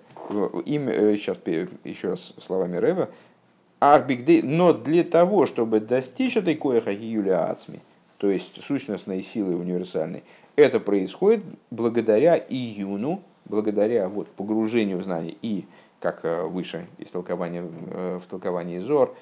им, 0.64 0.88
э, 0.88 1.18
сейчас 1.18 1.40
еще 1.84 2.12
раз 2.12 2.34
словами 2.40 2.78
Рэба, 2.78 3.10
но 4.44 4.74
для 4.74 5.04
того, 5.04 5.46
чтобы 5.46 5.80
достичь 5.80 6.38
этой 6.38 6.56
коеха 6.56 6.92
Юлия 6.92 7.46
Ацми– 7.46 7.80
то 8.24 8.30
есть 8.30 8.64
сущностной 8.64 9.22
силы 9.22 9.54
универсальной, 9.58 10.24
это 10.56 10.80
происходит 10.80 11.44
благодаря 11.72 12.38
июну, 12.38 13.22
благодаря 13.44 14.08
вот, 14.08 14.30
погружению 14.30 15.00
в 15.00 15.04
знание 15.04 15.36
и, 15.42 15.66
как 16.00 16.24
э, 16.24 16.44
выше 16.44 16.88
из 17.00 17.12
толкования, 17.12 17.66
э, 17.66 18.20
в 18.24 18.28
толковании 18.28 18.80
Зор, 18.80 19.14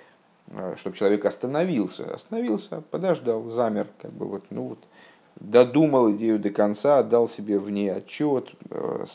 э, 0.50 0.76
чтобы 0.78 0.96
человек 0.96 1.26
остановился, 1.26 2.14
остановился, 2.14 2.84
подождал, 2.92 3.46
замер, 3.46 3.88
как 4.00 4.12
бы 4.12 4.28
вот, 4.28 4.44
ну 4.52 4.68
вот, 4.68 4.80
додумал 5.40 6.12
идею 6.12 6.38
до 6.38 6.52
конца, 6.52 7.00
отдал 7.00 7.28
себе 7.28 7.58
в 7.58 7.72
ней 7.72 7.92
отчет, 7.92 8.52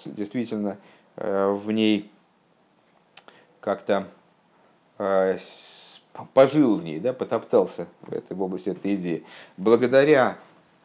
действительно 0.04 0.78
в 1.14 1.70
ней 1.70 2.10
как-то 3.60 4.08
пожил 6.32 6.76
в 6.76 6.82
ней, 6.82 6.98
да, 6.98 7.12
потоптался 7.12 7.86
в 8.02 8.12
этой 8.12 8.36
в 8.36 8.42
области 8.42 8.70
этой 8.70 8.94
идеи. 8.94 9.24
Благодаря 9.56 10.38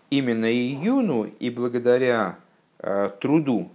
именно 0.09 0.51
июну 0.51 1.23
и 1.23 1.49
благодаря 1.49 2.37
э, 2.79 3.09
труду 3.19 3.69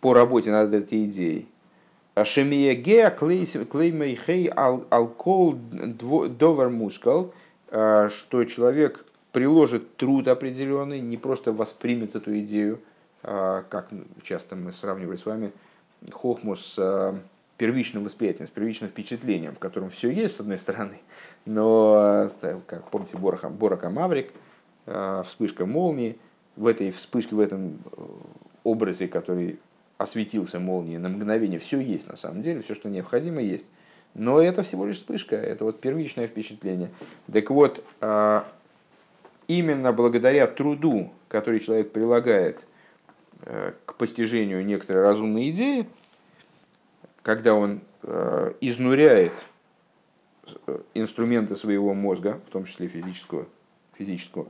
по 0.00 0.12
работе 0.12 0.50
над 0.50 0.74
этой 0.74 1.06
идеей, 1.06 1.48
Шемия 2.22 2.74
геа 2.74 3.10
клеймейхей 3.10 4.46
алкол 4.46 5.54
довер 5.54 6.68
мускал, 6.68 7.34
э, 7.70 8.08
что 8.10 8.44
человек 8.44 9.04
приложит 9.32 9.96
труд 9.96 10.28
определенный, 10.28 11.00
не 11.00 11.16
просто 11.16 11.52
воспримет 11.52 12.14
эту 12.14 12.38
идею, 12.38 12.80
э, 13.24 13.64
как 13.68 13.88
часто 14.22 14.54
мы 14.54 14.72
сравнивали 14.72 15.16
с 15.16 15.26
вами 15.26 15.50
хохму 16.12 16.54
с 16.54 16.76
э, 16.78 17.14
первичным 17.56 18.04
восприятием, 18.04 18.48
с 18.48 18.50
первичным 18.50 18.90
впечатлением, 18.90 19.54
в 19.54 19.58
котором 19.58 19.90
все 19.90 20.10
есть, 20.10 20.36
с 20.36 20.40
одной 20.40 20.58
стороны, 20.58 21.00
но, 21.44 22.30
э, 22.42 22.60
как 22.66 22.90
помните, 22.90 23.16
Борока, 23.16 23.48
Борока 23.48 23.90
Маврик, 23.90 24.32
э, 24.86 25.22
вспышка 25.26 25.66
молнии, 25.66 26.18
в 26.56 26.66
этой 26.66 26.90
вспышке, 26.90 27.34
в 27.34 27.40
этом 27.40 27.78
э, 27.92 28.02
образе, 28.64 29.08
который 29.08 29.58
осветился 29.98 30.58
молнией 30.58 30.98
на 30.98 31.08
мгновение, 31.08 31.58
все 31.58 31.78
есть 31.78 32.08
на 32.08 32.16
самом 32.16 32.42
деле, 32.42 32.62
все, 32.62 32.74
что 32.74 32.88
необходимо, 32.88 33.40
есть. 33.40 33.66
Но 34.14 34.40
это 34.40 34.62
всего 34.62 34.86
лишь 34.86 34.96
вспышка, 34.96 35.36
это 35.36 35.64
вот 35.64 35.80
первичное 35.80 36.26
впечатление. 36.28 36.90
Так 37.32 37.50
вот, 37.50 37.84
именно 39.48 39.92
благодаря 39.92 40.46
труду, 40.46 41.12
который 41.28 41.58
человек 41.58 41.90
прилагает 41.90 42.64
к 43.40 43.94
постижению 43.96 44.64
некоторой 44.64 45.02
разумной 45.02 45.50
идеи, 45.50 45.88
когда 47.24 47.54
он 47.54 47.80
э, 48.02 48.52
изнуряет 48.60 49.32
э, 50.66 50.78
инструменты 50.92 51.56
своего 51.56 51.94
мозга, 51.94 52.40
в 52.46 52.50
том 52.50 52.66
числе 52.66 52.86
физического, 52.86 53.46
физического, 53.94 54.46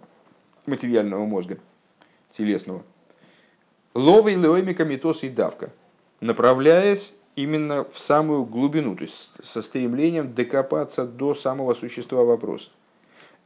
материального 0.67 1.25
мозга, 1.25 1.59
телесного, 2.31 2.83
ловой 3.95 4.35
леомика 4.35 4.85
митос 4.85 5.23
и 5.23 5.29
давка, 5.31 5.71
направляясь 6.21 7.15
именно 7.37 7.85
в 7.85 7.97
самую 7.97 8.45
глубину, 8.45 8.97
то 8.97 9.03
есть 9.03 9.31
со 9.41 9.63
стремлением 9.63 10.35
докопаться 10.35 11.07
до 11.07 11.33
самого 11.35 11.75
существа 11.75 12.25
вопроса. 12.25 12.71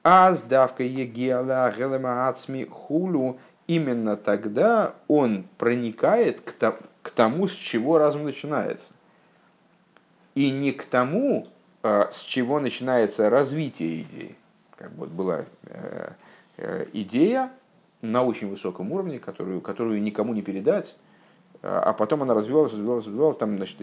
А 0.03 0.33
с 0.33 0.43
давкой 0.43 0.89
егиала 0.89 1.71
гелема 1.77 2.29
ацми 2.29 2.65
хулу, 2.65 3.39
именно 3.67 4.17
тогда 4.17 4.95
он 5.07 5.45
проникает 5.59 6.41
к 6.41 7.11
тому, 7.11 7.47
с 7.47 7.53
чего 7.53 7.99
разум 7.99 8.25
начинается. 8.25 8.95
И 10.39 10.51
не 10.51 10.73
к 10.73 10.85
тому, 10.85 11.49
с 11.83 12.21
чего 12.21 12.61
начинается 12.61 13.31
развитие 13.31 14.03
идеи. 14.03 14.37
Как 14.77 14.91
вот 14.93 15.09
была 15.09 15.45
идея 16.93 17.51
на 18.03 18.25
очень 18.25 18.49
высоком 18.49 18.93
уровне, 18.93 19.19
которую, 19.19 19.61
которую 19.61 20.03
никому 20.03 20.35
не 20.35 20.43
передать, 20.43 20.97
а 21.63 21.93
потом 21.93 22.23
она 22.23 22.35
развивалась, 22.35 22.73
развивалась, 22.73 23.07
развивалась, 23.07 23.37
там, 23.37 23.57
значит, 23.57 23.77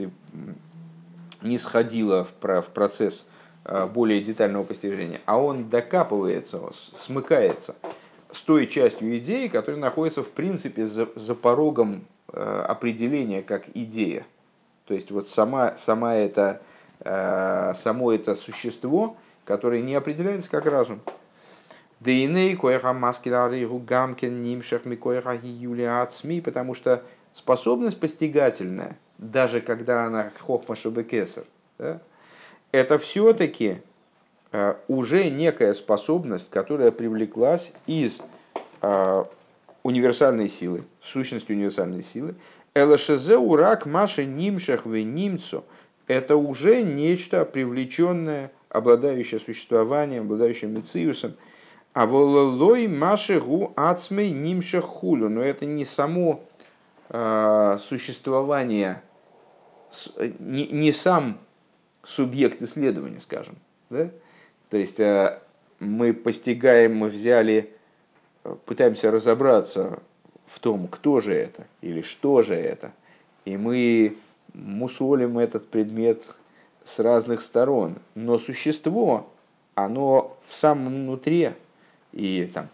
не 1.41 1.57
сходила 1.57 2.25
в, 2.25 2.33
процесс 2.33 3.25
Э, 3.67 3.87
более 3.87 4.21
детального 4.21 4.63
постижения, 4.63 5.21
а 5.25 5.39
он 5.41 5.69
докапывается, 5.69 6.61
смыкается 6.71 7.75
с 8.31 8.39
той 8.41 8.67
частью 8.67 9.17
идеи, 9.17 9.47
которая 9.47 9.81
находится 9.81 10.21
в 10.21 10.29
принципе 10.29 10.85
за, 10.85 11.07
за 11.15 11.33
порогом 11.33 12.05
э, 12.31 12.65
определения 12.67 13.41
как 13.41 13.65
идея. 13.73 14.23
То 14.85 14.93
есть 14.93 15.11
вот 15.11 15.29
сама, 15.29 15.73
сама 15.77 16.15
это, 16.15 16.61
э, 16.99 17.73
само 17.75 18.11
это 18.13 18.35
существо, 18.35 19.17
которое 19.43 19.81
не 19.81 19.95
определяется 19.95 20.49
как 20.49 20.65
разум. 20.65 21.01
Дейней 21.99 22.55
коеха 22.55 22.93
маскиларигу 22.93 23.79
гамкин 23.79 24.43
нимшах 24.43 24.85
микоеха 24.85 25.39
ацми, 26.01 26.41
потому 26.41 26.73
что 26.73 27.03
способность 27.33 27.99
постигательная, 27.99 28.97
даже 29.17 29.61
когда 29.61 30.05
она 30.05 30.31
хохма 30.39 30.75
шабекесер, 30.75 31.45
да, 31.77 32.01
это 32.71 32.97
все-таки 32.97 33.81
э, 34.51 34.75
уже 34.87 35.29
некая 35.29 35.73
способность, 35.73 36.49
которая 36.49 36.91
привлеклась 36.91 37.71
из 37.87 38.21
э, 38.81 39.25
универсальной 39.83 40.49
силы, 40.49 40.83
сущности 41.01 41.51
универсальной 41.51 42.03
силы. 42.03 42.35
Элашезе 42.75 43.37
урак 43.37 43.85
маши 43.85 44.25
нимшах 44.25 44.85
в 44.85 44.95
нимцу. 45.01 45.63
Это 46.07 46.35
уже 46.35 46.83
нечто 46.83 47.45
привлеченное, 47.45 48.51
обладающее 48.69 49.39
существованием, 49.39 50.23
обладающее 50.23 50.69
мециусом. 50.69 51.35
А 51.93 52.05
вололой 52.05 52.89
маши 52.89 53.39
гу 53.39 53.71
ацмей 53.77 54.31
нимшах 54.31 54.83
хулю. 54.83 55.29
Но 55.29 55.41
это 55.41 55.65
не 55.65 55.85
само 55.85 56.43
э, 57.09 57.77
существование, 57.79 59.01
не, 60.39 60.67
не 60.67 60.91
сам 60.91 61.39
субъект 62.03 62.61
исследования, 62.61 63.21
скажем. 63.21 63.55
Да? 63.89 64.09
То 64.69 64.75
есть 64.75 64.99
э, 64.99 65.39
мы 65.79 66.13
постигаем, 66.13 66.97
мы 66.97 67.07
взяли, 67.07 67.73
пытаемся 68.65 69.11
разобраться 69.11 70.01
в 70.47 70.59
том, 70.59 70.87
кто 70.87 71.19
же 71.19 71.33
это 71.33 71.65
или 71.81 72.01
что 72.01 72.43
же 72.43 72.55
это. 72.55 72.91
И 73.45 73.57
мы 73.57 74.15
мусолим 74.53 75.37
этот 75.37 75.67
предмет 75.67 76.21
с 76.83 76.99
разных 76.99 77.41
сторон. 77.41 77.97
Но 78.13 78.39
существо, 78.39 79.29
оно 79.73 80.37
в 80.47 80.55
самом 80.55 80.87
внутри, 80.87 81.51
и 82.13 82.49
там, 82.53 82.69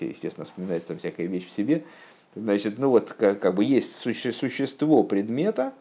естественно, 0.00 0.46
вспоминается 0.46 0.88
там 0.88 0.98
всякая 0.98 1.26
вещь 1.26 1.46
в 1.46 1.52
себе, 1.52 1.84
значит, 2.34 2.78
ну 2.78 2.90
вот 2.90 3.12
как, 3.12 3.40
как 3.40 3.54
бы 3.54 3.64
есть 3.64 3.96
существо 3.96 5.02
предмета, 5.04 5.72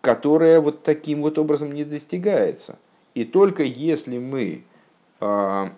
которая 0.00 0.60
вот 0.60 0.82
таким 0.82 1.22
вот 1.22 1.38
образом 1.38 1.72
не 1.72 1.84
достигается. 1.84 2.78
И 3.14 3.24
только 3.24 3.62
если 3.62 4.18
мы 4.18 4.64
э, 5.20 5.68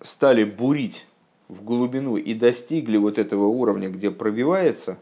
стали 0.00 0.44
бурить 0.44 1.06
в 1.52 1.64
глубину 1.64 2.16
и 2.16 2.34
достигли 2.34 2.96
вот 2.96 3.18
этого 3.18 3.46
уровня, 3.46 3.90
где 3.90 4.10
пробивается 4.10 4.98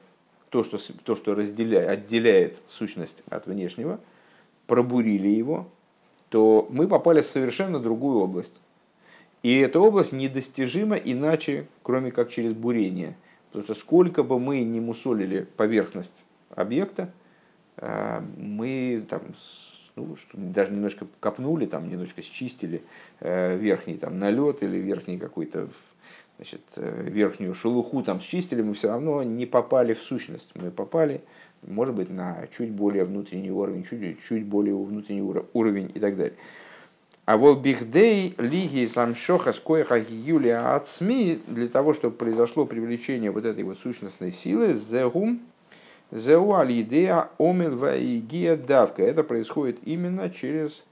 то, 0.49 0.65
что, 0.65 0.79
то, 1.05 1.15
что 1.15 1.35
разделяет, 1.35 1.89
отделяет 1.89 2.61
сущность 2.67 3.23
от 3.31 3.47
внешнего, 3.47 4.01
пробурили 4.67 5.29
его, 5.29 5.69
то 6.29 6.67
мы 6.71 6.89
попали 6.89 7.23
в 7.23 7.27
совершенно 7.27 7.79
другую 7.79 8.19
область. 8.19 8.61
И 9.43 9.59
эта 9.59 9.81
область 9.81 10.13
недостижима 10.13 10.97
иначе, 10.97 11.67
кроме 11.83 12.11
как 12.11 12.31
через 12.31 12.53
бурение. 12.53 13.17
Потому 13.49 13.65
что 13.65 13.75
сколько 13.75 14.23
бы 14.23 14.39
мы 14.39 14.63
ни 14.63 14.81
мусолили 14.81 15.47
поверхность 15.57 16.25
объекта, 16.51 17.11
э, 17.77 18.21
мы 18.37 19.05
там, 19.09 19.23
ну, 19.97 20.17
даже 20.33 20.73
немножко 20.73 21.07
копнули, 21.21 21.67
там, 21.67 21.89
немножко 21.89 22.23
счистили 22.23 22.83
э, 23.21 23.57
верхний 23.57 23.97
там, 23.97 24.19
налет 24.19 24.63
или 24.63 24.77
верхний 24.77 25.19
какой-то 25.19 25.69
значит, 26.41 26.63
э, 26.77 27.03
верхнюю 27.07 27.53
шелуху 27.53 28.03
там 28.03 28.19
счистили, 28.19 28.63
мы 28.63 28.73
все 28.73 28.89
равно 28.89 29.23
не 29.23 29.45
попали 29.45 29.93
в 29.93 29.99
сущность. 29.99 30.49
Мы 30.55 30.71
попали, 30.71 31.21
может 31.63 31.95
быть, 31.95 32.09
на 32.09 32.47
чуть 32.57 32.71
более 32.71 33.05
внутренний 33.05 33.51
уровень, 33.51 33.85
чуть, 33.85 34.25
чуть 34.25 34.47
более 34.47 34.75
внутренний 34.75 35.21
уровень 35.21 35.93
и 35.95 36.01
так 36.01 36.17
далее. 36.17 36.37
А 37.27 37.37
вот 37.37 37.61
бихдей 37.61 38.35
лиги 38.39 38.87
самшоха 38.87 39.53
скоеха 39.53 39.99
юлия 39.99 40.75
ацми 40.75 41.43
для 41.47 41.69
того, 41.69 41.93
чтобы 41.93 42.17
произошло 42.17 42.65
привлечение 42.65 43.31
вот 43.31 43.45
этой 43.45 43.63
вот 43.63 43.79
сущностной 43.79 44.33
силы, 44.33 44.73
зегум, 44.73 45.43
Зеу 46.11 46.55
алидея 46.55 47.29
омел 47.39 47.77
ваигия 47.77 48.57
давка. 48.57 49.03
Это 49.03 49.25
происходит 49.25 49.79
именно 49.85 50.31
через 50.31 50.85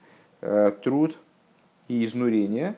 э, 0.42 0.72
труд 0.84 1.16
и 1.88 2.04
изнурение. 2.04 2.76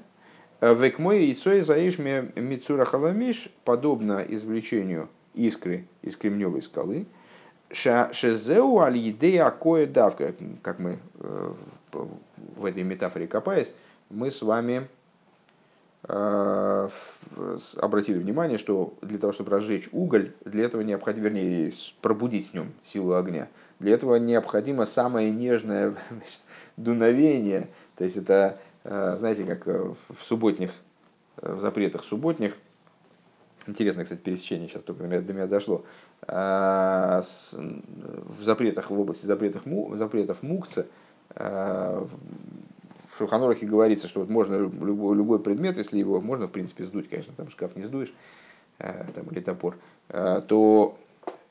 Век 0.60 0.98
мой 0.98 1.24
яйцо 1.24 1.52
и 1.54 1.60
заишме 1.60 2.32
мицура 2.36 2.84
халамиш, 2.84 3.48
подобно 3.64 4.24
извлечению 4.28 5.08
искры 5.34 5.86
из 6.02 6.16
кремневой 6.16 6.60
скалы. 6.60 7.06
Шезеу 7.72 8.80
алидея 8.80 9.50
кое 9.50 9.86
давка. 9.86 10.34
Как 10.62 10.78
мы 10.78 10.98
э, 11.20 11.52
в 12.56 12.64
этой 12.64 12.82
метафоре 12.82 13.26
копаясь, 13.26 13.72
мы 14.10 14.30
с 14.30 14.42
вами 14.42 14.88
Э, 16.08 16.88
обратили 17.76 18.18
внимание, 18.18 18.56
что 18.56 18.94
для 19.02 19.18
того, 19.18 19.32
чтобы 19.32 19.50
разжечь 19.50 19.88
уголь, 19.92 20.32
для 20.44 20.64
этого 20.64 20.80
необходимо, 20.80 21.26
вернее, 21.26 21.72
пробудить 22.00 22.50
в 22.50 22.54
нем 22.54 22.72
силу 22.82 23.14
огня, 23.14 23.48
для 23.80 23.94
этого 23.94 24.16
необходимо 24.16 24.86
самое 24.86 25.30
нежное 25.30 25.94
дуновение. 26.78 27.68
То 27.96 28.04
есть 28.04 28.16
это, 28.16 28.58
э, 28.58 28.69
знаете, 28.84 29.44
как 29.44 29.66
в 29.66 29.96
субботних, 30.22 30.72
в 31.36 31.60
запретах 31.60 32.04
субботних, 32.04 32.56
интересное, 33.66 34.04
кстати, 34.04 34.20
пересечение 34.20 34.68
сейчас 34.68 34.82
только 34.82 35.02
до 35.02 35.08
меня, 35.08 35.20
до 35.20 35.32
меня 35.32 35.46
дошло, 35.46 35.84
э, 36.26 37.22
в 37.52 38.42
запретах, 38.42 38.90
в 38.90 38.98
области 38.98 39.26
запретов, 39.26 39.62
запретов 39.96 40.42
мукца, 40.42 40.86
Шуханорахе 43.20 43.66
говорится, 43.66 44.08
что 44.08 44.20
вот 44.20 44.30
можно 44.30 44.54
любой, 44.54 45.14
любой 45.14 45.40
предмет, 45.40 45.76
если 45.76 45.98
его 45.98 46.22
можно, 46.22 46.46
в 46.46 46.50
принципе, 46.50 46.84
сдуть, 46.84 47.10
конечно, 47.10 47.34
там 47.36 47.50
шкаф 47.50 47.76
не 47.76 47.82
сдуешь, 47.82 48.14
э, 48.78 49.04
там, 49.14 49.26
или 49.26 49.40
топор, 49.40 49.76
э, 50.08 50.40
то 50.48 50.98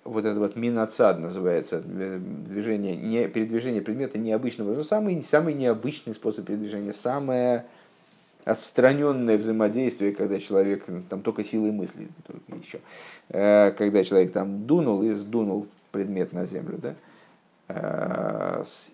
вот 0.09 0.25
это 0.25 0.39
вот 0.39 0.55
минацад 0.55 1.19
называется, 1.19 1.81
движение, 1.81 2.95
не, 2.95 3.27
передвижение 3.27 3.81
предмета 3.81 4.17
необычного, 4.17 4.73
но 4.73 4.83
самый, 4.83 5.21
самый 5.23 5.53
необычный 5.53 6.13
способ 6.13 6.45
передвижения, 6.45 6.93
самое 6.93 7.65
отстраненное 8.45 9.37
взаимодействие, 9.37 10.13
когда 10.13 10.39
человек 10.39 10.85
там 11.09 11.21
только 11.21 11.43
силой 11.43 11.71
мысли, 11.71 12.07
только 12.25 12.55
еще, 12.55 12.79
э, 13.29 13.71
когда 13.71 14.03
человек 14.03 14.31
там 14.31 14.65
дунул 14.65 15.03
и 15.03 15.11
сдунул 15.11 15.67
предмет 15.91 16.33
на 16.33 16.45
землю, 16.45 16.77
да, 16.77 16.95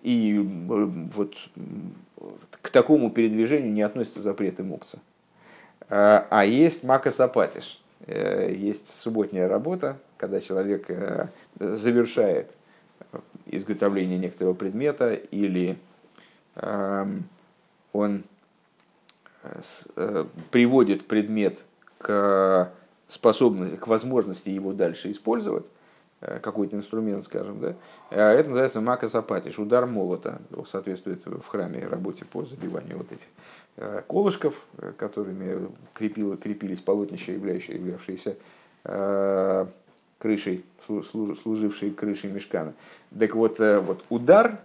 и 0.02 0.38
вот 0.38 1.34
к 2.60 2.68
такому 2.68 3.10
передвижению 3.10 3.72
не 3.72 3.80
относятся 3.80 4.20
запреты 4.20 4.62
мукца. 4.62 4.98
А, 5.88 6.44
есть 6.44 6.84
макасапатиш, 6.84 7.80
э, 8.06 8.52
есть 8.54 9.00
субботняя 9.00 9.48
работа, 9.48 9.96
когда 10.16 10.40
человек 10.40 10.86
э, 10.88 11.28
завершает 11.58 12.56
изготовление 13.46 14.18
некоторого 14.18 14.54
предмета 14.54 15.14
или 15.14 15.78
эм, 16.56 17.24
он 17.92 18.24
э, 19.42 20.24
приводит 20.50 21.06
предмет 21.06 21.64
к 21.98 22.72
способности, 23.06 23.76
к 23.76 23.86
возможности 23.86 24.48
его 24.48 24.72
дальше 24.72 25.10
использовать, 25.10 25.66
Э, 26.22 26.38
какой-то 26.40 26.76
инструмент, 26.76 27.24
скажем, 27.24 27.60
да, 27.60 27.74
это 28.32 28.48
называется 28.48 28.80
макасапатиш, 28.80 29.58
удар 29.58 29.84
молота, 29.84 30.40
соответствует 30.66 31.22
в 31.26 31.46
храме 31.46 31.86
работе 31.86 32.24
по 32.24 32.42
забиванию 32.42 32.96
вот 32.96 33.12
этих 33.12 33.26
э, 33.76 34.02
колышков, 34.06 34.54
э, 34.78 34.92
которыми 34.96 35.68
крепило, 35.92 36.38
крепились 36.38 36.80
полотнища, 36.80 37.32
являющиеся, 37.32 37.78
являвшиеся 37.78 38.36
крышей, 40.18 40.64
служившие 41.42 41.92
крышей 41.92 42.30
мешкана. 42.30 42.74
Так 43.18 43.34
вот, 43.34 43.58
вот 43.58 44.04
удар 44.08 44.60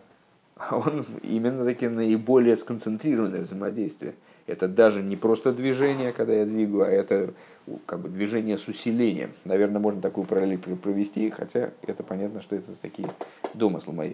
он 0.72 1.06
именно 1.24 1.66
таки 1.66 1.88
наиболее 1.88 2.56
сконцентрированное 2.56 3.42
взаимодействие. 3.42 4.14
Это 4.48 4.68
даже 4.68 5.02
не 5.02 5.16
просто 5.16 5.54
движение, 5.54 6.12
когда 6.12 6.34
я 6.34 6.46
двигаю, 6.46 6.84
а 6.84 6.90
это 6.90 7.34
как 7.86 8.00
бы 8.00 8.10
движение 8.10 8.58
с 8.58 8.68
усилением. 8.68 9.32
Наверное, 9.46 9.80
можно 9.80 10.02
такую 10.02 10.26
параллель 10.26 10.58
провести, 10.58 11.30
хотя 11.30 11.70
это 11.84 12.04
понятно, 12.04 12.42
что 12.42 12.56
это 12.56 12.72
такие 12.82 13.10
домыслы 13.54 13.94
мои. 13.94 14.14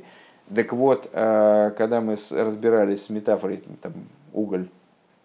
Так 0.53 0.73
вот, 0.73 1.09
э, 1.11 1.71
когда 1.77 2.01
мы 2.01 2.17
разбирались 2.31 3.03
с 3.03 3.09
метафорой 3.09 3.63
там, 3.81 3.93
уголь, 4.31 4.67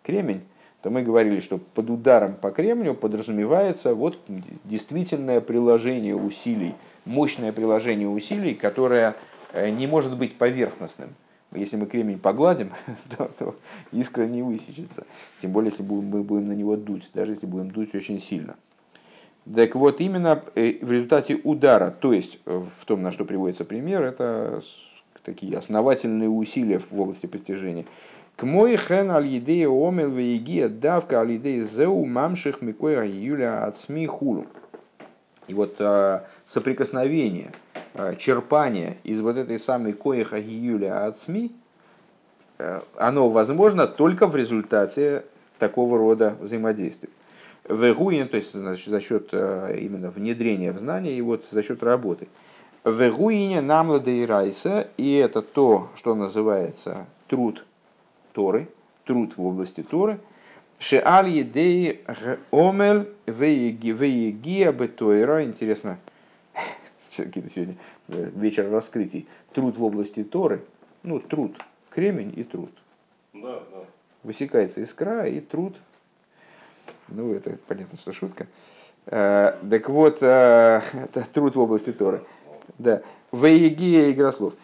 кремень, 0.03 0.43
то 0.83 0.91
мы 0.91 1.03
говорили, 1.03 1.41
что 1.41 1.59
под 1.59 1.91
ударом 1.91 2.35
по 2.35 2.51
кремню 2.51 2.95
подразумевается 2.95 3.95
вот 3.95 4.19
действительное 4.65 5.41
приложение 5.41 6.17
усилий, 6.17 6.75
мощное 7.05 7.53
приложение 7.53 8.09
усилий, 8.09 8.55
которое 8.55 9.15
э, 9.53 9.71
не 9.71 9.87
может 9.87 10.19
быть 10.19 10.35
поверхностным. 10.35 11.11
Если 11.53 11.77
мы 11.77 11.87
кремень 11.87 12.19
погладим, 12.19 12.71
то, 13.17 13.31
то 13.39 13.55
искра 13.93 14.25
не 14.25 14.43
высечется. 14.43 15.07
Тем 15.39 15.53
более, 15.53 15.71
если 15.71 15.85
будем, 15.85 16.09
мы 16.09 16.23
будем 16.25 16.49
на 16.49 16.53
него 16.53 16.77
дуть, 16.77 17.11
даже 17.15 17.33
если 17.33 17.47
будем 17.47 17.71
дуть 17.71 17.95
очень 17.95 18.19
сильно. 18.19 18.57
Так 19.55 19.77
вот, 19.77 20.01
именно 20.01 20.43
э, 20.57 20.79
в 20.83 20.91
результате 20.91 21.37
удара, 21.37 21.91
то 21.91 22.13
есть 22.13 22.41
э, 22.47 22.65
в 22.77 22.85
том, 22.87 23.03
на 23.03 23.13
что 23.13 23.25
приводится 23.25 23.65
пример, 23.65 24.03
это 24.03 24.61
такие 25.23 25.57
основательные 25.57 26.29
усилия 26.29 26.81
в 26.81 27.01
области 27.01 27.27
постижения. 27.27 27.87
К 28.37 28.45
мой 28.45 28.77
хен 28.77 29.11
аль 29.11 29.27
едея 29.27 29.69
омел 29.69 30.11
веегия 30.11 30.69
давка 30.69 31.21
аль 31.21 31.33
едея 31.33 31.65
зеу 31.65 32.05
мамших 32.05 32.63
микоя 32.63 33.05
юля 33.05 33.65
от 33.65 33.79
сми 33.79 34.07
хулу. 34.07 34.47
И 35.49 35.55
вот 35.55 35.77
а, 35.81 36.25
соприкосновение, 36.45 37.51
а, 37.95 38.15
черпание 38.15 38.97
из 39.05 39.21
вот 39.21 39.37
этой 39.37 39.59
самой 39.59 39.93
коеха 39.93 40.39
юля 40.39 41.05
от 41.05 41.19
СМИ, 41.19 41.53
а, 42.59 42.83
оно 42.97 43.29
возможно 43.29 43.87
только 43.87 44.27
в 44.27 44.37
результате 44.37 45.25
такого 45.59 45.99
рода 45.99 46.37
взаимодействия. 46.41 47.11
Вегуин, 47.69 48.29
то 48.29 48.37
есть 48.37 48.55
значит, 48.55 48.89
за 48.89 49.01
счет 49.01 49.33
именно 49.33 50.11
внедрения 50.11 50.73
в 50.73 50.81
знания 50.81 51.13
и 51.13 51.21
вот 51.21 51.45
за 51.51 51.63
счет 51.63 51.83
работы. 51.83 52.29
Вегуине 52.85 53.61
намлада 53.61 54.11
и 54.11 54.27
райса, 54.27 54.89
и 54.97 55.15
это 55.15 55.43
то, 55.43 55.91
что 55.95 56.17
называется 56.17 57.07
труд 57.29 57.65
Торы, 58.33 58.69
труд 59.05 59.37
в 59.37 59.45
области 59.45 59.83
Торы, 59.83 60.19
Шеаль 60.83 61.29
едей 61.29 62.03
омель 62.51 63.09
веегия 63.27 64.73
бетойра. 64.73 65.45
Интересно, 65.45 66.01
какие-то 67.17 67.49
сегодня 67.51 67.77
э, 68.09 68.31
вечер 68.35 68.69
раскрытий. 68.69 69.29
Труд 69.53 69.77
в 69.77 69.85
области 69.85 70.25
Торы. 70.25 70.65
Ну, 71.05 71.21
труд. 71.21 71.57
Кремень 71.91 72.33
и 72.35 72.43
труд. 72.43 72.73
Да, 73.33 73.63
да. 73.71 73.85
Высекается 74.25 74.83
искра 74.83 75.29
и 75.29 75.39
труд. 75.39 75.77
Ну, 77.07 77.33
это 77.33 77.57
понятно, 77.69 77.97
что 77.99 78.13
шутка. 78.13 78.49
Э, 79.07 79.57
так 79.71 79.89
вот, 79.89 80.17
это 80.21 81.29
труд 81.33 81.55
в 81.55 81.61
области 81.61 81.93
Торы. 81.93 82.25
Да. 82.79 83.03
Веегия 83.31 84.11
игра 84.11 84.33
слов. 84.33 84.55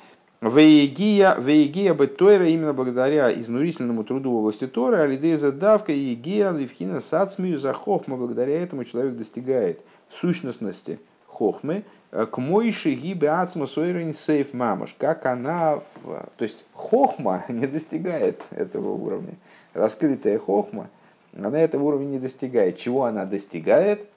Веегия, 0.41 1.34
веегия 1.36 1.95
бы 1.95 2.07
Тойра 2.07 2.47
именно 2.47 2.72
благодаря 2.72 3.32
изнурительному 3.32 4.05
труду 4.05 4.30
в 4.30 4.36
области 4.36 4.68
Торы, 4.68 4.99
алидеза 4.99 5.51
давка 5.51 5.93
и 5.93 5.99
егия 5.99 6.53
ливхина 6.53 7.01
сацмию 7.01 7.59
за 7.59 7.72
хохма, 7.72 8.16
благодаря 8.16 8.62
этому 8.62 8.84
человек 8.84 9.16
достигает 9.16 9.80
сущностности 10.09 11.01
хохмы, 11.26 11.82
к 12.12 12.39
мойши 12.39 12.95
гибе 12.95 13.30
ацма 13.30 13.66
сойрен 13.66 14.14
сейф 14.14 14.55
мамаш, 14.55 14.95
как 14.97 15.26
она, 15.26 15.76
в... 15.76 16.28
то 16.36 16.45
есть 16.45 16.64
хохма 16.72 17.45
не 17.49 17.66
достигает 17.66 18.43
этого 18.51 18.93
уровня, 18.93 19.34
раскрытая 19.74 20.39
хохма, 20.39 20.89
она 21.36 21.59
этого 21.59 21.84
уровня 21.84 22.07
не 22.07 22.18
достигает. 22.18 22.78
Чего 22.78 23.05
она 23.05 23.24
достигает? 23.24 24.09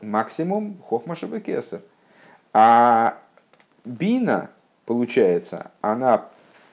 Максимум 0.00 0.76
хохма 0.86 1.14
шабекеса. 1.14 1.82
А 2.52 3.18
бина, 3.84 4.50
получается, 4.86 5.70
она 5.80 6.28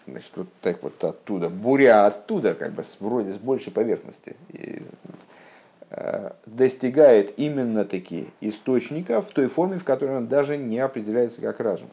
значит, 0.08 0.32
вот 0.36 0.48
так 0.62 0.82
вот 0.84 1.04
оттуда, 1.04 1.50
буря 1.50 2.06
оттуда, 2.06 2.54
как 2.56 2.74
бы 2.74 2.84
вроде 3.00 3.32
с 3.32 3.38
большей 3.38 3.72
поверхности, 3.72 4.36
и, 4.50 4.82
э, 5.92 6.32
достигает 6.46 7.38
именно 7.38 7.86
таки 7.86 8.28
источника 8.42 9.22
в 9.22 9.30
той 9.30 9.48
форме, 9.48 9.78
в 9.78 9.84
которой 9.84 10.18
он 10.18 10.28
даже 10.28 10.58
не 10.58 10.80
определяется 10.80 11.42
как 11.42 11.60
разум. 11.60 11.90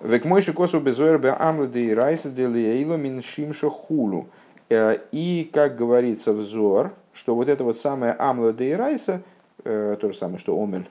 Век 0.00 0.24
мой 0.24 0.42
шикосу 0.42 0.80
безойр 0.80 1.18
бе 1.18 1.30
амлады 1.30 1.86
и 1.86 1.94
райса 1.94 2.28
делиейло 2.28 2.96
мин 2.96 3.22
шимша 3.22 3.70
хулу. 3.70 4.28
Э, 4.68 4.98
и, 5.12 5.48
как 5.52 5.76
говорится 5.76 6.32
взор, 6.32 6.92
что 7.12 7.34
вот 7.34 7.48
это 7.48 7.64
вот 7.64 7.78
самое 7.78 8.12
амлада 8.12 8.64
и 8.64 8.72
райса, 8.72 9.22
э, 9.64 9.96
то 10.00 10.12
же 10.12 10.16
самое, 10.16 10.38
что 10.38 10.60
омель, 10.60 10.88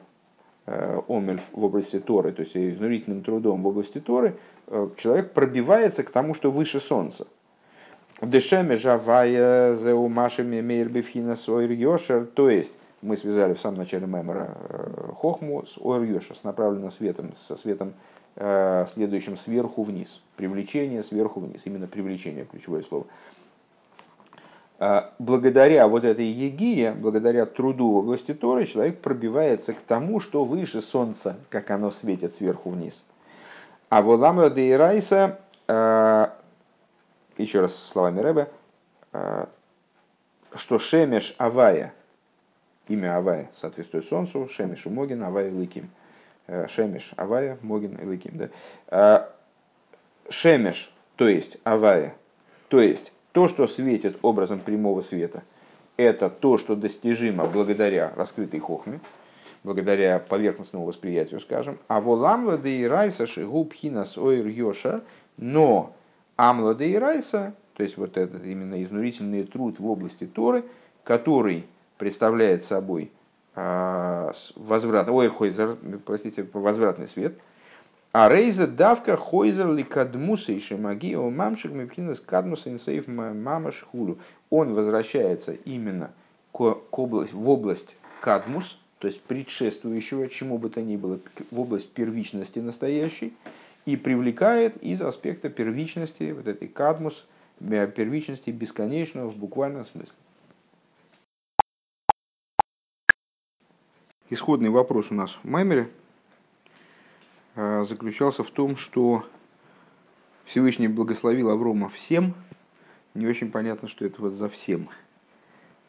Э, 0.66 1.02
омель 1.10 1.42
в 1.52 1.62
области 1.62 2.00
Торы, 2.00 2.32
то 2.32 2.40
есть 2.40 2.56
изнурительным 2.56 3.22
трудом 3.22 3.64
в 3.64 3.68
области 3.68 4.00
Торы, 4.00 4.38
э, 4.68 4.90
человек 4.96 5.34
пробивается 5.34 6.04
к 6.04 6.10
тому, 6.10 6.34
что 6.34 6.52
выше 6.52 6.80
солнца. 6.80 7.28
Дешеме 8.22 8.78
жавая 8.78 9.76
зеумашами 9.76 10.62
мейрбифхина 10.62 11.36
сойр 11.36 11.72
йошер, 11.72 12.26
то 12.28 12.50
есть 12.50 12.78
мы 13.02 13.18
связали 13.18 13.54
в 13.54 13.60
самом 13.60 13.80
начале 13.80 14.08
мемора 14.08 14.56
э, 14.70 15.12
хохму 15.18 15.66
с 15.66 15.78
ойр 15.78 16.04
йошер, 16.04 16.38
с 16.38 16.46
направленным 16.46 16.92
светом, 16.92 17.34
со 17.36 17.58
светом, 17.58 17.94
следующим 18.36 19.38
сверху 19.38 19.84
вниз. 19.84 20.24
Привлечение 20.38 21.04
сверху 21.04 21.40
вниз, 21.40 21.62
именно 21.66 21.86
привлечение, 21.86 22.46
ключевое 22.46 22.82
слово. 22.82 23.06
А, 24.86 25.14
благодаря 25.18 25.88
вот 25.88 26.04
этой 26.04 26.26
егие, 26.26 26.92
благодаря 26.92 27.46
труду 27.46 27.90
в 27.90 27.96
области 28.00 28.34
Торы, 28.34 28.66
человек 28.66 29.00
пробивается 29.00 29.72
к 29.72 29.80
тому, 29.80 30.20
что 30.20 30.44
выше 30.44 30.82
солнца, 30.82 31.38
как 31.50 31.72
оно 31.72 31.90
светит 31.90 32.36
сверху 32.36 32.70
вниз. 32.70 33.06
А 33.88 34.02
волама 34.02 34.50
де 34.50 34.76
Райса, 34.76 35.40
а, 35.70 36.38
еще 37.38 37.62
раз 37.62 37.78
словами 37.78 38.20
Рэбе, 38.20 38.50
а, 39.14 39.48
что 40.54 40.80
Шемеш 40.80 41.34
Авая, 41.38 41.94
имя 42.90 43.16
Авая 43.16 43.50
соответствует 43.54 44.06
солнцу, 44.06 44.50
Шемеш 44.50 44.84
Могин, 44.88 45.24
Авая 45.24 45.50
Лыким. 45.50 45.90
Шемеш 46.68 47.14
Авая, 47.16 47.58
Могин 47.62 47.96
и 47.96 48.06
Лыким. 48.06 48.50
Да? 48.90 49.30
Шемеш, 50.28 50.94
то 51.16 51.30
есть 51.30 51.58
Авая, 51.64 52.16
то 52.68 52.82
есть 52.82 53.14
то, 53.34 53.48
что 53.48 53.68
светит 53.68 54.18
образом 54.22 54.60
прямого 54.60 55.02
света, 55.02 55.44
это 55.98 56.30
то, 56.30 56.58
что 56.58 56.76
достижимо 56.76 57.46
благодаря 57.46 58.14
раскрытой 58.16 58.60
хохме, 58.60 59.02
благодаря 59.64 60.20
поверхностному 60.20 60.86
восприятию, 60.86 61.40
скажем. 61.40 61.78
А 61.88 62.00
воламлада 62.00 62.70
и 62.70 62.86
райса 62.86 63.26
шигуб 63.26 63.74
хинас 63.74 64.18
ойр 64.18 64.48
йоша, 64.48 65.02
но 65.38 65.96
амлада 66.38 66.86
и 66.86 66.96
райса, 66.96 67.54
то 67.74 67.84
есть 67.84 67.98
вот 67.98 68.18
этот 68.18 68.46
именно 68.46 68.82
изнурительный 68.82 69.44
труд 69.44 69.80
в 69.80 69.88
области 69.88 70.26
Торы, 70.26 70.64
который 71.04 71.66
представляет 71.98 72.64
собой 72.64 73.12
а, 73.56 74.32
возврат, 74.56 75.10
ой, 75.10 75.32
простите, 76.06 76.48
возвратный 76.54 77.08
свет– 77.08 77.34
а 78.14 78.30
рейза 78.30 78.68
давка 78.68 79.18
хойзер 79.18 79.74
ли 79.74 79.84
кадмуса 79.84 80.52
и 80.52 80.60
шимаги 80.60 81.16
о 81.16 81.32
мамшик 81.32 81.72
мипхинас 81.72 82.20
кадмуса 82.20 82.70
инсейф 82.70 83.08
мамаш 83.08 83.86
хулю. 83.92 84.20
Он 84.52 84.76
возвращается 84.76 85.54
именно 85.54 86.14
к, 86.52 86.76
к 86.92 87.00
область, 87.00 87.34
в 87.34 87.50
область 87.50 87.98
кадмус, 88.22 88.78
то 89.00 89.08
есть 89.08 89.20
предшествующего 89.22 90.30
чему 90.30 90.60
бы 90.60 90.70
то 90.70 90.80
ни 90.84 90.96
было, 90.96 91.20
в 91.50 91.60
область 91.60 91.90
первичности 91.90 92.60
настоящей, 92.60 93.34
и 93.88 93.98
привлекает 93.98 94.78
из 94.78 95.02
аспекта 95.02 95.50
первичности, 95.50 96.34
вот 96.34 96.48
этой 96.48 96.68
кадмус, 96.68 97.26
первичности 97.60 98.52
бесконечного 98.52 99.30
в 99.30 99.38
буквальном 99.38 99.84
смысле. 99.84 100.16
Исходный 104.30 104.70
вопрос 104.70 105.08
у 105.10 105.16
нас 105.16 105.32
в 105.42 105.50
Маймере– 105.50 105.90
Э, 106.03 106.03
заключался 107.56 108.44
в 108.44 108.50
том, 108.50 108.76
что 108.76 109.26
Всевышний 110.46 110.88
благословил 110.88 111.50
Аврома 111.50 111.90
всем. 111.90 112.34
Не 113.14 113.28
очень 113.28 113.52
понятно, 113.52 113.88
что 113.88 114.06
это 114.06 114.22
вот 114.22 114.34
за 114.34 114.50
всем. 114.50 114.90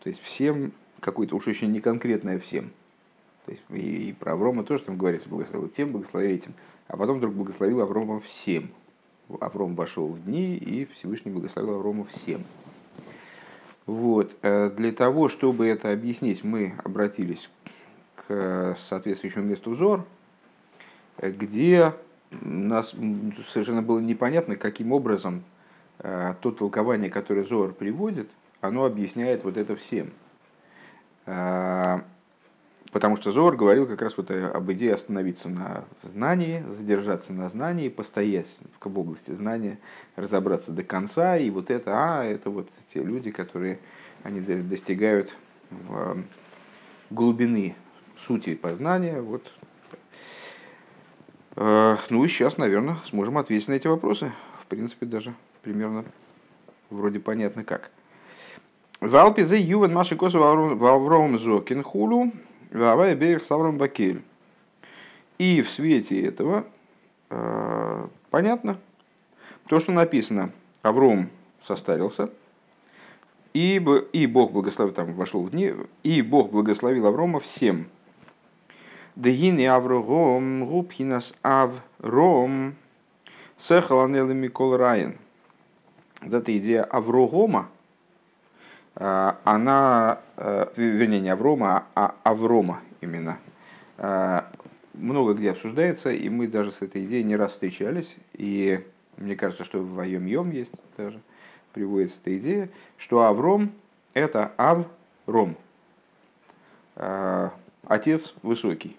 То 0.03 0.11
есть 0.11 0.21
всем, 0.23 0.73
какой-то 1.01 1.37
уж 1.37 1.49
очень 1.49 1.73
неконкретное 1.73 2.39
всем. 2.39 2.71
То 3.47 3.53
есть 3.53 3.62
и, 3.71 4.11
и 4.11 4.12
про 4.12 4.33
Аврома 4.33 4.65
тоже 4.65 4.85
там 4.85 4.97
говорится, 4.97 5.29
благословил 5.29 5.69
тем, 5.69 5.93
благословил 5.93 6.31
этим. 6.31 6.55
А 6.87 6.97
потом 6.97 7.19
вдруг 7.19 7.35
благословил 7.35 7.81
Аврома 7.81 8.21
всем. 8.21 8.71
Авром 9.41 9.75
вошел 9.75 10.09
в 10.09 10.23
дни, 10.23 10.57
и 10.57 10.85
Всевышний 10.87 11.33
благословил 11.33 11.75
Аврома 11.75 12.05
всем. 12.05 12.45
Вот. 13.87 14.37
Э, 14.43 14.71
для 14.71 14.93
того, 14.93 15.29
чтобы 15.29 15.67
это 15.67 15.93
объяснить, 15.93 16.45
мы 16.45 16.75
обратились 16.85 17.49
к 18.17 18.77
соответствующему 18.79 19.45
месту 19.45 19.71
взор, 19.71 20.05
где 21.19 21.93
нас 22.31 22.95
совершенно 23.49 23.83
было 23.83 24.01
непонятно, 24.01 24.57
каким 24.57 24.93
образом 24.93 25.45
то 25.99 26.51
толкование, 26.51 27.11
которое 27.11 27.45
Зор 27.45 27.73
приводит, 27.73 28.29
оно 28.61 28.85
объясняет 28.85 29.45
вот 29.45 29.57
это 29.57 29.77
всем. 29.77 30.11
Потому 32.95 33.17
что 33.17 33.33
Зор 33.33 33.57
говорил 33.57 33.87
как 33.89 34.03
раз 34.03 34.17
вот 34.17 34.31
об 34.31 34.71
идее 34.71 34.95
остановиться 34.95 35.49
на 35.49 35.85
знании, 36.03 36.62
задержаться 36.69 37.33
на 37.33 37.49
знании, 37.49 37.89
постоять 37.89 38.59
в 38.81 38.99
области 38.99 39.33
знания, 39.33 39.79
разобраться 40.15 40.71
до 40.71 40.85
конца. 40.85 41.37
И 41.37 41.51
вот 41.51 41.71
это, 41.71 41.91
а, 41.93 42.25
это 42.25 42.51
вот 42.51 42.69
те 42.87 43.03
люди, 43.03 43.33
которые 43.33 43.81
они 44.23 44.41
достигают 44.41 45.35
глубины 47.11 47.75
сути 48.17 48.55
познания. 48.55 49.21
Вот. 49.21 49.51
Э, 51.57 51.97
ну 52.11 52.25
и 52.25 52.29
сейчас, 52.29 52.57
наверное, 52.59 52.99
сможем 53.05 53.39
ответить 53.39 53.69
на 53.69 53.75
эти 53.75 53.87
вопросы. 53.87 54.33
В 54.63 54.67
принципе, 54.67 55.07
даже 55.07 55.35
примерно 55.63 56.05
вроде 56.91 57.21
понятно 57.21 57.65
как. 57.65 57.91
Валпизе 59.01 59.59
ювен 59.59 59.93
маши 59.93 60.17
косу 60.17 60.39
вавром 60.39 61.39
зокин 61.39 61.83
хулу 61.83 62.33
Вавай 62.71 63.15
Берег 63.15 63.45
Саврам 63.45 63.77
Бакель. 63.77 64.23
И 65.39 65.63
в 65.63 65.71
свете 65.71 66.23
этого 66.23 66.65
э, 67.31 68.07
понятно 68.31 68.79
то, 69.67 69.81
что 69.81 69.93
написано. 69.93 70.53
Авром 70.83 71.31
состарился, 71.67 72.29
и, 73.55 73.83
и 74.13 74.27
Бог 74.27 74.53
благословил, 74.53 74.93
там 74.93 75.15
вошел 75.15 75.43
в 75.43 75.51
дни, 75.51 75.73
и 76.03 76.21
Бог 76.21 76.51
благословил 76.51 77.07
Аврома 77.07 77.41
всем. 77.41 77.87
Дегини 79.17 79.65
Аврогом, 79.65 80.67
Губхинас 80.67 81.35
Авром, 81.43 82.75
Сехаланелы 83.57 84.35
Микол 84.35 84.77
Райан. 84.77 85.17
Вот 86.21 86.35
эта 86.35 86.57
идея 86.59 86.83
Аврогома, 86.83 87.69
а, 88.97 89.39
она, 89.45 90.19
э, 90.37 90.67
вернее, 90.77 91.21
не 91.21 91.29
Аврома, 91.29 91.87
а 91.95 92.17
Аврома 92.25 92.81
именно, 93.01 93.39
а, 93.99 94.51
много 94.95 95.35
где 95.35 95.53
обсуждается, 95.53 96.11
и 96.11 96.29
мы 96.29 96.49
даже 96.49 96.73
с 96.73 96.83
этой 96.83 97.05
идеей 97.05 97.23
не 97.23 97.37
раз 97.37 97.53
встречались, 97.53 98.17
и 98.33 98.85
мне 99.17 99.37
кажется, 99.37 99.62
что 99.62 99.81
в 99.81 99.99
Айом 100.01 100.27
Йом 100.27 100.51
есть 100.51 100.73
даже, 100.97 101.21
приводится 101.73 102.19
эта 102.23 102.37
идея, 102.39 102.69
что 102.97 103.23
Авром– 103.23 103.73
это 104.15 104.53
Авром, 104.57 105.57
а, 106.97 107.53
отец 107.87 108.35
высокий. 108.43 108.97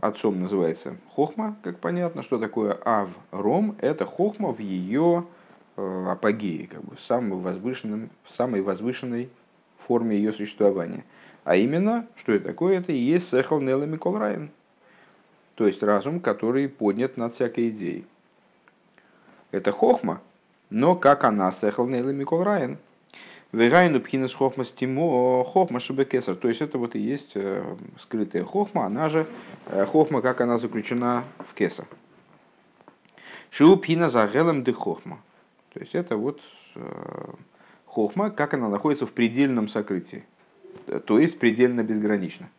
Отцом 0.00 0.40
называется 0.40 0.96
Хохма, 1.14 1.56
как 1.62 1.78
понятно, 1.78 2.22
что 2.22 2.38
такое 2.38 2.78
Авром– 2.84 3.76
это 3.80 4.04
Хохма 4.04 4.52
в 4.52 4.58
ее 4.58 5.24
Э, 5.80 6.06
апогее, 6.10 6.66
как 6.66 6.82
бы, 6.82 6.96
в, 6.96 7.00
самом 7.00 7.40
возвышенном, 7.40 8.10
в 8.24 8.34
самой 8.34 8.62
возвышенной 8.62 9.30
форме 9.78 10.16
ее 10.16 10.32
существования. 10.32 11.04
А 11.44 11.54
именно, 11.54 12.04
что 12.16 12.32
это 12.32 12.46
такое? 12.46 12.78
Это 12.78 12.90
и 12.90 12.96
есть 12.96 13.30
Сехал 13.30 13.60
Нелла 13.60 13.84
Микол 13.84 14.18
Райан. 14.18 14.50
То 15.54 15.68
есть 15.68 15.80
разум, 15.84 16.18
который 16.18 16.68
поднят 16.68 17.16
над 17.16 17.34
всякой 17.34 17.68
идеей. 17.68 18.06
Это 19.52 19.70
хохма, 19.70 20.20
но 20.68 20.96
как 20.96 21.22
она 21.22 21.52
Сехал 21.52 21.86
Нелла 21.86 22.10
Микол 22.10 22.42
Райан. 22.42 22.78
Вегайну 23.52 24.00
пхинес 24.00 24.34
хохма 24.34 24.64
стимо 24.64 25.42
хохма 25.42 25.80
шебекесар. 25.80 26.36
То 26.36 26.48
есть 26.48 26.60
это 26.60 26.76
вот 26.76 26.94
и 26.94 26.98
есть 26.98 27.30
э, 27.34 27.64
скрытая 27.98 28.44
хохма, 28.44 28.84
она 28.84 29.08
же 29.08 29.26
э, 29.66 29.86
хохма, 29.86 30.20
как 30.20 30.42
она 30.42 30.58
заключена 30.58 31.24
в 31.38 31.54
кеса. 31.54 31.86
Шу 33.50 33.78
пхина 33.78 34.10
за 34.10 34.26
гелем 34.26 34.64
де 34.64 34.72
хохма. 34.72 35.20
То 35.72 35.80
есть 35.80 35.94
это 35.94 36.18
вот 36.18 36.42
э, 36.74 37.32
хохма, 37.86 38.30
как 38.30 38.52
она 38.52 38.68
находится 38.68 39.06
в 39.06 39.12
предельном 39.12 39.68
сокрытии, 39.68 40.26
то 41.06 41.18
есть 41.18 41.38
предельно 41.38 41.82
безгранично. 41.82 42.50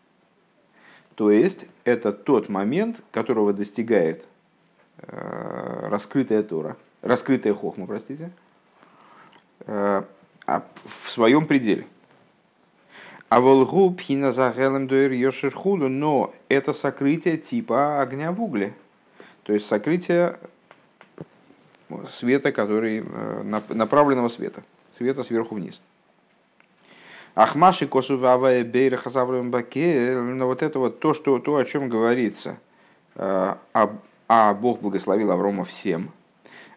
То 1.14 1.30
есть 1.30 1.68
это 1.84 2.14
тот 2.14 2.50
момент, 2.50 3.02
которого 3.12 3.54
достигает 3.54 4.26
раскрытая 4.98 6.44
Тора, 6.44 6.78
раскрытая 7.02 7.54
хохма, 7.54 7.88
простите, 7.88 8.32
в 10.86 11.10
своем 11.10 11.45
пределе. 11.45 11.86
А 13.30 13.41
волгу 13.41 13.91
пхина 13.91 14.34
загелем 14.34 14.88
дуэр 14.88 15.12
йошерхуду, 15.12 15.88
но 15.88 16.34
это 16.50 16.74
сокрытие 16.74 17.38
типа 17.38 18.02
огня 18.02 18.32
в 18.32 18.41
угле. 18.41 18.74
То 19.43 19.54
есть 19.54 19.68
сокрытие 19.68 20.38
света, 22.12 22.52
который, 22.52 23.04
э, 23.06 23.62
направленного 23.70 24.30
света, 24.30 24.64
света 24.97 25.24
сверху 25.24 25.56
вниз. 25.56 25.80
Ахмаши 27.36 27.88
косувавая 27.88 28.64
бейра 28.64 28.97
хазаврым 28.97 29.52
баке, 29.52 30.18
но 30.20 30.47
вот 30.47 30.62
это 30.62 30.80
вот 30.80 31.00
то, 31.00 31.14
что, 31.14 31.39
то, 31.39 31.56
о 31.56 31.66
чем 31.66 31.88
говорится, 31.88 32.58
а, 33.16 33.60
а 34.28 34.54
Бог 34.54 34.82
благословил 34.82 35.32
Аврома 35.32 35.64
всем. 35.64 36.12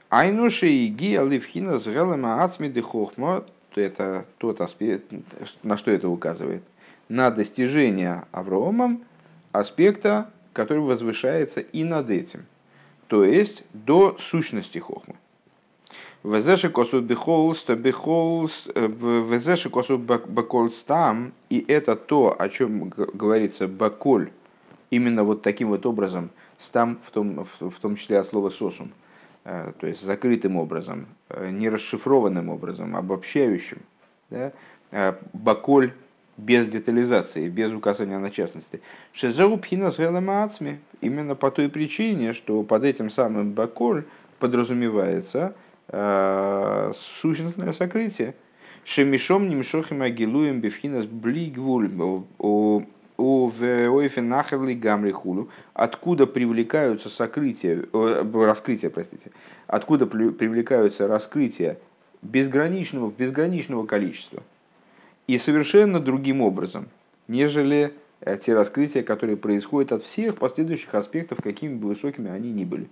Айнуши 0.08 0.68
и 0.68 0.88
ги 0.88 1.16
аливхина 1.16 1.78
с 1.78 1.86
гелема 1.86 2.44
ацмиды 2.44 2.82
хохма, 2.82 3.44
это 3.80 4.26
тот 4.38 4.60
аспект, 4.60 5.12
на 5.62 5.76
что 5.76 5.90
это 5.90 6.08
указывает, 6.08 6.62
на 7.08 7.30
достижение 7.30 8.24
Авромом 8.32 9.02
аспекта, 9.52 10.30
который 10.52 10.82
возвышается 10.82 11.60
и 11.60 11.84
над 11.84 12.10
этим. 12.10 12.46
То 13.08 13.24
есть 13.24 13.64
до 13.72 14.16
сущности 14.18 14.78
хохмы. 14.78 15.14
Везеши 16.24 16.70
косу 16.70 17.00
бихолст, 17.00 17.68
э, 17.68 17.76
везеши 17.76 19.70
косу 19.70 19.98
бакольстам, 19.98 21.32
и 21.50 21.64
это 21.66 21.96
то, 21.96 22.34
о 22.38 22.48
чем 22.48 22.90
говорится 22.90 23.66
баколь, 23.66 24.30
именно 24.90 25.24
вот 25.24 25.42
таким 25.42 25.68
вот 25.68 25.84
образом, 25.84 26.30
стам 26.58 27.00
в 27.04 27.10
том, 27.10 27.44
в 27.58 27.80
том 27.80 27.96
числе 27.96 28.20
от 28.20 28.26
слова 28.28 28.50
сосум, 28.50 28.88
э, 28.88 29.01
то 29.44 29.86
есть 29.86 30.02
закрытым 30.02 30.56
образом, 30.56 31.06
э, 31.28 31.50
не 31.50 31.68
расшифрованным 31.68 32.48
образом, 32.48 32.96
обобщающим. 32.96 33.78
Да? 34.30 34.52
Баколь 35.32 35.92
без 36.36 36.66
детализации, 36.66 37.48
без 37.48 37.72
указания 37.72 38.18
на 38.18 38.30
частности. 38.30 38.80
Шезеу 39.12 39.56
пхина 39.58 39.90
с 39.90 39.98
именно 41.00 41.34
по 41.34 41.50
той 41.50 41.68
причине, 41.68 42.32
что 42.32 42.62
под 42.62 42.84
этим 42.84 43.10
самым 43.10 43.52
баколь 43.52 44.04
подразумевается 44.38 45.54
э, 45.88 46.92
сущностное 47.20 47.72
сокрытие. 47.72 48.34
Шемишом 48.84 49.48
немшохим 49.48 50.02
агилуем 50.02 50.60
бифхинас 50.60 51.06
блигвуль 51.06 51.88
гамри 54.74 55.12
хулу, 55.12 55.48
откуда 55.74 56.26
привлекаются 56.26 57.08
сокрытия, 57.08 57.84
раскрытия, 57.92 58.90
простите, 58.90 59.30
откуда 59.66 60.06
привлекаются 60.06 61.06
раскрытия 61.06 61.78
безграничного, 62.22 63.10
безграничного 63.10 63.86
количества 63.86 64.42
и 65.26 65.38
совершенно 65.38 66.00
другим 66.00 66.40
образом, 66.40 66.88
нежели 67.28 67.92
э, 68.20 68.38
те 68.38 68.54
раскрытия, 68.54 69.02
которые 69.02 69.36
происходят 69.36 69.92
от 69.92 70.04
всех 70.04 70.36
последующих 70.36 70.94
аспектов, 70.94 71.38
какими 71.42 71.74
бы 71.74 71.88
высокими 71.88 72.30
они 72.30 72.50
ни 72.50 72.64
были. 72.64 72.88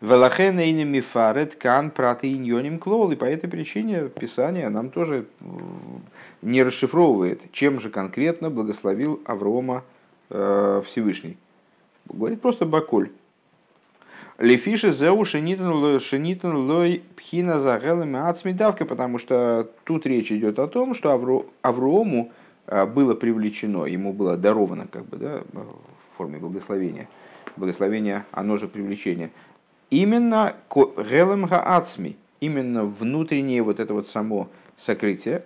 Велахенейними 0.00 1.02
кан 1.58 1.90
протеиньоним 1.90 2.78
клол. 2.78 3.10
И 3.12 3.16
по 3.16 3.24
этой 3.24 3.48
причине 3.48 4.08
Писание 4.08 4.68
нам 4.68 4.90
тоже 4.90 5.26
не 6.42 6.62
расшифровывает, 6.62 7.50
чем 7.52 7.80
же 7.80 7.90
конкретно 7.90 8.50
благословил 8.50 9.20
Аврома 9.24 9.84
э, 10.30 10.82
Всевышний. 10.86 11.36
Говорит 12.06 12.40
просто 12.40 12.66
Баколь. 12.66 13.10
Лефиши 14.38 14.92
зеу 14.92 15.24
шенитан 15.24 16.54
лой 16.56 17.02
пхина 17.16 17.60
загелами 17.60 18.18
ацмидавка, 18.18 18.84
потому 18.84 19.18
что 19.18 19.70
тут 19.84 20.06
речь 20.06 20.32
идет 20.32 20.58
о 20.58 20.66
том, 20.66 20.92
что 20.94 21.12
Авро, 21.12 21.46
Аврому 21.62 22.32
а, 22.66 22.84
было 22.84 23.14
привлечено, 23.14 23.84
ему 23.84 24.12
было 24.12 24.36
даровано 24.36 24.88
как 24.90 25.06
бы, 25.06 25.18
да, 25.18 25.42
в 25.52 26.16
форме 26.16 26.38
благословения. 26.38 27.08
Благословение, 27.56 28.24
оно 28.32 28.56
же 28.56 28.66
привлечение. 28.66 29.30
Именно 29.94 30.56
гелем 30.74 31.46
гаацми, 31.46 32.16
именно 32.40 32.84
внутреннее 32.84 33.62
вот 33.62 33.78
это 33.78 33.94
вот 33.94 34.08
само 34.08 34.50
сокрытие, 34.74 35.44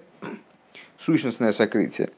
сущностное 0.99 1.53
сокрытие. 1.53 2.09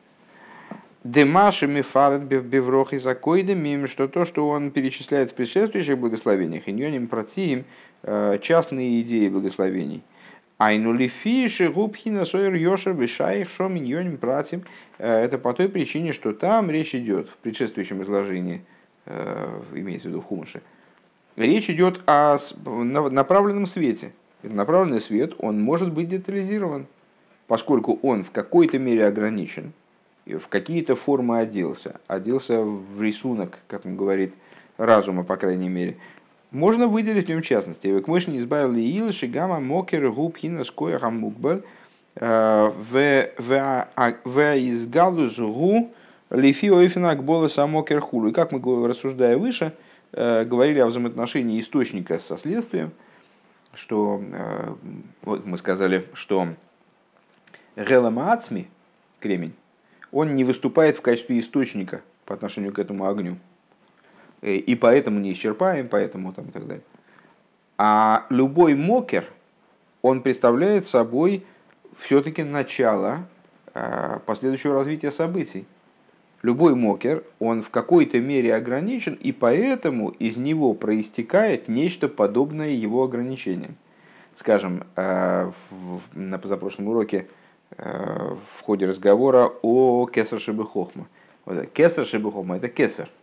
Демаши 1.02 1.66
мифарет 1.66 2.22
беврох 2.22 2.92
и 2.92 2.98
закойдами, 2.98 3.84
что 3.86 4.06
то, 4.06 4.24
что 4.24 4.48
он 4.48 4.70
перечисляет 4.70 5.32
в 5.32 5.34
предшествующих 5.34 5.98
благословениях, 5.98 6.68
иньоним 6.68 7.08
протиим, 7.08 7.64
э, 8.04 8.38
частные 8.40 9.00
идеи 9.00 9.28
благословений. 9.28 10.04
Айну 10.56 10.92
лифиши 10.92 11.68
губхина 11.68 12.24
сойер 12.24 12.54
йошер 12.54 12.92
вишаих 12.92 13.50
шом 13.50 13.76
иньоним 13.76 14.18
пратим. 14.18 14.62
Э, 14.98 15.24
это 15.24 15.36
по 15.36 15.52
той 15.52 15.68
причине, 15.68 16.12
что 16.12 16.32
там 16.32 16.70
речь 16.70 16.94
идет 16.94 17.28
в 17.28 17.38
предшествующем 17.38 18.02
изложении 18.02 18.62
имеется 19.72 20.06
в 20.06 20.10
виду 20.12 20.20
в 20.20 20.26
Хумыше, 20.26 20.62
речь 21.46 21.70
идет 21.70 22.00
о 22.06 22.38
направленном 22.64 23.66
свете. 23.66 24.12
направленный 24.42 25.00
свет, 25.00 25.34
он 25.38 25.60
может 25.60 25.92
быть 25.92 26.08
детализирован, 26.08 26.86
поскольку 27.46 27.98
он 28.02 28.24
в 28.24 28.30
какой-то 28.30 28.78
мере 28.78 29.06
ограничен, 29.06 29.72
в 30.26 30.48
какие-то 30.48 30.94
формы 30.94 31.38
оделся, 31.38 32.00
оделся 32.06 32.62
в 32.62 33.02
рисунок, 33.02 33.58
как 33.68 33.84
он 33.84 33.96
говорит, 33.96 34.32
разума, 34.76 35.24
по 35.24 35.36
крайней 35.36 35.68
мере, 35.68 35.96
можно 36.50 36.88
выделить 36.88 37.26
в 37.26 37.28
нем 37.28 37.42
частности. 37.42 38.00
К 38.00 38.08
мышне 38.08 38.38
избавили 38.38 38.80
ил, 38.80 39.12
шигама, 39.12 39.60
мокер, 39.60 40.10
губ, 40.10 40.36
хина, 40.36 40.64
скоя, 40.64 40.98
хамукбаль, 40.98 41.62
э, 42.16 42.72
в 42.90 43.84
а, 43.96 44.58
изгалу 44.58 45.28
зугу, 45.28 45.90
лифи 46.30 46.70
ойфинак 46.70 47.22
болоса 47.22 47.66
мокер 47.66 48.00
хулу. 48.00 48.28
И 48.28 48.32
как 48.32 48.52
мы, 48.52 48.88
рассуждая 48.88 49.36
выше, 49.36 49.72
говорили 50.12 50.80
о 50.80 50.86
взаимоотношении 50.86 51.60
источника 51.60 52.18
со 52.18 52.36
следствием, 52.36 52.92
что 53.74 54.20
э, 54.22 54.74
вот 55.22 55.46
мы 55.46 55.56
сказали, 55.56 56.04
что 56.14 56.48
Гелама 57.76 58.40
кремень, 59.20 59.54
он 60.10 60.34
не 60.34 60.44
выступает 60.44 60.96
в 60.96 61.02
качестве 61.02 61.38
источника 61.38 62.02
по 62.26 62.34
отношению 62.34 62.72
к 62.72 62.78
этому 62.78 63.06
огню. 63.06 63.36
Э, 64.42 64.54
и 64.54 64.74
поэтому 64.74 65.20
не 65.20 65.32
исчерпаем, 65.32 65.88
поэтому 65.88 66.32
там 66.32 66.46
и 66.46 66.50
так 66.50 66.66
далее. 66.66 66.84
А 67.78 68.26
любой 68.28 68.74
мокер, 68.74 69.24
он 70.02 70.22
представляет 70.22 70.86
собой 70.86 71.46
все-таки 71.96 72.42
начало 72.42 73.26
э, 73.74 74.18
последующего 74.26 74.74
развития 74.74 75.10
событий. 75.10 75.66
Любой 76.42 76.74
мокер, 76.74 77.22
он 77.38 77.62
в 77.62 77.70
какой-то 77.70 78.18
мере 78.18 78.54
ограничен, 78.54 79.14
и 79.14 79.32
поэтому 79.32 80.08
из 80.08 80.36
него 80.36 80.72
проистекает 80.74 81.68
нечто 81.68 82.08
подобное 82.08 82.70
его 82.70 83.04
ограничениям. 83.04 83.76
Скажем, 84.36 84.84
э, 84.96 85.50
на 86.14 86.38
позапрошлом 86.38 86.88
уроке 86.88 87.26
в 87.76 88.62
ходе 88.62 88.86
разговора 88.86 89.52
о 89.62 90.06
кесар 90.06 90.40
шибихохма. 90.40 91.06
Вот, 91.44 91.66
кесар 91.66 92.04
шибихохма– 92.04 92.56
это 92.58 92.68
кесар– 92.68 93.08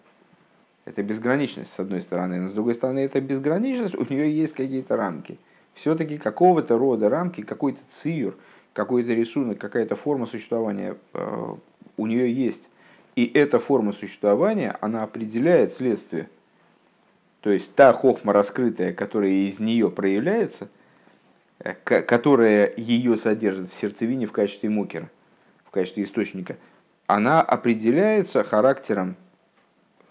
это 0.88 1.04
безграничность, 1.04 1.74
с 1.74 1.80
одной 1.82 2.02
стороны, 2.02 2.40
но 2.40 2.50
с 2.50 2.54
другой 2.54 2.74
стороны, 2.74 3.00
это 3.00 3.20
безграничность, 3.20 3.94
у 3.94 4.06
нее 4.06 4.34
есть 4.34 4.54
какие-то 4.54 4.96
рамки. 4.96 5.38
Все-таки 5.74 6.18
какого-то 6.18 6.78
рода 6.78 7.10
рамки, 7.10 7.42
какой-то 7.42 7.80
циюр, 7.90 8.38
какой-то 8.72 9.14
рисунок, 9.14 9.58
какая-то 9.58 9.98
форма 9.98 10.26
существования 10.28 10.96
э, 11.14 11.56
у 11.98 12.08
нее 12.08 12.34
есть. 12.34 12.70
И 13.18 13.26
эта 13.34 13.58
форма 13.58 13.94
существования, 13.94 14.78
она 14.80 15.02
определяет 15.02 15.74
следствие. 15.74 16.30
То 17.42 17.50
есть 17.50 17.74
та 17.74 17.92
хохма 17.92 18.32
раскрытая, 18.32 18.94
которая 18.94 19.32
из 19.32 19.60
нее 19.60 19.90
проявляется, 19.90 20.68
э, 21.58 21.74
которая 21.74 22.72
ее 22.78 23.18
содержит 23.18 23.72
в 23.72 23.76
сердцевине 23.76 24.28
в 24.28 24.32
качестве 24.32 24.70
мукера, 24.70 25.10
в 25.66 25.72
качестве 25.72 26.04
источника, 26.04 26.58
она 27.08 27.42
определяется 27.42 28.44
характером 28.44 29.16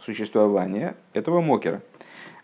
существования 0.01 0.97
этого 1.13 1.41
мокера. 1.41 1.83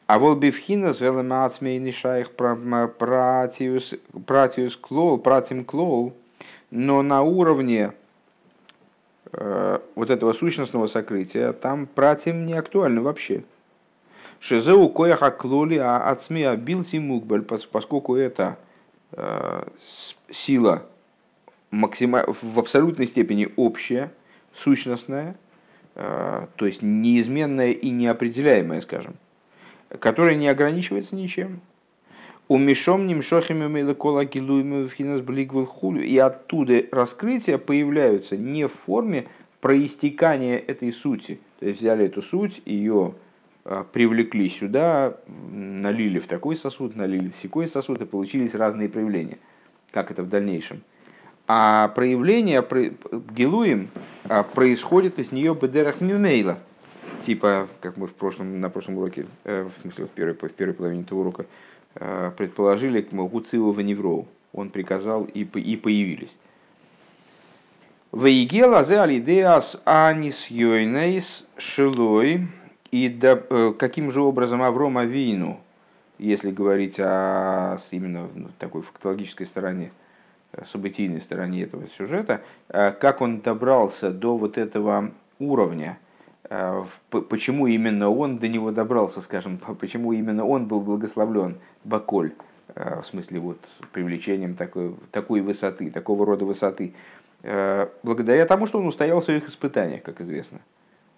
А 0.07 0.21
вот 0.21 0.39
бифхина 0.39 0.93
зелемацмейный 0.93 1.91
шайх 1.91 2.31
пратиус 2.31 3.97
клол, 4.81 5.19
пратим 5.19 5.65
клол, 5.65 6.15
но 6.71 7.03
на 7.03 7.23
уровне 7.23 7.95
вот 9.33 10.11
этого 10.11 10.33
сущностного 10.35 10.87
сокрытия 10.87 11.53
там 11.53 11.87
пратим 11.87 12.45
не 12.45 12.53
актуально 12.53 13.01
вообще. 13.01 13.45
Шизеу 14.41 14.89
кояха 14.91 15.31
клоли 15.31 15.77
а 15.77 16.11
ацми 16.11 16.43
абилти 16.43 16.99
мукбаль, 16.99 17.43
поскольку 17.43 18.17
это 18.17 18.59
э, 19.13 19.65
сила 20.31 20.83
максима, 21.71 22.25
в 22.27 22.59
абсолютной 22.59 23.07
степени 23.07 23.49
общая, 23.57 24.13
сущностная, 24.53 25.37
Э, 25.95 26.47
то 26.57 26.67
есть 26.67 26.83
неизменное 26.83 27.73
и 27.73 27.91
неопределяемое, 27.91 28.81
скажем, 28.81 29.15
которое 29.99 30.37
не 30.37 30.49
ограничивается 30.49 31.15
ничем. 31.15 31.61
У 32.49 32.59
Мишом 32.59 33.07
Нимшохими 33.07 33.67
Мелакола 33.69 34.25
Гилуими 34.25 34.87
Финас 34.89 35.21
Блигвел 35.21 35.65
Хулю. 35.65 36.03
И 36.03 36.19
оттуда 36.19 36.85
раскрытия 36.91 37.57
появляются 37.57 38.37
не 38.37 38.67
в 38.67 38.73
форме 38.73 39.27
проистекания 39.61 40.59
этой 40.59 40.93
сути. 40.93 41.39
То 41.61 41.67
есть 41.67 41.79
взяли 41.79 42.07
эту 42.07 42.21
суть, 42.21 42.61
ее 42.65 43.15
э, 43.65 43.85
привлекли 43.93 44.51
сюда, 44.51 45.17
налили 45.53 46.19
в 46.19 46.27
такой 46.27 46.57
сосуд, 46.57 46.97
налили 46.97 47.31
в 47.31 47.37
секой 47.37 47.69
сосуд, 47.69 48.03
и 48.03 48.05
получились 48.05 48.55
разные 48.55 48.89
проявления. 48.89 49.39
Как 49.93 50.11
это 50.11 50.23
в 50.25 50.29
дальнейшем. 50.29 50.83
А 51.47 51.89
проявление 51.89 52.65
гилуем 53.37 53.89
а, 54.25 54.43
происходит 54.43 55.19
из 55.19 55.33
нее 55.33 55.55
бедерах 55.55 56.01
мюмейла. 56.01 56.59
Типа, 57.25 57.69
как 57.81 57.97
мы 57.97 58.07
в 58.07 58.15
прошлом, 58.15 58.61
на 58.61 58.69
прошлом 58.69 58.99
уроке, 58.99 59.27
э, 59.45 59.65
в 59.65 59.83
смысле, 59.83 60.07
в 60.07 60.11
первой, 60.11 60.35
в 60.35 60.53
первой 60.53 60.75
половине 60.75 61.03
этого 61.03 61.21
урока, 61.21 61.47
предположили 61.95 63.03
к 63.03 63.13
Гуцилу 63.13 63.73
Ваневроу. 63.73 64.27
Он 64.53 64.71
приказал 64.71 65.25
и, 65.25 65.43
и 65.43 65.77
появились. 65.77 66.37
Вейгела 68.13 68.85
зе 68.85 69.01
алидеас 69.01 69.81
анис 69.87 70.49
йойнейс 70.51 71.47
шилой. 71.57 72.47
И 72.91 73.09
да, 73.09 73.43
э, 73.49 73.73
каким 73.79 74.11
же 74.11 74.21
образом 74.21 74.63
Авром 74.63 74.99
Авину, 74.99 75.59
если 76.19 76.51
говорить 76.51 77.01
о 77.01 77.79
именно 77.91 78.29
ну, 78.35 78.49
такой 78.59 78.83
фактологической 78.83 79.47
стороне, 79.47 79.93
событийной 80.67 81.23
стороне 81.23 81.63
этого 81.63 81.89
сюжета, 81.97 82.43
э, 82.69 82.93
как 82.93 83.23
он 83.23 83.41
добрался 83.41 84.11
до 84.11 84.37
вот 84.37 84.59
этого 84.59 85.11
уровня, 85.39 85.97
э, 85.99 86.02
почему 87.29 87.67
именно 87.67 88.11
он 88.11 88.39
до 88.39 88.49
него 88.49 88.71
добрался, 88.71 89.21
скажем, 89.21 89.59
почему 89.79 90.13
именно 90.13 90.45
он 90.45 90.67
был 90.67 90.81
благословлен 90.81 91.59
Баколь, 91.85 92.33
э, 92.75 93.01
в 93.01 93.07
смысле 93.07 93.41
вот 93.41 93.59
привлечением 93.93 94.55
такой, 94.55 94.95
такой 95.11 95.41
высоты, 95.41 95.91
такого 95.91 96.27
рода 96.27 96.45
высоты, 96.45 96.95
благодаря 98.05 98.47
тому, 98.47 98.67
что 98.67 98.79
он 98.79 98.87
устоял 98.87 99.21
в 99.21 99.25
своих 99.25 99.49
испытаниях, 99.49 100.03
как 100.03 100.21
известно. 100.21 100.61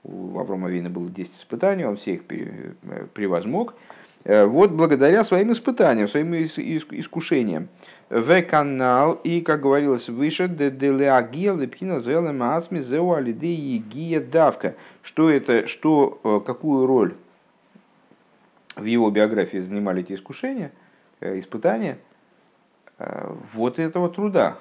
У 0.04 0.38
Аврома 0.38 0.70
Вина 0.70 0.88
было 0.88 1.10
10 1.10 1.36
испытаний, 1.36 1.84
он 1.84 1.96
все 1.96 2.14
их 2.14 2.24
превозмог. 2.24 3.74
Вот 4.24 4.70
благодаря 4.70 5.22
своим 5.22 5.52
испытаниям, 5.52 6.08
своим 6.08 6.34
искушениям 6.34 7.68
в 8.14 8.42
канал 8.42 9.18
и, 9.24 9.40
как 9.40 9.62
говорилось 9.62 10.08
выше, 10.08 10.46
делеагия 10.46 11.52
лепхина 11.52 11.98
зелем 11.98 12.44
асми 12.44 12.78
зеу 12.78 13.12
алиды 13.12 13.52
егия 13.52 14.20
давка. 14.20 14.76
Что 15.02 15.28
это, 15.28 15.66
что, 15.66 16.20
э, 16.22 16.40
какую 16.46 16.86
роль 16.86 17.16
в 18.76 18.84
его 18.84 19.10
биографии 19.10 19.58
занимали 19.58 20.02
эти 20.02 20.12
искушения, 20.12 20.70
э, 21.18 21.40
испытания, 21.40 21.98
э, 22.98 23.34
вот 23.52 23.80
этого 23.80 24.08
труда. 24.08 24.58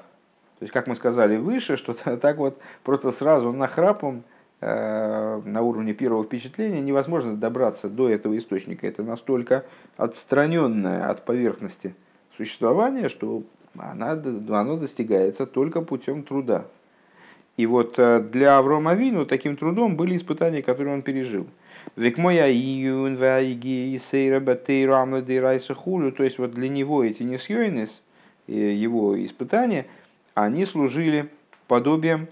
То 0.58 0.64
есть, 0.64 0.74
как 0.74 0.88
мы 0.88 0.95
сказали 0.95 1.38
выше, 1.38 1.78
что 1.78 1.93
так 2.18 2.38
вот 2.38 2.60
просто 2.84 3.12
сразу 3.12 3.51
нахрапом 3.51 4.24
на 4.62 5.62
уровне 5.62 5.93
первого 5.93 6.24
впечатления 6.24 6.80
невозможно 6.80 7.36
добраться 7.36 7.89
до 7.89 8.08
этого 8.10 8.38
источника. 8.38 8.88
Это 8.88 9.04
настолько 9.04 9.66
отстраненное 9.97 11.10
от 11.10 11.26
поверхности 11.26 11.93
существования, 12.38 13.10
что 13.10 13.44
она, 13.78 14.12
оно 14.12 14.78
достигается 14.78 15.46
только 15.46 15.82
путем 15.82 16.24
труда. 16.24 16.66
И 17.58 17.66
вот 17.66 17.96
э, 17.98 18.20
для 18.20 18.58
Аврома 18.58 18.96
Вину 18.96 19.26
таким 19.26 19.56
трудом 19.56 19.96
были 19.96 20.16
испытания, 20.16 20.62
которые 20.62 20.94
он 20.94 21.02
пережил. 21.02 21.46
Век 21.96 22.18
моя 22.18 22.50
июн 22.50 23.18
ваиги 23.18 24.00
сейра 24.10 24.40
батейру 24.40 24.96
хулю. 25.76 26.12
То 26.12 26.24
есть 26.24 26.40
вот 26.40 26.52
для 26.52 26.70
него 26.70 27.04
эти 27.04 27.24
несъёйнес, 27.24 28.02
его 28.48 29.24
испытания, 29.24 29.86
они 30.34 30.66
служили 30.66 31.30
подобием 31.68 32.28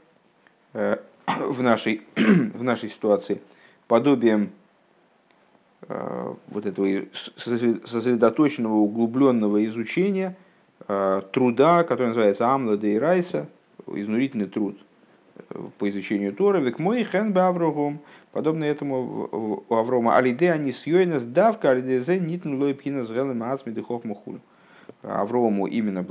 э, 0.73 0.97
в 1.27 1.61
нашей, 1.61 2.01
в 2.15 2.63
нашей 2.63 2.89
ситуации, 2.89 3.39
подобием 3.87 4.49
Э, 4.49 4.60
вот 6.47 6.65
этого 6.65 6.87
сосредоточенного, 7.35 8.75
углубленного 8.75 9.65
изучения 9.65 10.35
э, 10.87 11.21
труда, 11.31 11.83
который 11.83 12.07
называется 12.07 12.47
Амлада 12.47 12.87
и 12.87 12.97
Райса, 12.97 13.47
изнурительный 13.87 14.47
труд 14.47 14.77
э, 15.49 15.61
по 15.77 15.89
изучению 15.89 16.33
Тора, 16.33 16.59
век 16.59 16.79
мой 16.79 17.03
хен 17.03 17.37
Аврогом, 17.37 17.99
подобно 18.31 18.63
этому 18.63 19.63
у 19.69 19.73
Аврома, 19.73 20.17
алиде 20.17 20.51
они 20.51 20.71
съойнес 20.71 21.23
давка, 21.23 21.71
алиде 21.71 21.99
зе 22.01 22.19
нитн 22.19 22.55
лой 22.55 22.73
пхина 22.73 23.03
згелем 23.03 23.43
асми 23.43 23.71
дыхов. 23.71 24.03
Аврому 25.03 25.67
именно 25.67 26.05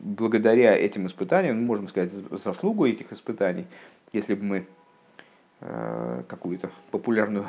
благодаря 0.00 0.76
этим 0.76 1.06
испытаниям, 1.06 1.56
мы 1.58 1.64
можем 1.64 1.88
сказать, 1.88 2.12
заслугу 2.12 2.86
этих 2.86 3.12
испытаний, 3.12 3.66
если 4.12 4.34
бы 4.34 4.44
мы 4.44 4.66
какую-то 6.28 6.70
популярную 6.90 7.46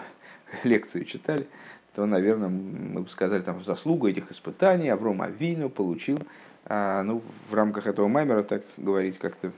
лекцию 0.64 1.06
читали, 1.06 1.48
то, 1.96 2.06
наверное, 2.06 2.50
мы 2.50 3.02
бы 3.02 3.10
сказали, 3.10 3.42
там, 3.42 3.60
в 3.60 3.66
заслугу 3.66 4.08
этих 4.08 4.32
испытаний 4.32 4.90
Авром 4.90 5.22
Авину 5.22 5.70
получил. 5.70 6.20
А, 6.66 7.04
ну, 7.04 7.22
в 7.50 7.54
рамках 7.54 7.88
этого 7.88 8.08
маймера 8.08 8.44
так 8.44 8.64
говорить 8.78 9.18
как-то 9.18 9.52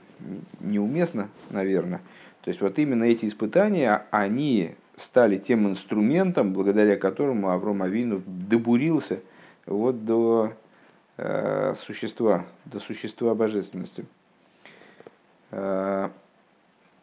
неуместно, 0.60 1.28
наверное. 1.50 2.00
То 2.42 2.48
есть 2.48 2.60
вот 2.60 2.78
именно 2.78 3.04
эти 3.04 3.26
испытания, 3.26 4.04
они 4.10 4.74
стали 4.96 5.38
тем 5.38 5.68
инструментом, 5.68 6.52
благодаря 6.52 6.96
которому 6.96 7.50
Авром 7.50 7.82
Авину 7.82 8.22
добурился 8.26 9.20
вот 9.66 10.04
до 10.04 10.52
э, 11.16 11.74
существа, 11.86 12.44
до 12.64 12.80
существа 12.80 13.34
божественности. 13.34 14.06
Э, 15.50 16.10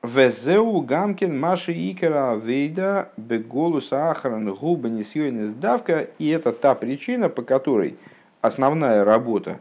Везеу 0.03 0.81
гамкин 0.81 1.39
маши 1.39 1.73
икера 1.73 2.35
вейда 2.35 3.09
беголус 3.17 3.93
ахран 3.93 4.51
губа 4.51 4.89
несъёйнес 4.89 5.53
давка. 5.53 6.07
И 6.17 6.27
это 6.29 6.51
та 6.51 6.73
причина, 6.73 7.29
по 7.29 7.43
которой 7.43 7.97
основная 8.41 9.03
работа 9.03 9.59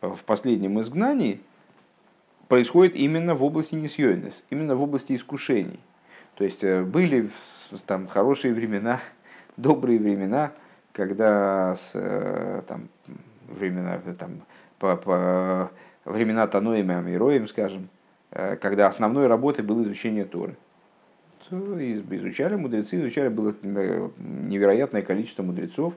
в 0.00 0.22
последнем 0.24 0.80
изгнании 0.80 1.40
происходит 2.46 2.94
именно 2.94 3.34
в 3.34 3.42
области 3.42 3.74
несъёйнес, 3.74 4.44
именно 4.48 4.76
в 4.76 4.82
области 4.82 5.12
искушений. 5.16 5.80
То 6.36 6.44
есть 6.44 6.62
э, 6.62 6.84
были 6.84 7.30
там 7.86 8.06
хорошие 8.06 8.54
времена, 8.54 9.00
добрые 9.56 9.98
времена, 9.98 10.52
когда 10.92 11.74
с, 11.74 11.90
э, 11.94 12.62
там, 12.68 12.88
времена, 13.48 13.98
там, 14.16 14.42
по, 14.78 14.96
по 14.96 15.70
времена 16.04 16.46
Таноем 16.46 16.92
и 16.92 16.94
Амироем, 16.94 17.48
скажем, 17.48 17.88
Э, 17.88 17.93
когда 18.34 18.88
основной 18.88 19.28
работой 19.28 19.64
было 19.64 19.84
изучение 19.84 20.24
Торы. 20.24 20.56
Изучали 21.50 22.56
мудрецы, 22.56 22.98
изучали, 22.98 23.28
было 23.28 23.54
э, 23.62 24.08
невероятное 24.18 25.02
количество 25.02 25.42
мудрецов, 25.42 25.94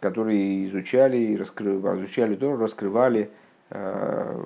которые 0.00 0.66
изучали, 0.66 1.34
раскрывали, 1.34 2.02
изучали 2.02 2.36
Тору, 2.36 2.58
раскрывали 2.58 3.30
э, 3.70 4.44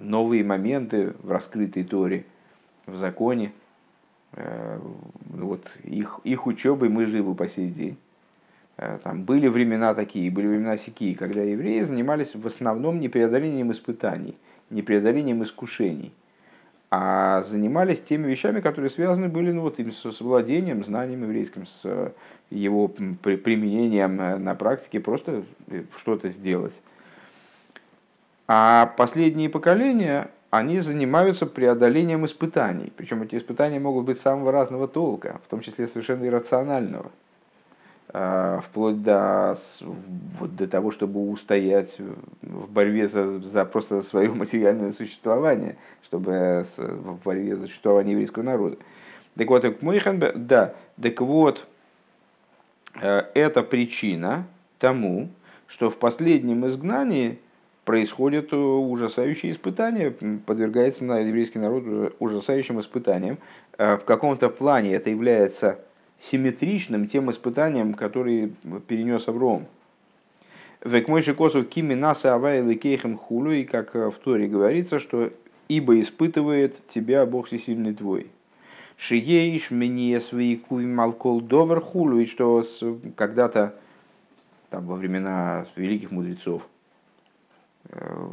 новые 0.00 0.42
моменты 0.42 1.14
в 1.22 1.30
раскрытой 1.30 1.84
Торе, 1.84 2.24
в 2.86 2.96
законе. 2.96 3.52
Вот 5.30 5.76
их, 5.84 6.18
их 6.24 6.48
учебой 6.48 6.88
мы 6.88 7.06
живы 7.06 7.36
по 7.36 7.46
сей 7.46 7.68
день. 7.68 7.96
Там 9.04 9.22
были 9.22 9.46
времена 9.46 9.94
такие, 9.94 10.28
были 10.28 10.48
времена 10.48 10.76
сякие, 10.76 11.14
когда 11.14 11.40
евреи 11.40 11.82
занимались 11.82 12.34
в 12.34 12.44
основном 12.44 12.98
непреодолением 12.98 13.70
испытаний, 13.70 14.36
непреодолением 14.70 15.44
искушений– 15.44 16.12
а 16.96 17.42
занимались 17.42 18.00
теми 18.00 18.28
вещами, 18.28 18.60
которые 18.60 18.88
связаны 18.88 19.28
были 19.28 19.50
ну, 19.50 19.62
вот, 19.62 19.80
с, 19.80 20.12
с 20.12 20.20
владением, 20.20 20.84
знанием 20.84 21.24
еврейским, 21.24 21.66
с 21.66 21.80
э, 21.82 22.10
его 22.50 22.86
применением 22.86 24.20
э, 24.20 24.36
на 24.36 24.54
практике, 24.54 25.00
просто 25.00 25.42
э, 25.66 25.82
что-то 25.96 26.28
сделать. 26.28 26.80
А 28.46 28.94
последние 28.96 29.48
поколения, 29.48 30.30
они 30.50 30.78
занимаются 30.78 31.46
преодолением 31.46 32.26
испытаний. 32.26 32.92
Причем 32.96 33.24
эти 33.24 33.34
испытания 33.34 33.80
могут 33.80 34.04
быть 34.04 34.20
самого 34.20 34.52
разного 34.52 34.86
толка, 34.86 35.40
в 35.44 35.50
том 35.50 35.62
числе 35.62 35.88
совершенно 35.88 36.24
иррационального– 36.24 37.10
вплоть 38.14 39.02
до, 39.02 39.56
вот 40.38 40.54
до 40.54 40.68
того, 40.68 40.92
чтобы 40.92 41.28
устоять 41.28 41.98
в 42.42 42.70
борьбе 42.70 43.08
за, 43.08 43.40
за 43.40 43.64
просто 43.64 43.96
за 43.96 44.02
свое 44.04 44.28
материальное 44.34 44.92
существование, 44.92 45.76
чтобы 46.04 46.64
в 46.76 47.18
борьбе 47.24 47.56
за 47.56 47.66
существование 47.66 48.12
еврейского 48.12 48.44
народа. 48.44 48.76
Так 49.36 49.48
вот, 49.48 49.64
да, 50.46 50.74
так 51.02 51.20
вот, 51.20 51.66
э, 53.00 53.24
это 53.34 53.62
причина 53.64 54.46
тому, 54.78 55.28
что 55.66 55.90
в 55.90 55.98
последнем 55.98 56.66
изгнании 56.68 57.38
происходят 57.84 58.52
ужасающие 58.52 59.50
испытания, 59.50 60.10
подвергается 60.46 61.04
на 61.04 61.18
еврейский 61.18 61.58
народ 61.58 62.14
ужасающим 62.18 62.78
испытаниям. 62.78 63.38
Э, 63.76 63.96
в 63.96 64.04
каком-то 64.04 64.48
плане 64.50 64.94
это 64.94 65.10
является 65.10 65.80
симметричным 66.30 67.06
тем 67.06 67.30
испытаниям, 67.30 67.94
которые 67.94 68.52
перенес 68.86 69.28
Авром. 69.28 69.66
Век 70.82 71.08
мой 71.08 71.22
косов 71.22 71.68
кими 71.68 71.94
наса 71.94 72.34
авайлы 72.34 72.76
кейхем 72.76 73.16
хулу, 73.16 73.52
и 73.52 73.64
как 73.64 73.94
в 73.94 74.14
Торе 74.22 74.48
говорится, 74.48 74.98
что 74.98 75.30
ибо 75.68 75.98
испытывает 76.00 76.86
тебя 76.88 77.26
Бог 77.26 77.46
всесильный 77.46 77.94
твой. 77.94 78.30
Шиеиш 78.96 79.70
мне 79.70 80.20
свои 80.20 80.56
куви 80.56 80.86
малкол 80.86 81.40
довер 81.40 81.80
хулу, 81.80 82.18
и 82.18 82.26
что 82.26 82.64
когда-то 83.16 83.74
там, 84.70 84.86
во 84.86 84.96
времена 84.96 85.66
великих 85.76 86.10
мудрецов, 86.10 86.66
э, 87.90 88.28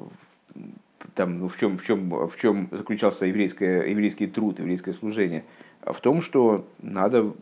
там, 1.15 1.39
ну, 1.39 1.47
в, 1.47 1.57
чем, 1.57 1.77
в, 1.77 1.85
чем, 1.85 2.27
в 2.27 2.37
чем 2.37 2.69
заключался 2.71 3.25
еврейское, 3.25 3.87
еврейский 3.87 4.27
труд, 4.27 4.59
еврейское 4.59 4.93
служение? 4.93 5.43
В 5.81 5.99
том, 5.99 6.21
что 6.21 6.67
надо 6.81 7.33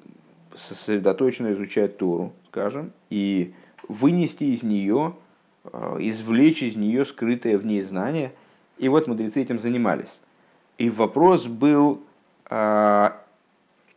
сосредоточенно 0.56 1.52
изучать 1.52 1.98
Тору, 1.98 2.34
скажем, 2.48 2.92
и 3.10 3.54
вынести 3.88 4.46
из 4.46 4.64
нее, 4.64 5.14
э, 5.66 5.98
извлечь 6.00 6.64
из 6.64 6.76
нее 6.76 7.06
скрытое 7.06 7.58
в 7.58 7.66
ней 7.66 7.82
знание. 7.82 8.34
И 8.78 8.88
вот 8.90 9.08
мудрецы 9.08 9.42
этим 9.42 9.60
занимались. 9.60 10.20
И 10.78 10.90
вопрос 10.90 11.48
был, 11.48 12.02
а, 12.46 13.22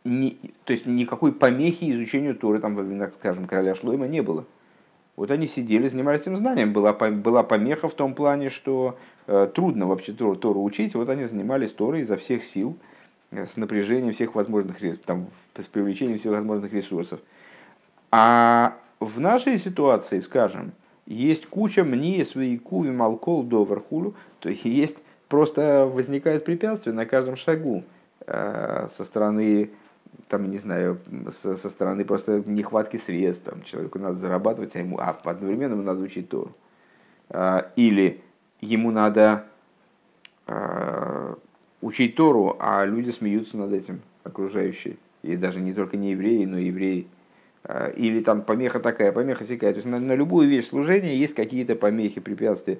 не, 0.03 0.37
то 0.65 0.73
есть 0.73 0.85
никакой 0.85 1.31
помехи 1.31 1.91
изучению 1.91 2.35
Торы, 2.35 2.59
там, 2.59 2.77
скажем, 3.13 3.45
короля 3.45 3.75
Шлойма 3.75 4.07
не 4.07 4.21
было. 4.21 4.45
Вот 5.15 5.31
они 5.31 5.47
сидели, 5.47 5.87
занимались 5.87 6.21
этим 6.21 6.35
знанием. 6.35 6.73
Была, 6.73 6.91
была 6.93 7.43
помеха 7.43 7.87
в 7.87 7.93
том 7.93 8.13
плане, 8.15 8.49
что 8.49 8.97
э, 9.27 9.49
трудно 9.53 9.87
вообще 9.87 10.11
Тору, 10.11 10.35
Тору 10.35 10.61
учить. 10.63 10.95
Вот 10.95 11.07
они 11.07 11.25
занимались 11.25 11.71
Торой 11.71 12.01
изо 12.01 12.17
всех 12.17 12.43
сил– 12.43 12.77
с 13.35 13.57
напряжением 13.57 14.13
всех 14.13 14.35
возможных, 14.35 14.77
там, 15.01 15.27
с 15.55 15.65
привлечением 15.65 16.17
всех 16.17 16.31
возможных 16.31 16.73
ресурсов. 16.73 17.19
А 18.11 18.77
в 18.99 19.19
нашей 19.19 19.57
ситуации, 19.57 20.19
скажем, 20.19 20.71
есть 21.05 21.47
куча 21.47 21.83
мне 21.83 22.23
свои 22.25 22.57
куви 22.57 22.91
малкол 22.91 23.43
до 23.43 23.63
верхулю, 23.63 24.15
то 24.39 24.49
есть 24.49 24.65
есть 24.65 25.03
просто 25.27 25.85
возникает 25.85 26.45
препятствие 26.45 26.93
на 26.93 27.05
каждом 27.05 27.35
шагу 27.35 27.83
э, 28.25 28.87
со 28.89 29.03
стороны 29.03 29.71
там, 30.29 30.49
не 30.49 30.57
знаю, 30.57 30.99
со, 31.29 31.55
со 31.55 31.69
стороны 31.69 32.05
просто 32.05 32.43
нехватки 32.45 32.97
средств, 32.97 33.43
там, 33.45 33.63
человеку 33.63 33.99
надо 33.99 34.17
зарабатывать, 34.17 34.75
а 34.75 34.79
ему 34.79 34.99
а, 34.99 35.17
одновременно 35.23 35.73
ему 35.73 35.83
надо 35.83 36.01
учить 36.01 36.29
Тору. 36.29 36.51
А, 37.29 37.71
или 37.75 38.21
ему 38.61 38.91
надо 38.91 39.45
учить 41.83 42.15
Тору, 42.15 42.55
а 42.59 42.85
люди 42.85 43.11
смеются 43.11 43.57
над 43.57 43.73
этим, 43.73 44.01
окружающие. 44.23 44.95
И 45.21 45.35
даже 45.35 45.59
не 45.59 45.73
только 45.73 45.97
не 45.97 46.11
евреи, 46.11 46.45
но 46.45 46.57
и 46.57 46.65
евреи. 46.65 47.07
А, 47.63 47.89
или 47.89 48.21
там 48.21 48.41
помеха 48.41 48.79
такая, 48.79 49.11
помеха 49.11 49.43
сякая. 49.43 49.73
То 49.73 49.77
есть 49.77 49.87
на, 49.87 49.99
на 49.99 50.15
любую 50.15 50.47
вещь 50.47 50.69
служения 50.69 51.15
есть 51.15 51.35
какие-то 51.35 51.75
помехи, 51.75 52.21
препятствия. 52.21 52.79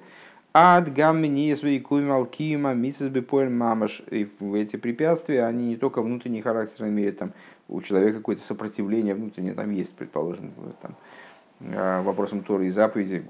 Ад 0.53 0.93
гамми 0.93 1.53
свои 1.55 1.79
куймалкима 1.79 2.73
мисс 2.73 3.01
мамаш. 3.01 4.03
И 4.09 4.29
эти 4.53 4.77
препятствия, 4.77 5.45
они 5.45 5.67
не 5.67 5.75
только 5.75 6.01
внутренний 6.01 6.41
характер 6.41 6.87
имеют, 6.87 7.17
там, 7.17 7.33
у 7.67 7.81
человека 7.81 8.17
какое-то 8.17 8.43
сопротивление 8.43 9.15
внутреннее 9.15 9.53
там 9.53 9.71
есть, 9.71 9.93
предположим, 9.93 10.51
там, 10.81 10.95
вопросом 12.03 12.43
Торы 12.43 12.67
и 12.67 12.71
заповеди, 12.71 13.23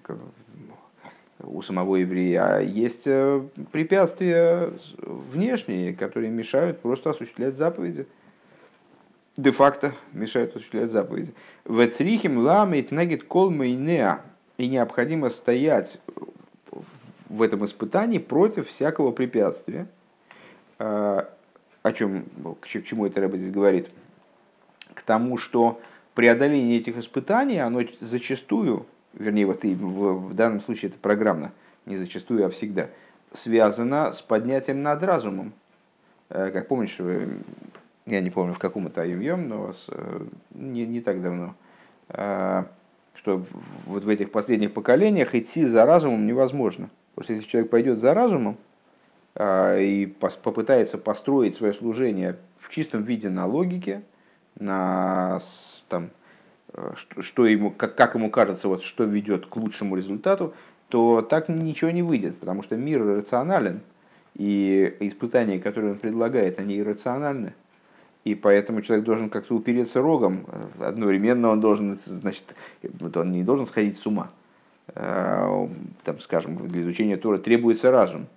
у 1.43 1.61
самого 1.61 1.97
еврея, 1.97 2.57
а 2.57 2.59
есть 2.61 3.03
э, 3.05 3.41
препятствия 3.71 4.71
внешние, 4.97 5.93
которые 5.93 6.31
мешают 6.31 6.79
просто 6.79 7.11
осуществлять 7.11 7.55
заповеди. 7.55 8.07
Де-факто 9.35 9.93
мешают 10.11 10.55
осуществлять 10.55 10.91
заповеди. 10.91 11.33
В 11.65 11.85
црихим 11.87 12.37
ламит 12.37 12.91
нагит 12.91 13.23
кол 13.23 13.49
мейнеа. 13.49 14.21
И 14.57 14.67
необходимо 14.67 15.31
стоять 15.31 15.99
в 17.27 17.41
этом 17.41 17.65
испытании 17.65 18.19
против 18.19 18.69
всякого 18.69 19.11
препятствия. 19.11 19.87
А, 20.77 21.27
о 21.81 21.91
чем, 21.91 22.25
к 22.61 22.67
чему 22.67 23.07
это 23.07 23.19
Рэба 23.21 23.37
здесь 23.37 23.51
говорит? 23.51 23.89
К 24.93 25.01
тому, 25.01 25.37
что 25.37 25.81
преодоление 26.13 26.77
этих 26.77 26.97
испытаний, 26.97 27.57
оно 27.57 27.81
зачастую 27.99 28.85
вернее, 29.13 29.45
вот 29.45 29.63
и 29.65 29.75
в, 29.75 30.29
в 30.29 30.33
данном 30.33 30.61
случае 30.61 30.89
это 30.89 30.97
программно, 30.99 31.51
не 31.85 31.97
зачастую, 31.97 32.45
а 32.45 32.49
всегда, 32.49 32.89
связано 33.33 34.11
с 34.11 34.21
поднятием 34.21 34.81
над 34.81 35.03
разумом. 35.03 35.53
Э, 36.29 36.51
как 36.51 36.67
помнишь, 36.67 36.97
я 38.05 38.21
не 38.21 38.29
помню 38.29 38.53
в 38.53 38.59
каком 38.59 38.87
это 38.87 39.01
айм 39.01 39.47
но 39.47 39.73
с, 39.73 39.87
э, 39.89 40.25
не, 40.51 40.85
не 40.85 41.01
так 41.01 41.21
давно, 41.21 41.55
э, 42.09 42.63
что 43.15 43.43
вот 43.85 44.03
в 44.03 44.09
этих 44.09 44.31
последних 44.31 44.73
поколениях 44.73 45.35
идти 45.35 45.65
за 45.65 45.85
разумом 45.85 46.25
невозможно. 46.25 46.89
Потому 47.15 47.25
что 47.25 47.33
если 47.33 47.47
человек 47.47 47.69
пойдет 47.69 47.99
за 47.99 48.13
разумом, 48.13 48.57
и 49.35 50.15
попытается 50.43 50.99
построить 50.99 51.55
свое 51.55 51.73
служение 51.73 52.37
в 52.59 52.69
чистом 52.69 53.01
виде 53.01 53.29
на 53.29 53.47
логике, 53.47 54.03
на 54.59 55.39
там, 55.89 56.11
что, 56.95 57.21
что 57.21 57.45
ему, 57.45 57.71
как, 57.71 57.95
как 57.95 58.15
ему 58.15 58.29
кажется, 58.29 58.67
вот, 58.67 58.83
что 58.83 59.03
ведет 59.03 59.45
к 59.45 59.55
лучшему 59.55 59.95
результату, 59.95 60.53
то 60.89 61.21
так 61.21 61.49
ничего 61.49 61.91
не 61.91 62.03
выйдет, 62.03 62.37
потому 62.37 62.63
что 62.63 62.75
мир 62.75 63.03
рационален, 63.03 63.81
и 64.35 64.95
испытания, 64.99 65.59
которые 65.59 65.93
он 65.93 65.99
предлагает, 65.99 66.59
они 66.59 66.79
иррациональны. 66.79 67.53
И 68.23 68.35
поэтому 68.35 68.81
человек 68.81 69.05
должен 69.05 69.29
как-то 69.29 69.55
упереться 69.55 70.01
рогом. 70.01 70.45
Одновременно 70.79 71.49
он 71.49 71.59
должен, 71.59 71.97
значит, 72.03 72.55
он 73.15 73.31
не 73.31 73.43
должен 73.43 73.65
сходить 73.65 73.97
с 73.97 74.07
ума. 74.07 74.31
Э, 74.95 75.67
там, 76.03 76.19
скажем, 76.19 76.67
для 76.67 76.83
изучения 76.83 77.17
Тора 77.17 77.37
требуется 77.37 77.91
разум. 77.91 78.27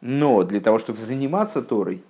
Но 0.00 0.44
для 0.44 0.60
того, 0.60 0.78
чтобы 0.78 1.00
заниматься 1.00 1.62
Торой, 1.62 2.02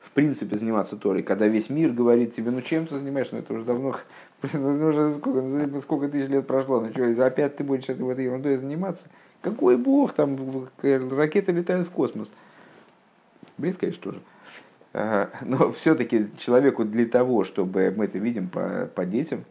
в 0.00 0.10
принципе 0.10 0.56
заниматься 0.56 0.96
Торой, 0.96 1.22
когда 1.22 1.48
весь 1.48 1.68
мир 1.68 1.90
говорит 1.90 2.34
тебе, 2.34 2.50
ну 2.50 2.60
чем 2.60 2.86
ты 2.86 2.98
занимаешься, 2.98 3.34
ну 3.34 3.40
это 3.40 3.54
уже 3.54 3.64
давно, 3.64 3.96
ну, 4.52 4.88
уже 4.88 5.14
сколько, 5.18 5.40
ну, 5.40 5.80
сколько 5.80 6.08
тысяч 6.08 6.28
лет 6.28 6.46
прошло, 6.46 6.80
ну 6.80 6.90
что, 6.90 7.26
опять 7.26 7.56
ты 7.56 7.64
будешь 7.64 7.88
этой, 7.88 8.08
этой 8.10 8.24
ерундой 8.24 8.56
заниматься? 8.56 9.08
Какой 9.40 9.76
бог, 9.76 10.12
там 10.12 10.68
ракеты 10.82 11.52
летают 11.52 11.88
в 11.88 11.90
космос. 11.90 12.30
Бред, 13.58 13.76
конечно, 13.76 14.02
тоже. 14.02 14.20
Но 15.42 15.72
все-таки 15.72 16.28
человеку 16.38 16.84
для 16.84 17.06
того, 17.06 17.44
чтобы 17.44 17.92
мы 17.96 18.06
это 18.06 18.18
видим 18.18 18.48
по, 18.48 18.90
по 18.94 19.04
детям, 19.04 19.44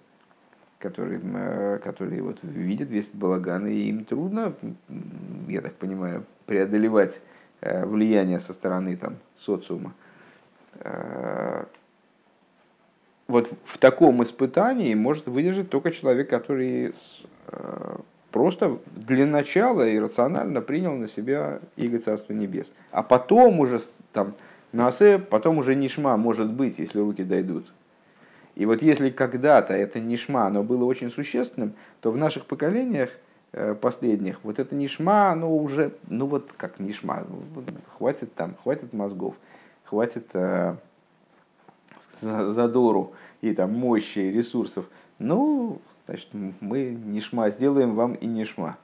которые, 0.78 1.22
э, 1.24 1.80
которые 1.84 2.22
вот 2.22 2.40
видят 2.42 2.90
весь 2.90 3.06
этот 3.06 3.18
балаган, 3.18 3.68
и 3.68 3.74
им 3.74 4.06
трудно, 4.06 4.54
я 5.48 5.62
так 5.62 5.74
понимаю, 5.76 6.26
преодолевать 6.46 7.22
э, 7.62 7.86
влияние 7.86 8.40
со 8.40 8.54
стороны 8.54 8.96
там, 8.98 9.18
социума. 9.38 9.94
Э, 13.32 13.34
вот 13.34 13.50
в 13.64 13.78
таком 13.78 14.22
испытании 14.24 14.94
может 14.94 15.28
выдержать 15.28 15.70
только 15.70 15.92
человек, 15.92 16.30
который 16.30 16.94
просто 18.32 18.80
для 18.96 19.26
начала 19.26 19.88
и 19.88 20.00
рационально 20.00 20.62
принял 20.62 20.96
на 20.96 21.08
себя 21.08 21.60
иго 21.76 22.00
Царства 22.00 22.34
Небес. 22.34 22.72
А 22.92 23.04
потом 23.04 23.60
уже 23.60 23.82
там, 24.14 24.34
на 24.72 24.88
асе, 24.88 25.20
потом 25.20 25.58
уже 25.58 25.76
нишма 25.76 26.18
может 26.18 26.52
быть, 26.52 26.80
если 26.80 27.00
руки 27.00 27.24
дойдут. 27.24 27.72
И 28.56 28.66
вот 28.66 28.82
если 28.82 29.10
когда-то 29.10 29.74
это 29.74 30.00
нишма, 30.00 30.48
оно 30.48 30.64
было 30.64 30.86
очень 30.86 31.10
существенным, 31.10 31.74
то 32.02 32.12
в 32.12 32.18
наших 32.18 32.46
поколениях 32.46 33.10
э, 33.54 33.76
последних 33.76 34.40
вот 34.44 34.60
это 34.60 34.76
нишма, 34.76 35.32
оно 35.32 35.56
уже, 35.56 35.94
ну 36.08 36.26
вот 36.26 36.52
как 36.58 36.80
нишма, 36.80 37.26
ну, 37.28 37.64
хватит 37.98 38.34
там, 38.34 38.56
хватит 38.64 38.94
мозгов, 38.94 39.36
хватит 39.86 40.28
э, 40.34 40.76
задору 42.20 43.14
и 43.42 43.54
там 43.54 43.74
мощи, 43.74 44.20
ресурсов. 44.20 44.86
Ну, 45.20 45.80
значит, 46.06 46.30
мы 46.32 46.92
нишма 46.92 47.50
сделаем 47.50 47.96
вам 47.96 48.14
и 48.14 48.26
нишма 48.26 48.78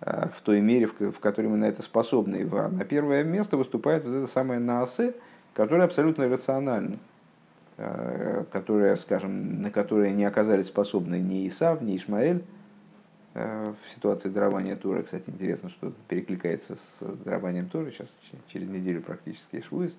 э, 0.00 0.28
в 0.34 0.40
той 0.42 0.60
мере, 0.60 0.86
в 0.86 1.20
которой 1.20 1.46
мы 1.46 1.56
на 1.56 1.66
это 1.66 1.82
способны. 1.82 2.48
А 2.52 2.68
на 2.68 2.84
первое 2.84 3.24
место 3.24 3.56
выступает 3.56 4.04
вот 4.04 4.14
это 4.14 4.26
самое 4.26 4.60
наасе, 4.60 5.14
которое 5.54 5.84
абсолютно 5.84 6.24
иррационально, 6.24 6.98
э, 7.76 8.44
которое, 8.52 8.96
скажем, 8.96 9.62
на 9.62 9.70
которое 9.70 10.12
не 10.12 10.24
оказались 10.24 10.66
способны 10.66 11.16
ни 11.16 11.46
Исав, 11.48 11.80
ни 11.80 11.96
Ишмаэль 11.96 12.42
э, 13.34 13.72
в 13.72 13.94
ситуации 13.94 14.28
дарования 14.28 14.76
Тура. 14.76 15.02
Кстати, 15.02 15.24
интересно, 15.30 15.70
что 15.70 15.92
перекликается 16.08 16.76
с 16.76 17.24
дарованием 17.24 17.68
Тура. 17.68 17.90
Сейчас 17.90 18.08
через 18.48 18.68
неделю 18.68 19.02
практически 19.02 19.60
Швуис. 19.60 19.96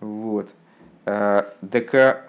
Вот. 0.00 0.50
Так 1.06 2.26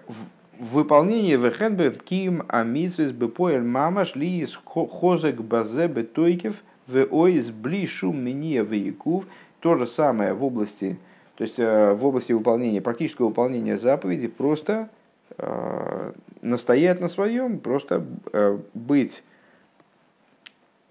выполнение 0.60 1.38
вехенбе 1.38 1.92
ким 1.92 2.44
амитсвис 2.48 3.12
бепоэль 3.12 3.64
мамаш 3.64 4.16
ли 4.16 4.42
из 4.42 4.56
хозек 4.66 5.42
базе 5.42 5.88
бетойкев 5.88 6.62
в 6.88 7.08
ойс 7.12 7.50
блишу 7.50 8.14
миния 8.14 8.64
веякув. 8.64 9.26
То 9.60 9.76
же 9.76 9.88
самое 9.88 10.34
в 10.34 10.44
области, 10.44 11.00
то 11.36 11.44
есть 11.44 11.58
э, 11.58 11.94
в 11.94 12.06
области 12.06 12.32
выполнения, 12.32 12.80
практического 12.80 13.30
выполнения 13.30 13.78
заповеди, 13.78 14.28
просто 14.28 14.90
э, 15.38 16.12
настоять 16.44 17.02
на 17.02 17.10
своем, 17.10 17.60
просто 17.60 18.06
э, 18.34 18.60
быть, 18.76 19.24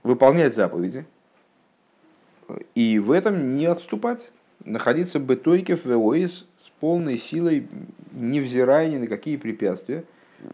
выполнять 0.03 0.57
заповеди, 0.57 1.07
и 2.75 2.99
в 2.99 3.13
этом 3.13 3.57
не 3.57 3.67
отступать, 3.67 4.33
находиться 4.65 5.21
бетойкев 5.21 5.85
в 5.85 5.97
ойс 5.97 6.45
полной 6.81 7.19
силой, 7.19 7.67
невзирая 8.13 8.89
ни 8.91 8.99
на 8.99 9.07
какие 9.07 9.37
препятствия, 9.37 10.05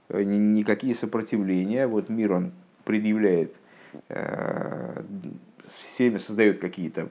э, 0.08 0.22
ни, 0.22 0.36
никакие 0.36 0.94
сопротивления. 0.94 1.86
Вот 1.86 2.08
мир 2.08 2.32
он 2.32 2.52
предъявляет, 2.84 3.54
э, 4.08 5.02
все 5.66 6.04
время 6.04 6.18
создает 6.18 6.58
какие-то 6.58 7.08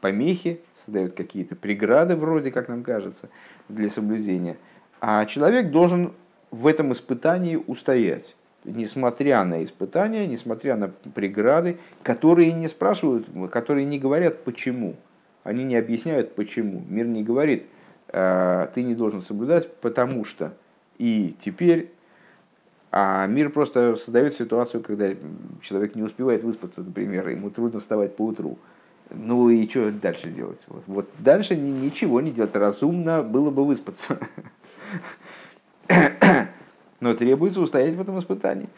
помехи, 0.00 0.60
создает 0.84 1.14
какие-то 1.14 1.56
преграды, 1.56 2.16
вроде 2.16 2.50
как 2.50 2.68
нам 2.68 2.82
кажется, 2.82 3.28
для 3.68 3.88
соблюдения. 3.88 4.56
А 5.00 5.24
человек 5.26 5.70
должен 5.70 6.12
в 6.50 6.66
этом 6.66 6.92
испытании 6.92 7.56
устоять, 7.56 8.36
несмотря 8.64 9.44
на 9.44 9.64
испытания, 9.64 10.26
несмотря 10.26 10.76
на 10.76 10.88
преграды, 10.88 11.78
которые 12.02 12.52
не 12.52 12.68
спрашивают, 12.68 13.26
которые 13.50 13.86
не 13.86 13.98
говорят 13.98 14.44
почему. 14.44 14.96
Они 15.42 15.64
не 15.64 15.76
объясняют 15.76 16.34
почему. 16.34 16.82
Мир 16.88 17.06
не 17.06 17.22
говорит, 17.22 17.64
ты 18.14 18.82
не 18.82 18.94
должен 18.94 19.20
соблюдать, 19.20 19.72
потому 19.80 20.24
что 20.24 20.52
и 20.98 21.34
теперь, 21.40 21.90
а 22.92 23.26
мир 23.26 23.50
просто 23.50 23.96
создает 23.96 24.36
ситуацию, 24.36 24.82
когда 24.82 25.10
человек 25.62 25.96
не 25.96 26.02
успевает 26.02 26.44
выспаться, 26.44 26.82
например, 26.82 27.28
ему 27.28 27.50
трудно 27.50 27.80
вставать 27.80 28.14
по 28.14 28.22
утру. 28.22 28.58
Ну 29.10 29.50
и 29.50 29.68
что 29.68 29.90
дальше 29.90 30.30
делать? 30.30 30.60
Вот, 30.68 30.84
вот 30.86 31.08
дальше 31.18 31.56
ничего 31.56 32.20
не 32.20 32.30
делать. 32.30 32.54
Разумно 32.54 33.22
было 33.22 33.50
бы 33.50 33.66
выспаться. 33.66 34.18
Но 37.00 37.14
требуется 37.14 37.60
устоять 37.60 37.94
в 37.94 38.00
этом 38.00 38.18
испытании. 38.18 38.68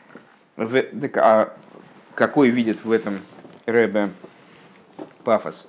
Так, 0.57 1.17
а 1.19 1.57
какой 2.15 2.49
видит 2.49 2.85
в 2.85 2.91
этом 2.91 3.21
Рэбе 3.67 4.09
пафос? 5.23 5.69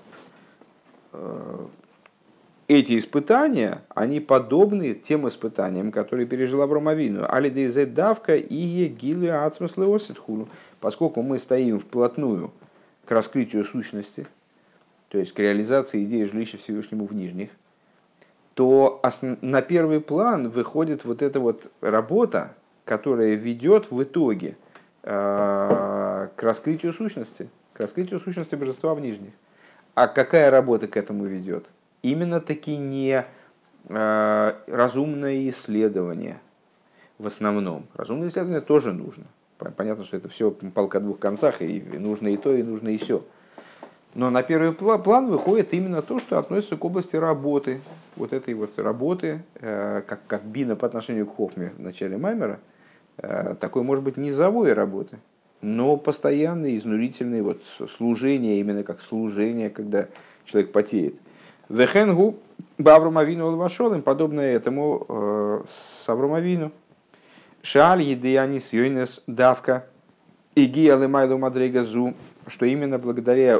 Эти 2.67 2.97
испытания, 2.97 3.81
они 3.95 4.19
подобны 4.19 4.93
тем 4.93 5.25
испытаниям, 5.25 5.93
которые 5.93 6.27
пережил 6.27 6.61
Авраам 6.61 6.89
Авину. 6.89 7.25
Алидейзе 7.25 7.85
давка 7.85 8.35
и 8.35 8.87
гилю 8.87 9.45
ацмаслы 9.45 9.93
осетхулу. 9.95 10.49
Поскольку 10.81 11.21
мы 11.21 11.39
стоим 11.39 11.79
вплотную 11.79 12.51
к 13.05 13.11
раскрытию 13.11 13.63
сущности, 13.63 14.27
то 15.07 15.17
есть 15.17 15.31
к 15.31 15.39
реализации 15.39 16.03
идеи 16.03 16.23
жилища 16.23 16.57
Всевышнему 16.57 17.05
в 17.05 17.13
нижних, 17.13 17.51
то 18.53 19.01
на 19.41 19.61
первый 19.61 20.01
план 20.01 20.49
выходит 20.49 21.05
вот 21.05 21.21
эта 21.21 21.39
вот 21.39 21.71
работа, 21.79 22.53
которая 22.83 23.35
ведет 23.35 23.91
в 23.91 24.03
итоге 24.03 24.57
э, 25.03 26.27
к 26.35 26.43
раскрытию 26.43 26.91
сущности, 26.91 27.49
к 27.71 27.79
раскрытию 27.79 28.19
сущности 28.19 28.55
божества 28.55 28.93
в 28.93 28.99
нижних. 28.99 29.31
А 29.95 30.07
какая 30.07 30.51
работа 30.51 30.89
к 30.89 30.97
этому 30.97 31.25
ведет? 31.25 31.69
Именно 32.01 32.39
таки 32.39 32.77
не 32.77 33.25
э, 33.89 34.53
разумное 34.67 35.49
исследование 35.49 36.39
в 37.19 37.27
основном. 37.27 37.85
Разумное 37.95 38.29
исследование 38.29 38.61
тоже 38.61 38.93
нужно. 38.93 39.25
Понятно, 39.75 40.03
что 40.03 40.17
это 40.17 40.29
все 40.29 40.51
палка 40.51 40.99
о 40.99 41.01
двух 41.01 41.19
концах, 41.19 41.61
и 41.61 41.81
нужно 41.81 42.27
и 42.27 42.37
то, 42.37 42.53
и 42.53 42.61
нужно 42.61 42.89
и 42.89 42.97
все. 42.97 43.23
Но 44.13 44.29
на 44.29 44.43
первый 44.43 44.73
план 44.73 45.27
выходит 45.29 45.73
именно 45.73 46.01
то, 46.01 46.19
что 46.19 46.39
относится 46.39 46.75
к 46.75 46.85
области 46.85 47.15
работы. 47.15 47.81
Вот 48.15 48.33
этой 48.33 48.53
вот 48.53 48.79
работы, 48.79 49.43
э, 49.55 50.01
как, 50.07 50.21
как 50.27 50.43
бина 50.43 50.75
по 50.75 50.87
отношению 50.87 51.27
к 51.27 51.35
Хохме 51.35 51.71
в 51.77 51.83
начале 51.83 52.17
Маймера, 52.17 52.59
э, 53.17 53.55
такой, 53.59 53.83
может 53.83 54.03
быть, 54.03 54.17
низовой 54.17 54.73
работы, 54.73 55.19
но 55.61 55.97
постоянной, 55.97 56.77
изнурительной 56.77 57.41
вот 57.41 57.63
служение, 57.97 58.59
именно 58.59 58.83
как 58.83 59.01
служение, 59.01 59.69
когда 59.69 60.07
человек 60.45 60.71
потеет. 60.71 61.15
Вехенгу 61.69 62.37
Баврум 62.77 63.17
Авину 63.17 63.47
Лавашолым, 63.47 64.01
подобное 64.01 64.53
этому 64.55 65.05
э, 65.09 65.61
с 65.67 66.07
Аврумавину. 66.07 66.71
Шаль 67.61 68.03
Едеянис 68.03 68.71
Йойнес 68.71 69.21
Давка 69.27 69.85
и 70.55 70.65
Гиалы 70.65 71.07
Майлу 71.07 71.37
Мадрейгазу, 71.37 72.13
что 72.47 72.65
именно 72.65 72.97
благодаря 72.97 73.59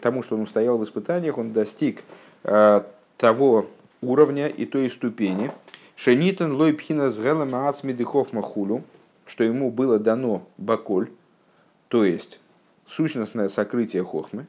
тому, 0.00 0.22
что 0.22 0.36
он 0.36 0.42
устоял 0.42 0.78
в 0.78 0.84
испытаниях, 0.84 1.38
он 1.38 1.52
достиг 1.52 2.02
э, 2.44 2.82
того 3.16 3.66
уровня 4.00 4.48
и 4.48 4.64
той 4.64 4.88
ступени, 4.90 5.50
Шенитен 5.96 6.52
лой 6.52 6.72
пхина 6.72 7.10
с 7.10 7.20
гелем 7.20 7.54
ацмидыхов 7.54 8.32
махулю, 8.32 8.82
что 9.26 9.44
ему 9.44 9.70
было 9.70 9.98
дано 9.98 10.42
баколь, 10.58 11.10
то 11.88 12.04
есть 12.04 12.40
сущностное 12.86 13.48
сокрытие 13.48 14.02
хохмы, 14.02 14.46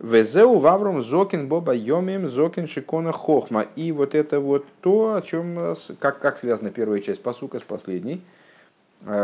Везеу 0.00 0.58
вавром 0.58 1.02
зокин 1.02 1.48
боба 1.48 1.74
йомим 1.74 2.28
зокин 2.28 2.66
шикона 2.66 3.12
хохма. 3.12 3.66
И 3.76 3.92
вот 3.92 4.14
это 4.14 4.40
вот 4.40 4.66
то, 4.80 5.14
о 5.14 5.22
чем, 5.22 5.76
как, 5.98 6.20
как 6.20 6.38
связана 6.38 6.70
первая 6.70 7.00
часть 7.00 7.22
посука 7.22 7.58
с 7.58 7.62
последней, 7.62 8.20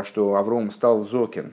что 0.05 0.35
Авром 0.37 0.71
стал 0.71 1.05
зокин. 1.05 1.53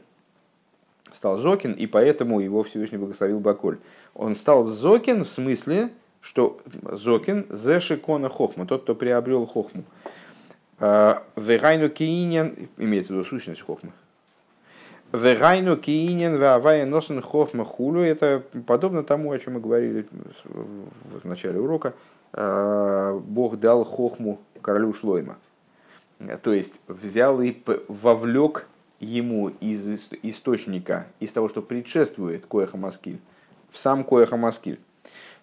Стал 1.11 1.37
зокин, 1.37 1.73
и 1.73 1.87
поэтому 1.87 2.39
его 2.41 2.63
Всевышний 2.63 2.97
благословил 2.97 3.39
Баколь. 3.39 3.79
Он 4.13 4.35
стал 4.35 4.65
зокин 4.65 5.23
в 5.23 5.29
смысле, 5.29 5.89
что 6.21 6.59
зокин 6.83 7.47
зе 7.49 7.79
шикона 7.79 8.29
хохма, 8.29 8.65
тот, 8.65 8.83
кто 8.83 8.95
приобрел 8.95 9.45
хохму. 9.45 9.83
Вегайну 10.79 11.89
киинен, 11.89 12.69
имеется 12.77 13.13
в 13.13 13.15
виду 13.15 13.25
сущность 13.25 13.61
хохмы. 13.61 13.91
Вегайну 15.13 15.77
киинен 15.77 16.37
вавая 16.37 16.85
носен 16.85 17.21
хохма 17.21 17.63
хулю. 17.63 18.01
Это 18.01 18.43
подобно 18.65 19.03
тому, 19.03 19.31
о 19.31 19.39
чем 19.39 19.53
мы 19.53 19.59
говорили 19.61 20.05
в 20.43 21.25
начале 21.25 21.59
урока. 21.59 21.93
Э, 22.33 23.17
Бог 23.23 23.57
дал 23.57 23.85
хохму 23.85 24.39
королю 24.61 24.93
Шлойма. 24.93 25.37
То 26.41 26.51
есть 26.51 26.81
взял 26.87 27.41
и 27.41 27.55
вовлек 27.87 28.67
ему 28.99 29.49
из 29.61 30.09
источника, 30.23 31.07
из 31.19 31.31
того, 31.31 31.47
что 31.47 31.61
предшествует 31.61 32.45
Коэха 32.45 32.75
Маскиль, 32.77 33.19
в 33.71 33.77
сам 33.77 34.03
Коэха 34.03 34.35
Маскиль. 34.35 34.79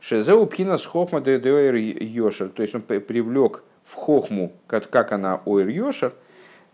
Шезеу 0.01 0.47
пхинас 0.47 0.85
хохма 0.85 1.20
дедуэр 1.20 1.74
йошер. 1.77 2.49
То 2.51 2.62
есть 2.62 2.74
он 2.74 2.82
привлек 2.82 3.62
в 3.85 3.95
хохму, 3.95 4.53
как, 4.66 5.12
она 5.12 5.41
ойр 5.47 5.69
йошер, 5.69 6.12
а, 6.12 6.24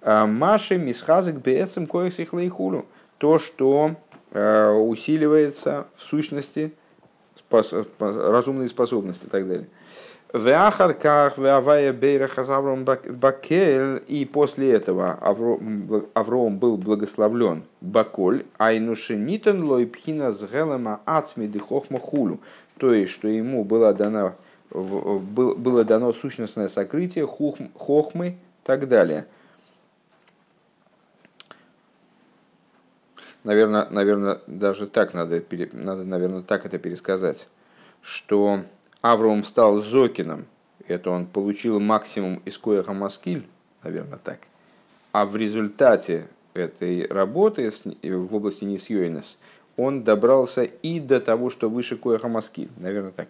маши 0.02 0.78
мисхазик 0.78 1.36
бецем 1.36 1.86
коих 1.86 2.14
сихлейхулю. 2.14 2.86
То, 3.18 3.38
что 3.38 3.96
э, 4.32 4.70
усиливается 4.72 5.86
в 5.94 6.02
сущности 6.02 6.72
разумные 7.98 8.68
способности 8.68 9.26
и 9.26 9.28
так 9.28 9.46
далее. 9.46 9.66
Веахарках, 10.32 11.38
веавая 11.38 11.92
бейраха 11.92 12.42
Авром 12.42 12.84
Бакель, 12.84 14.00
и 14.06 14.24
после 14.24 14.72
этого 14.72 15.18
Авром 16.14 16.58
был 16.58 16.76
благословлен 16.76 17.64
Баколь, 17.80 18.44
айнушенитен 18.56 19.64
лойпхина 19.64 20.30
с 20.30 20.44
гелема 20.44 21.00
ацми 21.04 21.48
дыхохма 21.48 21.98
хулю, 21.98 22.38
то 22.78 22.94
есть, 22.94 23.10
что 23.10 23.26
ему 23.26 23.64
было 23.64 23.92
дано, 23.92 24.36
было 24.70 25.82
дано 25.82 26.12
сущностное 26.12 26.68
сокрытие 26.68 27.26
хохмы 27.26 28.28
и 28.28 28.36
так 28.62 28.86
далее. 28.86 29.26
Наверное, 33.44 33.86
наверное, 33.90 34.40
даже 34.46 34.86
так 34.86 35.14
надо, 35.14 35.42
надо, 35.72 36.04
наверное, 36.04 36.42
так 36.42 36.66
это 36.66 36.78
пересказать, 36.78 37.48
что 38.02 38.60
Авром 39.00 39.44
стал 39.44 39.80
Зокином, 39.80 40.46
это 40.86 41.10
он 41.10 41.26
получил 41.26 41.80
максимум 41.80 42.42
из 42.44 42.58
Коэха 42.58 42.92
Маскиль, 42.92 43.46
наверное, 43.82 44.18
так. 44.22 44.40
А 45.12 45.24
в 45.24 45.36
результате 45.36 46.26
этой 46.54 47.06
работы 47.06 47.72
в 48.02 48.34
области 48.34 48.64
Нисьёйнес 48.64 49.38
он 49.76 50.04
добрался 50.04 50.64
и 50.64 51.00
до 51.00 51.20
того, 51.20 51.48
что 51.48 51.70
выше 51.70 51.96
Коэха 51.96 52.28
Маскиль, 52.28 52.70
наверное, 52.76 53.12
так. 53.12 53.28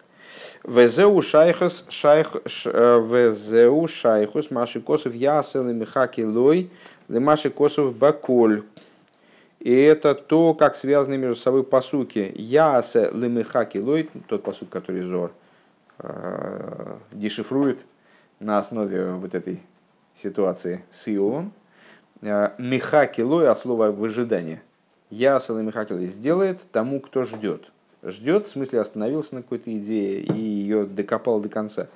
Везеу 0.65 1.23
шайхус, 1.23 1.87
шайх, 1.89 2.35
э, 2.35 3.07
везеу 3.09 3.87
шайхус, 3.87 4.51
маши 4.51 4.81
косов 4.81 5.15
ясел 5.15 5.69
и 5.69 5.73
михаки 5.73 6.23
лой, 6.24 6.70
маши 7.09 7.51
косов 7.51 7.95
баколь. 7.97 8.65
И 9.61 9.73
это 9.73 10.15
то, 10.15 10.55
как 10.55 10.74
связаны 10.74 11.16
между 11.16 11.37
собой 11.37 11.65
посуки. 11.65 12.32
Ясе 12.35 13.11
лемихаки 13.12 13.78
лой, 13.78 14.11
тот 14.27 14.43
посук, 14.43 14.70
который 14.70 15.03
Зор 15.03 15.32
Э, 16.03 16.97
дешифрует 17.12 17.85
на 18.39 18.59
основе 18.59 19.12
вот 19.12 19.35
этой 19.35 19.61
ситуации 20.15 20.82
с 20.91 21.09
Ион. 21.15 21.53
Э, 22.23 22.51
Михакилой 22.59 23.49
от 23.49 23.61
слова 23.61 23.91
выжидание. 23.91 24.62
Ясал 25.11 25.59
и 25.59 25.62
Михакилой 25.62 26.07
сделает 26.07 26.61
тому, 26.73 27.01
кто 27.01 27.24
ждет. 27.24 27.70
Ждет, 28.03 28.47
в 28.47 28.51
смысле 28.51 28.81
остановился 28.81 29.35
на 29.35 29.43
какой-то 29.43 29.77
идее 29.77 30.20
и 30.20 30.41
ее 30.41 30.85
докопал 30.87 31.39
до 31.41 31.51
конца. 31.51 31.89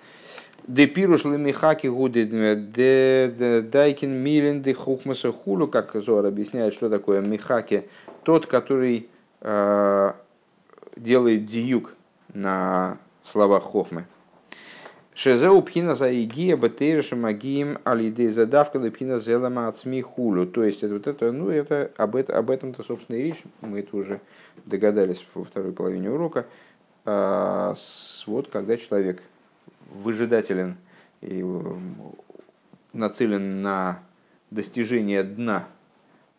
Де 0.66 0.86
пируш 0.86 1.24
ли 1.24 1.38
михаки 1.38 1.88
гуди 1.88 2.24
де 2.54 3.60
дайкин 3.72 4.22
милин 4.22 4.62
де 4.62 4.72
хухмаса 4.72 5.32
хулу, 5.32 5.68
как 5.68 5.94
Зор 5.94 6.26
объясняет, 6.26 6.72
что 6.72 6.88
такое 6.88 7.20
михаки, 7.20 7.84
тот, 8.22 8.46
который 8.46 9.08
э, 9.42 10.12
делает 10.96 11.46
диюк 11.46 11.94
на 12.32 12.98
словах 13.22 13.62
Хохмы. 13.62 14.06
Шезеу 15.14 15.62
пхина 15.62 15.94
за 15.94 16.12
игия 16.12 16.56
бетейрша 16.56 17.14
магием 17.14 17.78
алидей 17.84 18.28
задавка 18.28 18.80
пхина 18.80 19.20
зелама 19.20 19.68
от 19.68 19.76
смехулю. 19.76 20.44
То 20.46 20.64
есть 20.64 20.82
это 20.82 20.94
вот 20.94 21.06
это, 21.06 21.30
ну 21.30 21.50
это 21.50 21.92
об, 21.96 22.16
это, 22.16 22.36
об 22.36 22.50
этом-то 22.50 22.82
собственно 22.82 23.16
и 23.16 23.22
речь. 23.22 23.44
Мы 23.60 23.80
это 23.80 23.96
уже 23.96 24.20
догадались 24.64 25.24
во 25.34 25.44
второй 25.44 25.72
половине 25.72 26.10
урока. 26.10 26.46
А, 27.04 27.74
с, 27.76 28.24
вот 28.26 28.48
когда 28.48 28.76
человек 28.76 29.22
выжидателен 29.92 30.76
и 31.20 31.44
нацелен 32.92 33.62
на 33.62 34.00
достижение 34.50 35.22
дна 35.22 35.66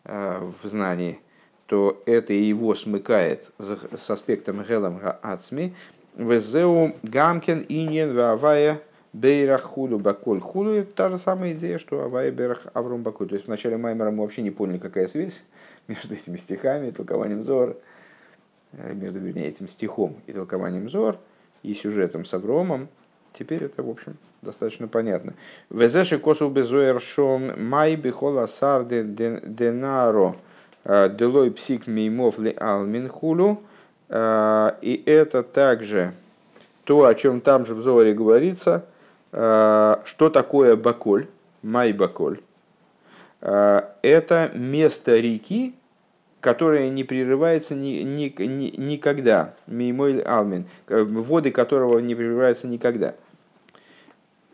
а, 0.04 0.40
в 0.40 0.66
знании, 0.66 1.20
то 1.66 2.02
это 2.06 2.32
его 2.32 2.74
смыкает 2.74 3.52
с 3.58 4.10
аспектом 4.10 4.62
гелам 4.62 5.00
ацми, 5.22 5.74
Везеу 6.16 6.96
гамкен 7.02 7.66
иньен 7.68 8.14
вавая 8.14 8.80
бейрах 9.12 9.62
худу 9.62 9.98
баколь 9.98 10.40
худу. 10.40 10.70
Это 10.70 10.92
та 10.92 11.08
же 11.10 11.18
самая 11.18 11.52
идея, 11.52 11.76
что 11.76 12.02
авая 12.02 12.32
бейрах 12.32 12.66
авром 12.72 13.02
баколь. 13.02 13.28
То 13.28 13.34
есть 13.34 13.46
в 13.46 13.50
начале 13.50 13.76
Маймера 13.76 14.10
мы 14.10 14.22
вообще 14.22 14.40
не 14.40 14.50
поняли, 14.50 14.78
какая 14.78 15.08
связь 15.08 15.42
между 15.88 16.14
этими 16.14 16.36
стихами 16.36 16.88
и 16.88 16.90
толкованием 16.90 17.42
Зора, 17.42 17.76
э, 18.72 18.94
между, 18.94 19.18
вернее, 19.18 19.48
этим 19.48 19.68
стихом 19.68 20.16
и 20.26 20.32
толкованием 20.32 20.88
Зор, 20.88 21.18
и 21.62 21.74
сюжетом 21.74 22.24
с 22.24 22.32
Авромом. 22.32 22.88
Теперь 23.38 23.64
это, 23.64 23.82
в 23.82 23.90
общем, 23.90 24.16
достаточно 24.40 24.88
понятно. 24.88 25.34
Везеши 25.68 26.18
косу 26.18 26.48
безуэр 26.48 27.00
шом 27.00 27.52
май 27.58 27.94
бихола 27.96 28.46
сар 28.46 28.84
денаро 28.84 30.36
э, 30.84 31.10
делой 31.10 31.50
псик 31.50 31.86
меймов 31.86 32.38
ли 32.38 32.54
алмин 32.58 33.08
хулу. 33.08 33.62
А, 34.08 34.78
и 34.80 35.02
это 35.04 35.42
также 35.42 36.12
то, 36.84 37.04
о 37.04 37.14
чем 37.14 37.40
там 37.40 37.66
же 37.66 37.74
в 37.74 37.82
Зоре 37.82 38.14
говорится, 38.14 38.86
а, 39.32 40.00
что 40.04 40.30
такое 40.30 40.76
Баколь, 40.76 41.26
Май 41.62 41.92
Баколь. 41.92 42.40
Это 43.42 44.50
место 44.54 45.18
реки, 45.18 45.74
которое 46.40 46.88
не 46.88 47.04
прерывается 47.04 47.74
ни, 47.74 48.02
ни, 48.02 48.34
ни, 48.42 48.74
никогда. 48.76 49.54
Мимой 49.66 50.20
Алмин, 50.20 50.64
воды 50.88 51.50
которого 51.50 51.98
не 51.98 52.14
прерываются 52.14 52.66
никогда. 52.66 53.14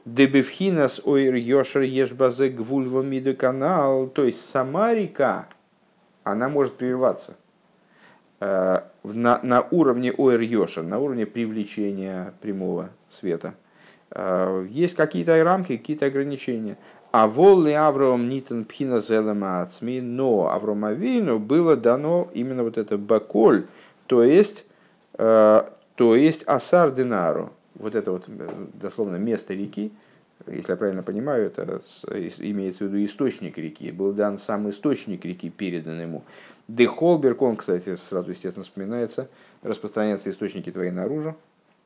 Дебевхинас 0.05 1.01
ойр 1.05 1.35
йошер 1.35 1.83
ешбазе 1.83 2.49
гвульва 2.49 3.03
канал. 3.35 4.09
То 4.09 4.24
есть 4.24 4.49
сама 4.49 4.95
река, 4.95 5.49
она 6.24 6.49
может 6.49 6.74
прерываться 6.74 7.37
на, 9.05 9.41
на 9.43 9.66
уровне 9.70 10.12
ОР 10.12 10.41
Йоша, 10.41 10.83
на 10.83 10.99
уровне 10.99 11.27
привлечения 11.27 12.35
прямого 12.41 12.91
света. 13.09 13.55
А, 14.11 14.65
есть 14.65 14.95
какие-то 14.97 15.43
рамки, 15.43 15.77
какие-то 15.77 16.07
ограничения. 16.07 16.77
А 17.12 17.27
волли 17.27 17.73
Авраам 17.73 18.29
Нитан 18.29 18.65
Пхина 18.65 19.01
Зелема 19.01 19.61
Ацми, 19.61 20.01
но 20.01 20.51
Авраамовину 20.51 21.39
было 21.39 21.77
дано 21.77 22.29
именно 22.33 22.62
вот 22.62 22.79
это 22.79 22.97
баколь, 22.97 23.66
то 24.07 24.24
есть, 24.24 24.65
а, 25.15 25.73
то 25.95 26.16
есть 26.16 26.43
Асар 26.45 26.91
Динару, 26.91 27.53
вот 27.74 27.94
это 27.94 28.12
вот 28.12 28.27
дословно 28.78 29.16
место 29.16 29.55
реки, 29.55 29.93
если 30.47 30.73
я 30.73 30.77
правильно 30.77 31.03
понимаю, 31.03 31.47
это 31.47 31.81
имеется 32.39 32.85
в 32.85 32.89
виду 32.89 33.05
источник 33.05 33.59
реки. 33.59 33.93
Был 33.93 34.12
дан 34.12 34.39
сам 34.39 34.69
источник 34.70 35.24
реки, 35.24 35.51
передан 35.51 36.01
ему. 36.01 36.24
Дехолберг, 36.69 37.43
он, 37.43 37.57
кстати, 37.57 37.97
сразу, 37.97 38.31
естественно, 38.31 38.65
вспоминается, 38.65 39.28
распространяются 39.62 40.31
источники 40.31 40.70
твои 40.70 40.90
наружу. 40.90 41.36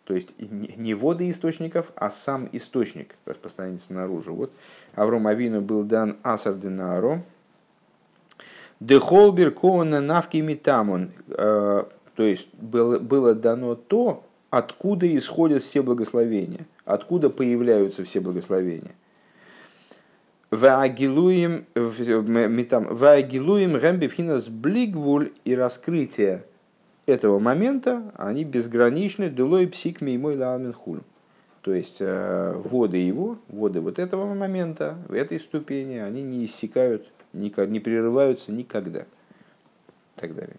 То 0.05 0.15
есть 0.15 0.35
не 0.39 0.95
воды 0.95 1.29
источников, 1.31 1.91
а 1.97 2.11
сам 2.11 2.49
источник 2.53 3.17
распространяется 3.25 3.93
наружу. 3.93 4.35
Вот 4.35 4.53
Авром 4.95 5.27
Авину 5.27 5.61
был 5.61 5.83
дан 5.83 6.17
Асар 6.23 6.55
Денаро. 6.55 7.23
Дехолбер 8.79 9.51
Коона 9.51 10.01
Навки 10.01 10.37
Митамон. 10.37 11.11
Э, 11.29 11.85
то 12.15 12.23
есть 12.23 12.49
было, 12.55 12.99
было 13.01 13.35
дано 13.35 13.75
то, 13.75 14.25
откуда 14.51 15.15
исходят 15.17 15.63
все 15.63 15.83
благословения, 15.83 16.67
откуда 16.85 17.31
появляются 17.31 18.05
все 18.05 18.21
благословения– 18.21 18.95
Ваагилуем 20.51 21.67
Рэмби 23.77 24.09
Финас 24.09 24.49
Блигвуль 24.49 25.33
и 25.45 25.57
раскрытие 25.57 26.45
этого 27.05 27.39
момента, 27.39 28.13
они 28.17 28.45
безграничны, 28.45 29.29
дулой 29.29 29.67
псик 29.67 30.01
мой 30.01 30.37
ламин 30.37 30.73
хуль. 30.73 31.01
То 31.63 31.75
есть 31.75 31.97
э, 31.99 32.53
воды 32.65 32.99
его, 32.99 33.39
воды 33.49 33.81
вот 33.81 33.99
этого 33.99 34.33
момента, 34.35 34.97
в 35.09 35.15
этой 35.15 35.41
ступени, 35.41 35.97
они 35.97 36.23
не 36.23 36.45
иссякают, 36.45 37.11
не 37.33 37.51
прерываются 37.51 38.53
никогда. 38.53 39.01
И 39.01 40.21
так 40.21 40.37
далее. 40.37 40.59